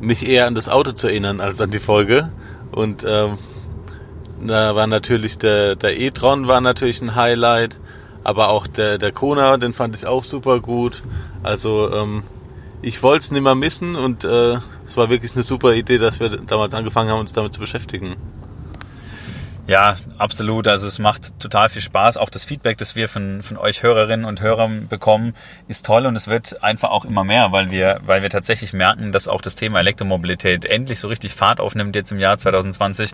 mich 0.00 0.26
eher 0.28 0.46
an 0.46 0.54
das 0.54 0.68
Auto 0.68 0.92
zu 0.92 1.08
erinnern 1.08 1.40
als 1.40 1.60
an 1.60 1.70
die 1.70 1.78
Folge. 1.78 2.30
Und 2.70 3.04
ähm, 3.06 3.38
da 4.40 4.74
war 4.74 4.86
natürlich 4.86 5.38
der, 5.38 5.76
der 5.76 5.98
e-tron 6.00 6.48
war 6.48 6.60
natürlich 6.60 7.00
ein 7.00 7.14
Highlight, 7.14 7.78
aber 8.24 8.48
auch 8.48 8.66
der, 8.66 8.98
der 8.98 9.12
Kona, 9.12 9.56
den 9.56 9.74
fand 9.74 9.94
ich 9.94 10.06
auch 10.06 10.24
super 10.24 10.60
gut. 10.60 11.02
Also 11.42 11.92
ähm, 11.92 12.22
ich 12.82 13.02
wollte 13.02 13.18
es 13.18 13.30
nicht 13.30 13.42
mehr 13.42 13.54
missen 13.54 13.96
und 13.96 14.24
äh, 14.24 14.58
es 14.84 14.96
war 14.96 15.08
wirklich 15.08 15.32
eine 15.34 15.42
super 15.42 15.72
Idee, 15.74 15.98
dass 15.98 16.20
wir 16.20 16.28
damals 16.28 16.74
angefangen 16.74 17.10
haben, 17.10 17.20
uns 17.20 17.32
damit 17.32 17.52
zu 17.52 17.60
beschäftigen. 17.60 18.16
Ja, 19.68 19.94
absolut. 20.18 20.66
Also 20.66 20.88
es 20.88 20.98
macht 20.98 21.38
total 21.38 21.68
viel 21.68 21.82
Spaß. 21.82 22.16
Auch 22.16 22.30
das 22.30 22.44
Feedback, 22.44 22.78
das 22.78 22.96
wir 22.96 23.08
von, 23.08 23.42
von 23.42 23.56
euch 23.56 23.84
Hörerinnen 23.84 24.26
und 24.26 24.40
Hörern 24.40 24.88
bekommen, 24.88 25.34
ist 25.68 25.86
toll 25.86 26.04
und 26.06 26.16
es 26.16 26.26
wird 26.26 26.62
einfach 26.64 26.90
auch 26.90 27.04
immer 27.04 27.22
mehr, 27.22 27.52
weil 27.52 27.70
wir, 27.70 28.00
weil 28.04 28.22
wir 28.22 28.30
tatsächlich 28.30 28.72
merken, 28.72 29.12
dass 29.12 29.28
auch 29.28 29.40
das 29.40 29.54
Thema 29.54 29.78
Elektromobilität 29.78 30.64
endlich 30.64 30.98
so 30.98 31.06
richtig 31.06 31.34
Fahrt 31.34 31.60
aufnimmt 31.60 31.94
jetzt 31.94 32.10
im 32.10 32.18
Jahr 32.18 32.38
2020. 32.38 33.12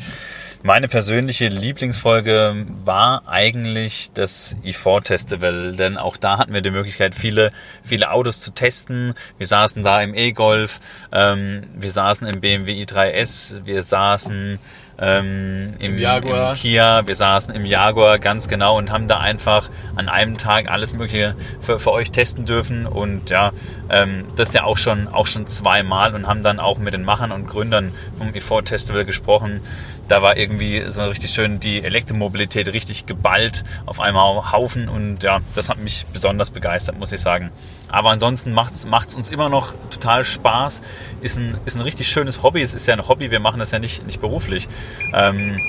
Meine 0.63 0.89
persönliche 0.89 1.47
Lieblingsfolge 1.47 2.67
war 2.85 3.23
eigentlich 3.27 4.11
das 4.13 4.57
e4 4.65 5.07
Festival, 5.07 5.77
denn 5.77 5.97
auch 5.97 6.17
da 6.17 6.39
hatten 6.39 6.53
wir 6.53 6.63
die 6.63 6.73
Möglichkeit, 6.73 7.15
viele, 7.15 7.51
viele 7.85 8.11
Autos 8.11 8.41
zu 8.41 8.51
testen. 8.51 9.15
Wir 9.39 9.47
saßen 9.47 9.85
da 9.85 10.03
im 10.03 10.15
E-Golf, 10.15 10.81
ähm, 11.13 11.63
wir 11.75 11.93
saßen 11.93 12.27
im 12.27 12.41
BMW 12.41 12.83
i3S, 12.85 13.67
wir 13.67 13.85
saßen 13.85 14.59
ähm, 15.01 15.75
im, 15.79 15.93
Im 15.93 15.99
Jaguar. 15.99 16.51
im 16.51 16.57
Kia, 16.57 17.07
wir 17.07 17.15
saßen 17.15 17.55
im 17.55 17.65
Jaguar 17.65 18.19
ganz 18.19 18.49
genau 18.49 18.77
und 18.77 18.91
haben 18.91 19.07
da 19.07 19.19
einfach 19.19 19.71
an 19.95 20.09
einem 20.09 20.39
Tag 20.39 20.71
alles 20.73 20.93
Mögliche 20.93 21.37
für, 21.61 21.79
für 21.79 21.93
euch 21.93 22.11
testen 22.11 22.47
dürfen 22.47 22.85
und 22.85 23.31
ja, 23.31 23.53
ähm, 23.91 24.25
das 24.35 24.55
ja 24.55 24.65
auch 24.65 24.77
schon 24.77 25.07
auch 25.07 25.29
schon 25.29 25.47
zweimal 25.47 26.17
und 26.17 26.27
haben 26.27 26.43
dann 26.43 26.59
auch 26.59 26.79
mit 26.79 26.95
den 26.95 27.05
Machern 27.05 27.31
und 27.31 27.47
Gründern 27.47 27.93
vom 28.17 28.35
e 28.35 28.41
Festival 28.41 29.05
gesprochen. 29.05 29.61
Da 30.09 30.23
war 30.23 30.37
irgendwie 30.37 30.85
so 30.89 31.03
richtig 31.05 31.31
schön 31.31 31.61
die 31.61 31.85
Elektromobilität 31.85 32.73
richtig 32.73 33.05
geballt 33.05 33.63
auf 33.85 34.01
einmal 34.01 34.53
Haufen 34.53 34.89
und 34.89 35.23
ja, 35.23 35.41
das 35.55 35.69
hat 35.69 35.79
mich 35.79 36.07
besonders 36.13 36.51
begeistert, 36.51 36.99
muss 36.99 37.13
ich 37.13 37.21
sagen. 37.21 37.51
Aber 37.91 38.11
ansonsten 38.11 38.53
macht's 38.53 38.87
macht's 38.87 39.15
uns 39.15 39.29
immer 39.29 39.51
noch 39.51 39.75
total 39.91 40.25
Spaß. 40.25 40.83
Ist 41.21 41.39
ein, 41.39 41.59
ist 41.67 41.77
ein 41.77 41.83
richtig 41.83 42.09
schönes 42.09 42.43
Hobby. 42.43 42.63
Es 42.63 42.75
ist 42.75 42.87
ja 42.87 42.95
ein 42.95 43.07
Hobby, 43.07 43.31
wir 43.31 43.41
machen 43.41 43.59
das 43.59 43.71
ja 43.71 43.79
nicht, 43.79 44.07
nicht 44.07 44.21
beruflich. 44.21 44.69
Ähm, 45.13 45.61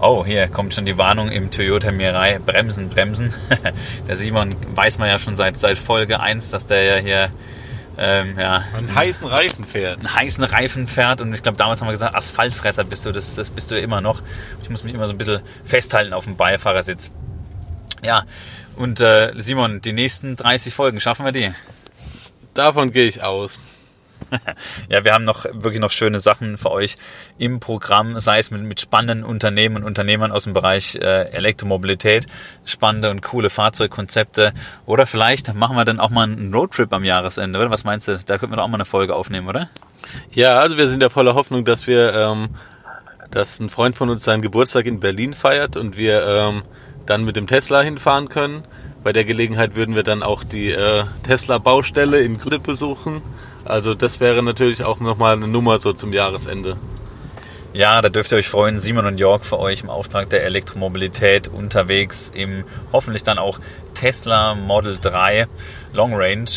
oh, 0.00 0.24
hier 0.24 0.48
kommt 0.48 0.74
schon 0.74 0.84
die 0.84 0.98
Warnung 0.98 1.30
im 1.30 1.50
Toyota 1.50 1.92
Mirai. 1.92 2.38
Bremsen, 2.38 2.88
bremsen. 2.88 3.32
der 4.08 4.16
Simon 4.16 4.56
weiß 4.74 4.98
man 4.98 5.08
ja 5.08 5.18
schon 5.18 5.36
seit, 5.36 5.56
seit 5.56 5.78
Folge 5.78 6.20
1, 6.20 6.50
dass 6.50 6.66
der 6.66 6.82
ja 6.82 6.96
hier 6.96 7.30
ähm, 7.98 8.38
ja, 8.38 8.64
Einen 8.76 8.94
heißen 8.94 9.26
Reifen 9.26 9.64
fährt. 9.66 9.98
einen 9.98 10.14
heißen 10.14 10.44
Reifen 10.44 10.86
fährt 10.88 11.20
und 11.20 11.32
ich 11.32 11.42
glaube 11.42 11.58
damals 11.58 11.80
haben 11.80 11.88
wir 11.88 11.92
gesagt, 11.92 12.14
Asphaltfresser 12.14 12.84
bist 12.84 13.06
du, 13.06 13.12
das, 13.12 13.34
das 13.34 13.50
bist 13.50 13.70
du 13.70 13.78
immer 13.80 14.00
noch. 14.00 14.22
Ich 14.62 14.70
muss 14.70 14.82
mich 14.84 14.94
immer 14.94 15.06
so 15.06 15.14
ein 15.14 15.18
bisschen 15.18 15.40
festhalten 15.64 16.12
auf 16.12 16.24
dem 16.24 16.36
Beifahrersitz. 16.36 17.10
Ja, 18.02 18.24
und 18.76 19.00
äh, 19.00 19.32
Simon, 19.36 19.80
die 19.80 19.92
nächsten 19.92 20.36
30 20.36 20.74
Folgen, 20.74 21.00
schaffen 21.00 21.24
wir 21.24 21.32
die? 21.32 21.52
Davon 22.54 22.90
gehe 22.90 23.06
ich 23.06 23.22
aus. 23.22 23.60
Ja, 24.88 25.04
wir 25.04 25.12
haben 25.14 25.24
noch 25.24 25.44
wirklich 25.44 25.80
noch 25.80 25.90
schöne 25.90 26.20
Sachen 26.20 26.58
für 26.58 26.70
euch 26.70 26.96
im 27.38 27.60
Programm, 27.60 28.18
sei 28.20 28.38
es 28.38 28.50
mit, 28.50 28.62
mit 28.62 28.80
spannenden 28.80 29.24
Unternehmen 29.24 29.76
und 29.76 29.84
Unternehmern 29.84 30.32
aus 30.32 30.44
dem 30.44 30.52
Bereich 30.52 30.96
äh, 30.96 31.30
Elektromobilität, 31.30 32.26
spannende 32.64 33.10
und 33.10 33.22
coole 33.22 33.50
Fahrzeugkonzepte 33.50 34.52
oder 34.86 35.06
vielleicht 35.06 35.54
machen 35.54 35.76
wir 35.76 35.84
dann 35.84 36.00
auch 36.00 36.10
mal 36.10 36.24
einen 36.24 36.52
Roadtrip 36.52 36.92
am 36.92 37.04
Jahresende, 37.04 37.58
oder? 37.58 37.70
Was 37.70 37.84
meinst 37.84 38.08
du? 38.08 38.18
Da 38.18 38.38
könnten 38.38 38.52
wir 38.52 38.56
doch 38.56 38.64
auch 38.64 38.68
mal 38.68 38.76
eine 38.76 38.84
Folge 38.84 39.14
aufnehmen, 39.14 39.48
oder? 39.48 39.68
Ja, 40.32 40.58
also 40.58 40.76
wir 40.76 40.86
sind 40.86 41.02
ja 41.02 41.08
voller 41.08 41.34
Hoffnung, 41.34 41.64
dass 41.64 41.86
wir, 41.86 42.14
ähm, 42.14 42.48
dass 43.30 43.60
ein 43.60 43.70
Freund 43.70 43.96
von 43.96 44.10
uns 44.10 44.24
seinen 44.24 44.42
Geburtstag 44.42 44.86
in 44.86 45.00
Berlin 45.00 45.34
feiert 45.34 45.76
und 45.76 45.96
wir 45.96 46.26
ähm, 46.26 46.62
dann 47.06 47.24
mit 47.24 47.36
dem 47.36 47.46
Tesla 47.46 47.82
hinfahren 47.82 48.28
können. 48.28 48.62
Bei 49.02 49.12
der 49.12 49.24
Gelegenheit 49.24 49.76
würden 49.76 49.94
wir 49.94 50.02
dann 50.02 50.22
auch 50.22 50.44
die 50.44 50.70
äh, 50.70 51.04
Tesla-Baustelle 51.24 52.20
in 52.20 52.38
Grüne 52.38 52.58
besuchen. 52.58 53.20
Also 53.64 53.94
das 53.94 54.20
wäre 54.20 54.42
natürlich 54.42 54.84
auch 54.84 55.00
nochmal 55.00 55.36
eine 55.36 55.48
Nummer 55.48 55.78
so 55.78 55.92
zum 55.92 56.12
Jahresende. 56.12 56.76
Ja, 57.72 58.00
da 58.02 58.08
dürft 58.08 58.32
ihr 58.32 58.38
euch 58.38 58.48
freuen. 58.48 58.78
Simon 58.78 59.06
und 59.06 59.18
Jörg 59.18 59.44
für 59.44 59.58
euch 59.58 59.82
im 59.82 59.90
Auftrag 59.90 60.30
der 60.30 60.44
Elektromobilität 60.44 61.48
unterwegs 61.48 62.30
im 62.32 62.64
hoffentlich 62.92 63.24
dann 63.24 63.38
auch 63.38 63.58
Tesla 63.94 64.54
Model 64.54 64.98
3 65.00 65.48
Long 65.92 66.14
Range. 66.14 66.50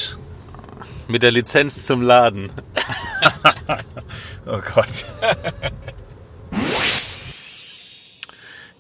Mit 1.08 1.24
der 1.24 1.32
Lizenz 1.32 1.86
zum 1.86 2.02
Laden. 2.02 2.52
Oh 4.50 4.62
Gott. 4.74 5.06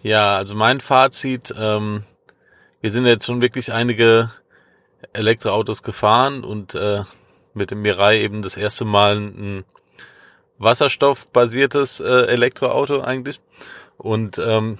Ja, 0.08 0.38
also 0.38 0.56
mein 0.56 0.80
Fazit, 0.80 1.54
ähm, 1.58 2.02
wir 2.80 2.92
sind 2.92 3.06
jetzt 3.06 3.26
schon 3.26 3.42
wirklich 3.42 3.74
einige 3.74 4.32
Elektroautos 5.12 5.84
gefahren 5.84 6.46
und 6.46 6.76
äh, 6.76 7.04
mit 7.58 7.72
dem 7.72 7.82
Mirai 7.82 8.22
eben 8.22 8.42
das 8.42 8.58
erste 8.58 8.86
Mal 8.86 9.18
ein 9.18 9.66
wasserstoffbasiertes 10.58 12.00
äh, 12.00 12.28
Elektroauto 12.28 13.02
eigentlich. 13.02 13.40
Und 13.98 14.40
ähm, 14.40 14.78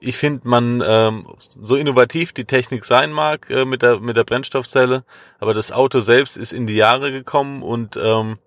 ich 0.00 0.16
finde, 0.16 0.46
man 0.48 0.82
ähm, 0.86 1.26
so 1.38 1.76
innovativ 1.76 2.32
die 2.32 2.44
Technik 2.44 2.84
sein 2.84 3.12
mag 3.12 3.50
äh, 3.50 3.64
mit 3.64 3.82
der 3.82 4.00
mit 4.00 4.16
der 4.16 4.24
Brennstoffzelle, 4.24 5.04
aber 5.38 5.54
das 5.54 5.72
Auto 5.72 6.00
selbst 6.00 6.36
ist 6.36 6.52
in 6.52 6.66
die 6.66 6.76
Jahre 6.76 7.12
gekommen 7.12 7.62
und 7.62 7.96
ähm, 7.96 8.38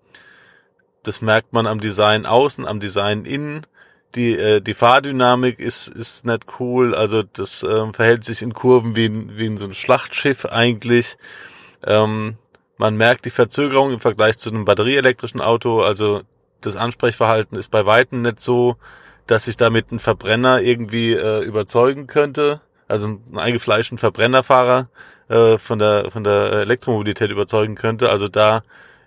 das 1.02 1.20
merkt 1.22 1.52
man 1.52 1.66
am 1.66 1.80
Design 1.80 2.26
außen, 2.26 2.66
am 2.66 2.80
Design 2.80 3.24
innen. 3.24 3.66
Die, 4.14 4.36
äh, 4.36 4.60
die 4.60 4.74
Fahrdynamik 4.74 5.60
ist, 5.60 5.88
ist 5.88 6.26
nicht 6.26 6.44
cool. 6.58 6.94
Also 6.94 7.22
das 7.22 7.62
ähm, 7.62 7.94
verhält 7.94 8.24
sich 8.24 8.42
in 8.42 8.54
Kurven 8.54 8.96
wie, 8.96 9.36
wie 9.36 9.46
in 9.46 9.56
so 9.56 9.64
ein 9.64 9.72
Schlachtschiff 9.72 10.44
eigentlich. 10.46 11.16
Ähm, 11.86 12.36
man 12.80 12.96
merkt 12.96 13.26
die 13.26 13.30
Verzögerung 13.30 13.92
im 13.92 14.00
Vergleich 14.00 14.38
zu 14.38 14.48
einem 14.48 14.64
batterieelektrischen 14.64 15.42
Auto. 15.42 15.82
Also 15.82 16.22
das 16.62 16.76
Ansprechverhalten 16.76 17.58
ist 17.58 17.70
bei 17.70 17.84
Weitem 17.84 18.22
nicht 18.22 18.40
so, 18.40 18.76
dass 19.26 19.44
sich 19.44 19.58
damit 19.58 19.92
ein 19.92 19.98
Verbrenner 19.98 20.62
irgendwie 20.62 21.12
äh, 21.12 21.44
überzeugen 21.44 22.06
könnte. 22.06 22.62
Also 22.88 23.06
ein 23.08 23.38
eingefleischten 23.38 23.98
Verbrennerfahrer 23.98 24.88
äh, 25.28 25.58
von 25.58 25.78
der 25.78 26.10
von 26.10 26.24
der 26.24 26.52
Elektromobilität 26.52 27.30
überzeugen 27.30 27.74
könnte. 27.74 28.08
Also 28.08 28.28
da 28.28 28.62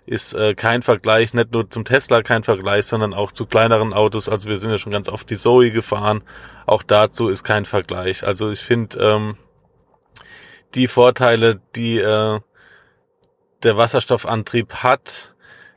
ist 0.06 0.34
äh, 0.34 0.54
kein 0.54 0.82
Vergleich, 0.82 1.34
nicht 1.34 1.52
nur 1.52 1.68
zum 1.68 1.84
Tesla 1.84 2.22
kein 2.22 2.44
Vergleich, 2.44 2.86
sondern 2.86 3.12
auch 3.12 3.32
zu 3.32 3.44
kleineren 3.44 3.92
Autos. 3.92 4.28
Also 4.28 4.48
wir 4.48 4.56
sind 4.56 4.70
ja 4.70 4.78
schon 4.78 4.92
ganz 4.92 5.08
oft 5.08 5.28
die 5.30 5.36
Zoe 5.36 5.72
gefahren. 5.72 6.22
Auch 6.64 6.84
dazu 6.84 7.28
ist 7.28 7.42
kein 7.42 7.64
Vergleich. 7.64 8.24
Also 8.24 8.52
ich 8.52 8.60
finde 8.60 8.98
ähm, 9.00 9.36
die 10.76 10.86
Vorteile, 10.86 11.60
die 11.74 11.98
äh, 11.98 12.38
der 13.64 13.76
Wasserstoffantrieb 13.76 14.76
hat, 14.76 15.34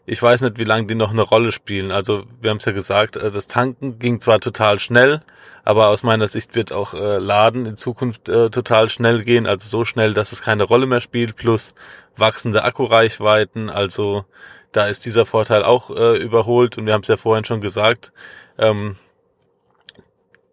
ich 0.10 0.22
weiß 0.22 0.42
nicht, 0.42 0.58
wie 0.58 0.64
lange 0.64 0.88
die 0.88 0.96
noch 0.96 1.12
eine 1.12 1.22
Rolle 1.22 1.52
spielen. 1.52 1.92
Also 1.92 2.24
wir 2.42 2.50
haben 2.50 2.58
es 2.58 2.66
ja 2.66 2.72
gesagt, 2.72 3.18
äh, 3.18 3.30
das 3.30 3.48
Tanken 3.48 4.00
ging 4.00 4.22
zwar 4.22 4.40
total 4.40 4.80
schnell, 4.80 5.20
aber 5.66 5.90
aus 5.90 6.02
meiner 6.02 6.30
Sicht 6.30 6.56
wird 6.56 6.72
auch 6.72 6.94
äh, 6.94 7.18
Laden 7.18 7.66
in 7.66 7.76
Zukunft 7.76 8.30
äh, 8.30 8.50
total 8.50 8.90
schnell 8.90 9.24
gehen, 9.24 9.46
also 9.46 9.68
so 9.68 9.84
schnell, 9.84 10.14
dass 10.14 10.32
es 10.32 10.42
keine 10.42 10.64
Rolle 10.64 10.86
mehr 10.86 11.02
spielt, 11.02 11.36
plus 11.36 11.76
wachsende 12.16 12.64
Akkureichweiten. 12.64 13.70
Also 13.70 14.24
da 14.72 14.88
ist 14.88 15.06
dieser 15.06 15.26
Vorteil 15.26 15.64
auch 15.64 15.90
überholt 15.90 16.78
und 16.78 16.86
wir 16.86 16.94
haben 16.94 17.02
es 17.02 17.08
ja 17.08 17.18
vorhin 17.18 17.46
schon 17.46 17.62
gesagt, 17.62 18.12
ähm, 18.60 18.96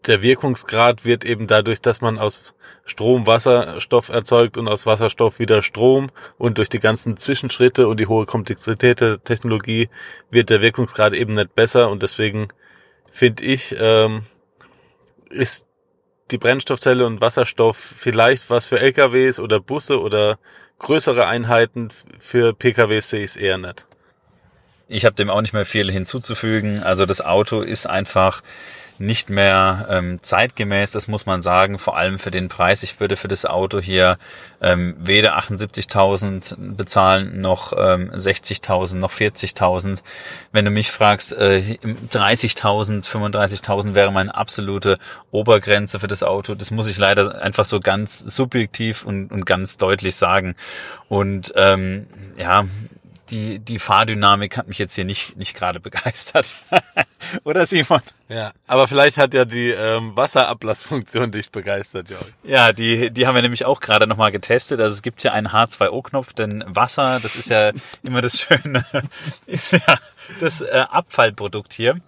der 0.07 0.23
Wirkungsgrad 0.23 1.05
wird 1.05 1.25
eben 1.25 1.47
dadurch, 1.47 1.81
dass 1.81 2.01
man 2.01 2.19
aus 2.19 2.55
Strom 2.85 3.27
Wasserstoff 3.27 4.09
erzeugt 4.09 4.59
und 4.59 4.69
aus 4.69 4.87
Wasserstoff 4.87 5.39
wieder 5.39 5.63
Strom 5.63 6.11
und 6.39 6.59
durch 6.59 6.69
die 6.69 6.81
ganzen 6.81 7.17
Zwischenschritte 7.17 7.89
und 7.89 7.99
die 7.99 8.07
hohe 8.07 8.27
Komplexität 8.27 9.01
der 9.01 9.23
Technologie 9.23 9.89
wird 10.31 10.51
der 10.51 10.61
Wirkungsgrad 10.61 11.15
eben 11.15 11.35
nicht 11.35 11.55
besser 11.55 11.91
und 11.91 12.03
deswegen 12.03 12.49
finde 13.11 13.45
ich, 13.45 13.75
ähm, 13.79 14.25
ist 15.31 15.67
die 16.31 16.39
Brennstoffzelle 16.39 17.07
und 17.07 17.21
Wasserstoff 17.21 17.77
vielleicht 17.77 18.51
was 18.51 18.67
für 18.67 18.81
LKWs 18.81 19.41
oder 19.41 19.61
Busse 19.61 20.01
oder 20.01 20.39
größere 20.79 21.27
Einheiten. 21.27 21.91
Für 22.19 22.55
PKWs 22.55 23.11
sehe 23.11 23.21
ich 23.21 23.31
es 23.31 23.37
eher 23.37 23.59
nicht. 23.59 23.87
Ich 24.89 25.05
habe 25.05 25.15
dem 25.15 25.31
auch 25.31 25.41
nicht 25.41 25.55
mehr 25.55 25.67
viel 25.67 25.91
hinzuzufügen. 25.91 26.83
Also 26.83 27.07
das 27.07 27.25
Auto 27.25 27.61
ist 27.61 27.87
einfach 27.87 28.43
nicht 28.99 29.31
mehr 29.31 29.87
ähm, 29.91 30.19
zeitgemäß, 30.23 30.93
das 30.93 31.09
muss 31.09 31.27
man 31.27 31.43
sagen, 31.43 31.79
vor 31.79 31.97
allem 31.97 32.19
für 32.19 32.31
den 32.31 32.49
Preis. 32.49 32.83
Ich 32.83 33.01
würde 33.01 33.17
für 33.17 33.29
das 33.29 33.45
Auto 33.45 33.81
hier 33.81 34.19
ähm, 34.61 34.97
weder 34.99 35.39
78.000 35.39 36.77
bezahlen, 36.77 37.41
noch 37.41 37.73
ähm, 37.73 38.11
60.000, 38.11 38.97
noch 38.97 39.13
40.000. 39.13 40.01
Wenn 40.53 40.65
du 40.65 40.71
mich 40.71 40.91
fragst, 40.91 41.33
äh, 41.33 41.79
30.000, 42.11 43.09
35.000 43.09 43.95
wäre 43.95 44.13
meine 44.13 44.35
absolute 44.35 44.99
Obergrenze 45.31 46.01
für 46.01 46.09
das 46.09 46.23
Auto. 46.23 46.55
Das 46.55 46.71
muss 46.71 46.87
ich 46.87 46.99
leider 46.99 47.43
einfach 47.43 47.65
so 47.65 47.81
ganz 47.81 48.19
subjektiv 48.19 49.05
und, 49.05 49.31
und 49.31 49.47
ganz 49.47 49.77
deutlich 49.77 50.17
sagen. 50.17 50.55
Und 51.09 51.53
ähm, 51.57 52.07
ja, 52.37 52.65
die, 53.35 53.59
die 53.59 53.81
Fahrdynamik 53.81 54.57
hat 54.57 54.69
mich 54.69 54.79
jetzt 54.79 54.95
hier 54.95 55.05
nicht, 55.05 55.37
nicht 55.37 55.57
gerade 55.57 55.81
begeistert. 55.81 56.55
Oder 57.45 57.67
Simon? 57.67 58.01
Ja, 58.29 58.53
aber 58.69 58.87
vielleicht 58.87 59.19
hat 59.19 59.35
ja 59.35 59.45
die 59.45 59.71
ähm, 59.71 60.15
Wasserablassfunktion 60.15 61.33
dich 61.33 61.51
begeistert, 61.51 62.11
Jörg. 62.11 62.25
Ja, 62.45 62.73
die, 62.73 63.11
die 63.11 63.27
haben 63.27 63.35
wir 63.35 63.43
nämlich 63.43 63.65
auch 63.65 63.81
gerade 63.81 64.07
nochmal 64.07 64.31
getestet. 64.31 64.81
Also 64.81 64.95
es 64.95 65.03
gibt 65.03 65.23
hier 65.23 65.33
einen 65.33 65.49
H2O-Knopf, 65.49 66.33
denn 66.33 66.63
Wasser, 66.69 67.19
das 67.21 67.35
ist 67.35 67.51
ja 67.51 67.73
immer 68.05 68.23
das 68.23 68.39
Schöne, 68.39 68.87
ist 69.47 69.73
ja 69.73 69.99
das 70.39 70.61
äh, 70.61 70.85
Abfallprodukt 70.89 71.73
hier. 71.73 71.99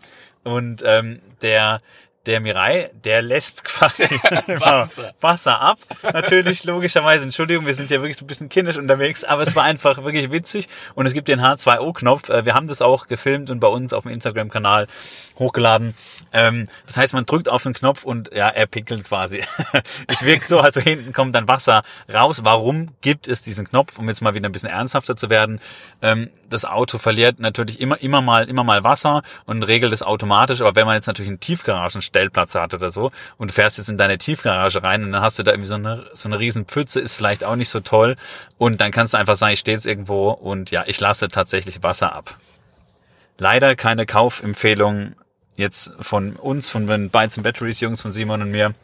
Und 0.45 0.85
ähm, 0.87 1.21
der 1.43 1.81
der 2.27 2.41
Mirai, 2.41 2.91
der 3.05 3.23
lässt 3.23 3.65
quasi 3.65 4.05
Wasser. 4.61 5.15
Wasser 5.21 5.61
ab. 5.61 5.79
Natürlich, 6.03 6.65
logischerweise, 6.65 7.25
Entschuldigung, 7.25 7.67
wir 7.67 7.75
sind 7.75 7.91
ja 7.91 8.01
wirklich 8.01 8.17
so 8.17 8.25
ein 8.25 8.29
bisschen 8.29 8.49
kindisch 8.49 8.77
unterwegs, 8.77 9.25
aber 9.25 9.43
es 9.43 9.55
war 9.55 9.65
einfach 9.65 10.03
wirklich 10.05 10.31
witzig 10.31 10.69
und 10.95 11.07
es 11.07 11.13
gibt 11.13 11.29
den 11.29 11.41
H2O-Knopf. 11.41 12.29
Äh, 12.29 12.45
wir 12.45 12.55
haben 12.55 12.67
das 12.67 12.83
auch 12.83 13.07
gefilmt 13.07 13.51
und 13.51 13.61
bei 13.61 13.69
uns 13.69 13.93
auf 13.93 14.03
dem 14.03 14.13
Instagram-Kanal 14.13 14.87
hochgeladen. 15.39 15.95
Ähm, 16.33 16.65
das 16.87 16.97
heißt, 16.97 17.15
man 17.15 17.27
drückt 17.27 17.49
auf 17.49 17.63
den 17.63 17.73
Knopf 17.73 18.05
und 18.05 18.31
ja, 18.35 18.49
er 18.49 18.67
pinkelt 18.67 19.05
quasi. 19.05 19.43
es 20.07 20.25
wirkt 20.25 20.47
so, 20.47 20.61
also 20.61 20.81
hinten 20.81 21.13
kommt 21.13 21.35
dann 21.35 21.49
Wasser 21.49 21.83
raus. 22.13 22.41
Warum 22.43 22.89
gibt 23.01 23.29
es 23.29 23.43
diesen 23.43 23.67
Knopf? 23.69 23.99
Um 23.99 24.09
jetzt 24.09 24.23
mal 24.23 24.35
wieder 24.35 24.49
ein 24.49 24.53
bisschen 24.53 24.69
ernsthafter 24.69 25.17
zu 25.17 25.31
werden. 25.31 25.61
Ähm, 26.03 26.31
das 26.49 26.65
Auto 26.65 26.99
verliert 26.99 27.39
natürlich 27.39 27.81
immer, 27.81 28.01
immer 28.01 28.21
mal, 28.21 28.49
immer 28.49 28.65
mal 28.65 28.85
Wasser 28.85 29.23
und 29.45 29.63
regelt 29.63 29.93
es 29.93 30.03
automatisch. 30.03 30.61
Aber 30.61 30.75
wenn 30.75 30.87
man 30.87 30.95
jetzt 30.95 31.07
natürlich 31.07 31.31
einen 31.31 31.41
Tiefgaragenstellplatz 32.17 32.55
hat 32.55 32.75
oder 32.75 32.91
so 32.91 33.11
und 33.37 33.53
fährst 33.53 33.79
jetzt 33.79 33.89
in 33.89 33.99
deine 33.99 34.19
Tiefgarage 34.19 34.83
rein 34.83 35.05
und 35.05 35.13
dann 35.13 35.23
hast 35.23 35.39
du 35.39 35.43
da 35.43 35.53
irgendwie 35.53 35.69
so 35.69 35.75
eine, 35.75 36.05
so 36.13 36.29
eine 36.29 36.39
riesen 36.39 36.65
Pfütze, 36.65 37.01
ist 37.01 37.15
vielleicht 37.15 37.45
auch 37.45 37.57
nicht 37.57 37.69
so 37.69 37.81
toll. 37.81 38.17
Und 38.59 38.81
dann 38.81 38.91
kannst 38.91 39.15
du 39.15 39.19
einfach 39.19 39.37
sagen, 39.37 39.53
ich 39.55 39.61
stehe 39.61 39.77
jetzt 39.77 39.87
irgendwo 39.87 40.31
und 40.31 40.71
ja, 40.71 40.85
ich 40.87 40.99
lasse 41.01 41.29
tatsächlich 41.29 41.83
Wasser 41.83 42.15
ab. 42.15 42.37
Leider 43.39 43.77
keine 43.77 44.07
Kaufempfehlung 44.07 45.15
jetzt 45.57 45.93
von 46.01 46.37
uns, 46.37 46.71
von 46.71 46.87
den 46.87 47.11
Bytes 47.11 47.39
and 47.39 47.45
Batteries 47.45 47.81
Jungs, 47.81 48.03
von 48.03 48.11
Simon 48.11 48.43
und 48.43 48.51
mir. 48.51 48.75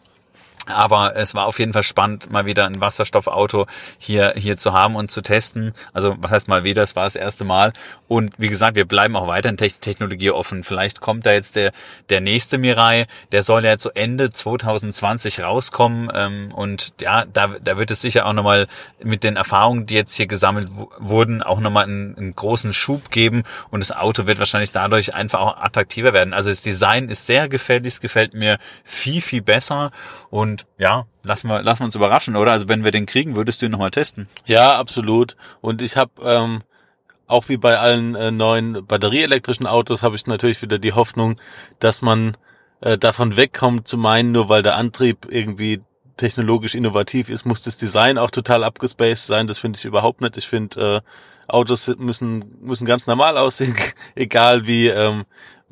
Aber 0.67 1.17
es 1.17 1.35
war 1.35 1.47
auf 1.47 1.59
jeden 1.59 1.73
Fall 1.73 1.83
spannend, 1.83 2.31
mal 2.31 2.47
wieder 2.47 2.67
ein 2.67 2.81
Wasserstoffauto 2.81 3.67
hier, 3.99 4.35
hier 4.37 4.57
zu 4.57 4.73
haben 4.73 4.95
und 4.95 5.11
zu 5.11 5.21
testen. 5.21 5.75
Also, 5.93 6.15
was 6.19 6.31
heißt 6.31 6.49
mal 6.49 6.63
wieder? 6.63 6.85
Es 6.85 6.95
war 6.95 7.05
das 7.05 7.17
erste 7.17 7.45
Mal. 7.45 7.73
Und 8.07 8.35
wie 8.39 8.49
gesagt, 8.49 8.77
wir 8.77 8.85
bleiben 8.85 9.17
auch 9.17 9.27
weiterhin 9.27 9.57
Technologie 9.57 10.31
offen. 10.31 10.63
Vielleicht 10.63 11.01
kommt 11.01 11.27
da 11.27 11.33
jetzt 11.33 11.57
der, 11.57 11.73
der 12.11 12.21
nächste 12.21 12.59
Mirai. 12.59 13.07
Der 13.33 13.43
soll 13.43 13.65
ja 13.65 13.77
so 13.77 13.91
Ende 13.91 14.31
2020 14.31 15.43
rauskommen. 15.43 16.13
Ähm, 16.15 16.53
und 16.55 16.95
ja, 17.01 17.25
da, 17.25 17.49
da 17.61 17.77
wird 17.77 17.91
es 17.91 18.01
sicher 18.01 18.27
auch 18.27 18.33
nochmal 18.33 18.69
mit 19.03 19.25
den 19.25 19.37
Erfahrungen, 19.37 19.87
die 19.87 19.95
jetzt 19.95 20.15
hier 20.15 20.29
gesammelt 20.29 20.69
wurden, 20.99 21.43
auch 21.43 21.59
nochmal 21.59 21.85
einen, 21.85 22.17
einen 22.17 22.37
großen 22.37 22.73
Schub 22.73 23.11
geben. 23.11 23.43
Und 23.71 23.81
das 23.81 23.91
Auto 23.91 24.29
wird 24.29 24.39
wahrscheinlich 24.39 24.71
dadurch 24.71 25.15
einfach 25.15 25.41
auch 25.41 25.57
attraktiver 25.57 26.13
werden. 26.13 26.35
Also, 26.35 26.51
das 26.51 26.63
Design 26.63 27.09
ist 27.09 27.27
sehr 27.27 27.49
gefällig. 27.49 27.95
Es 27.95 28.01
gefällt 28.01 28.35
mir 28.35 28.59
viel, 28.85 29.21
viel 29.21 29.43
besser. 29.43 29.91
Und 30.31 30.52
und 30.53 30.67
ja, 30.79 31.07
lassen 31.23 31.49
wir, 31.49 31.63
lassen 31.63 31.81
wir 31.81 31.87
uns 31.87 31.95
überraschen, 31.95 32.37
oder? 32.37 32.53
Also 32.53 32.69
wenn 32.69 32.85
wir 32.85 32.91
den 32.91 33.07
kriegen, 33.07 33.35
würdest 33.35 33.63
du 33.63 33.67
ihn 33.67 33.73
nochmal 33.73 33.91
testen? 33.91 34.29
Ja, 34.47 34.79
absolut. 34.79 35.37
Und 35.61 35.83
ich 35.83 35.97
habe 35.97 36.13
ähm, 36.23 36.61
auch 37.27 37.49
wie 37.49 37.57
bei 37.57 37.79
allen 37.79 38.15
äh, 38.15 38.31
neuen 38.31 38.87
batterieelektrischen 38.87 39.67
Autos 39.67 40.03
habe 40.03 40.17
ich 40.17 40.27
natürlich 40.27 40.61
wieder 40.63 40.79
die 40.79 40.93
Hoffnung, 40.93 41.41
dass 41.79 42.03
man 42.03 42.37
äh, 42.81 42.99
davon 42.99 43.37
wegkommt 43.37 43.89
zu 43.89 43.97
meinen, 43.97 44.33
nur 44.33 44.49
weil 44.49 44.63
der 44.63 44.77
Antrieb 44.77 45.27
irgendwie 45.29 45.81
technologisch 46.19 46.75
innovativ 46.75 47.31
ist, 47.31 47.47
muss 47.47 47.63
das 47.63 47.79
Design 47.79 48.19
auch 48.19 48.31
total 48.31 48.63
abgespaced 48.63 49.27
sein. 49.27 49.47
Das 49.47 49.59
finde 49.59 49.79
ich 49.79 49.87
überhaupt 49.87 50.21
nicht. 50.21 50.37
Ich 50.37 50.47
finde, 50.47 51.03
äh, 51.03 51.51
Autos 51.51 51.89
müssen, 51.97 52.45
müssen 52.61 52.87
ganz 52.87 53.07
normal 53.07 53.39
aussehen, 53.39 53.75
egal 54.15 54.67
wie, 54.67 54.89
ähm, 54.89 55.25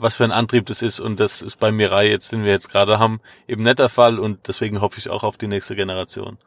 was 0.03 0.17
für 0.17 0.25
ein 0.25 0.33
Antrieb 0.33 0.67
das 0.67 0.83
ist. 0.83 1.01
Und 1.01 1.21
das 1.21 1.43
ist 1.43 1.57
bei 1.57 1.73
Mirai 1.73 2.09
jetzt, 2.09 2.33
den 2.33 2.45
wir 2.45 2.51
jetzt 2.53 2.71
gerade 2.71 2.99
haben, 2.99 3.21
eben 3.47 3.63
netter 3.63 3.89
Fall. 3.89 4.19
Und 4.19 4.49
deswegen 4.49 4.81
hoffe 4.81 4.99
ich 4.99 5.11
auch 5.11 5.23
auf 5.23 5.37
die 5.37 5.47
nächste 5.47 5.77
Generation. 5.77 6.39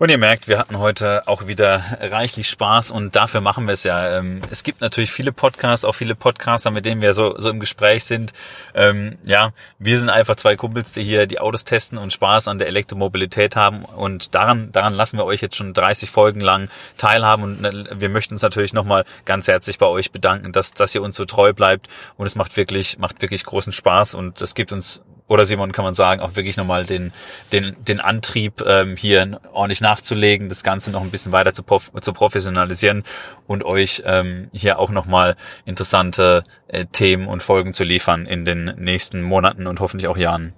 Und 0.00 0.10
ihr 0.10 0.18
merkt, 0.18 0.46
wir 0.46 0.60
hatten 0.60 0.78
heute 0.78 1.26
auch 1.26 1.48
wieder 1.48 1.82
reichlich 2.00 2.48
Spaß 2.48 2.92
und 2.92 3.16
dafür 3.16 3.40
machen 3.40 3.66
wir 3.66 3.72
es 3.72 3.82
ja. 3.82 4.18
Ähm, 4.18 4.40
es 4.48 4.62
gibt 4.62 4.80
natürlich 4.80 5.10
viele 5.10 5.32
Podcasts, 5.32 5.84
auch 5.84 5.94
viele 5.94 6.14
Podcaster, 6.14 6.70
mit 6.70 6.86
denen 6.86 7.00
wir 7.00 7.12
so, 7.14 7.36
so 7.36 7.50
im 7.50 7.58
Gespräch 7.58 8.04
sind. 8.04 8.32
Ähm, 8.74 9.18
ja, 9.24 9.50
wir 9.80 9.98
sind 9.98 10.08
einfach 10.08 10.36
zwei 10.36 10.54
Kumpels, 10.54 10.92
die 10.92 11.02
hier 11.02 11.26
die 11.26 11.40
Autos 11.40 11.64
testen 11.64 11.98
und 11.98 12.12
Spaß 12.12 12.46
an 12.46 12.60
der 12.60 12.68
Elektromobilität 12.68 13.56
haben 13.56 13.84
und 13.84 14.36
daran, 14.36 14.70
daran 14.70 14.94
lassen 14.94 15.18
wir 15.18 15.24
euch 15.24 15.40
jetzt 15.40 15.56
schon 15.56 15.74
30 15.74 16.08
Folgen 16.08 16.40
lang 16.40 16.70
teilhaben 16.96 17.42
und 17.42 17.64
äh, 17.64 18.00
wir 18.00 18.08
möchten 18.08 18.34
uns 18.34 18.42
natürlich 18.42 18.72
nochmal 18.72 19.04
ganz 19.24 19.48
herzlich 19.48 19.78
bei 19.78 19.86
euch 19.86 20.12
bedanken, 20.12 20.52
dass, 20.52 20.74
dass 20.74 20.94
ihr 20.94 21.02
uns 21.02 21.16
so 21.16 21.24
treu 21.24 21.52
bleibt 21.52 21.88
und 22.16 22.24
es 22.28 22.36
macht 22.36 22.56
wirklich, 22.56 23.00
macht 23.00 23.20
wirklich 23.20 23.42
großen 23.44 23.72
Spaß 23.72 24.14
und 24.14 24.40
es 24.42 24.54
gibt 24.54 24.70
uns 24.70 25.02
oder 25.28 25.46
Simon 25.46 25.72
kann 25.72 25.84
man 25.84 25.94
sagen, 25.94 26.20
auch 26.22 26.34
wirklich 26.34 26.56
nochmal 26.56 26.84
den, 26.84 27.12
den, 27.52 27.76
den 27.86 28.00
Antrieb 28.00 28.62
ähm, 28.66 28.96
hier 28.96 29.40
ordentlich 29.52 29.82
nachzulegen, 29.82 30.48
das 30.48 30.64
Ganze 30.64 30.90
noch 30.90 31.02
ein 31.02 31.10
bisschen 31.10 31.32
weiter 31.32 31.52
zu, 31.52 31.62
zu 31.62 32.12
professionalisieren 32.12 33.04
und 33.46 33.64
euch 33.64 34.02
ähm, 34.06 34.48
hier 34.52 34.78
auch 34.78 34.90
nochmal 34.90 35.36
interessante 35.66 36.44
äh, 36.66 36.86
Themen 36.86 37.28
und 37.28 37.42
Folgen 37.42 37.74
zu 37.74 37.84
liefern 37.84 38.26
in 38.26 38.44
den 38.44 38.64
nächsten 38.78 39.22
Monaten 39.22 39.66
und 39.66 39.80
hoffentlich 39.80 40.08
auch 40.08 40.16
Jahren. 40.16 40.54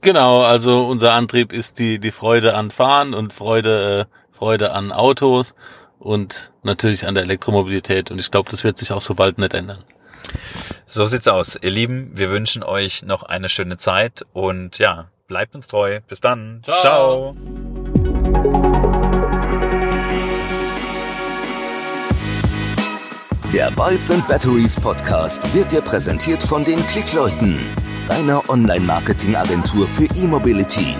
Genau, 0.00 0.42
also 0.42 0.86
unser 0.86 1.12
Antrieb 1.12 1.52
ist 1.52 1.80
die, 1.80 1.98
die 1.98 2.12
Freude 2.12 2.54
an 2.54 2.70
Fahren 2.70 3.12
und 3.12 3.32
Freude, 3.32 4.06
äh, 4.08 4.36
Freude 4.36 4.70
an 4.70 4.92
Autos 4.92 5.54
und 5.98 6.52
natürlich 6.62 7.08
an 7.08 7.14
der 7.14 7.24
Elektromobilität 7.24 8.12
und 8.12 8.20
ich 8.20 8.30
glaube, 8.30 8.48
das 8.50 8.62
wird 8.62 8.78
sich 8.78 8.92
auch 8.92 9.02
so 9.02 9.16
bald 9.16 9.38
nicht 9.38 9.54
ändern. 9.54 9.82
So 10.90 11.04
sieht's 11.04 11.28
aus. 11.28 11.58
Ihr 11.60 11.70
Lieben, 11.70 12.12
wir 12.14 12.30
wünschen 12.30 12.62
euch 12.62 13.04
noch 13.04 13.22
eine 13.22 13.50
schöne 13.50 13.76
Zeit 13.76 14.24
und 14.32 14.78
ja, 14.78 15.10
bleibt 15.26 15.54
uns 15.54 15.68
treu. 15.68 16.00
Bis 16.08 16.20
dann. 16.20 16.62
Ciao. 16.64 16.78
Ciao. 16.78 17.36
Der 23.52 23.70
Bytes 23.72 24.10
and 24.10 24.26
Batteries 24.28 24.76
Podcast 24.76 25.54
wird 25.54 25.72
dir 25.72 25.82
präsentiert 25.82 26.42
von 26.42 26.64
den 26.64 26.78
Klickleuten, 26.86 27.58
deiner 28.08 28.48
Online-Marketing-Agentur 28.48 29.86
für 29.88 30.06
E-Mobility. 30.16 30.96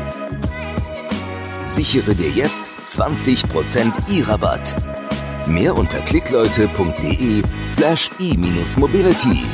Sichere 1.65 2.15
dir 2.15 2.29
jetzt 2.29 2.67
20% 2.85 3.93
E-Rabatt. 4.11 4.77
Mehr 5.47 5.75
unter 5.75 6.01
klickleute.de 6.01 7.43
slash 7.67 8.11
e-mobility. 8.19 9.45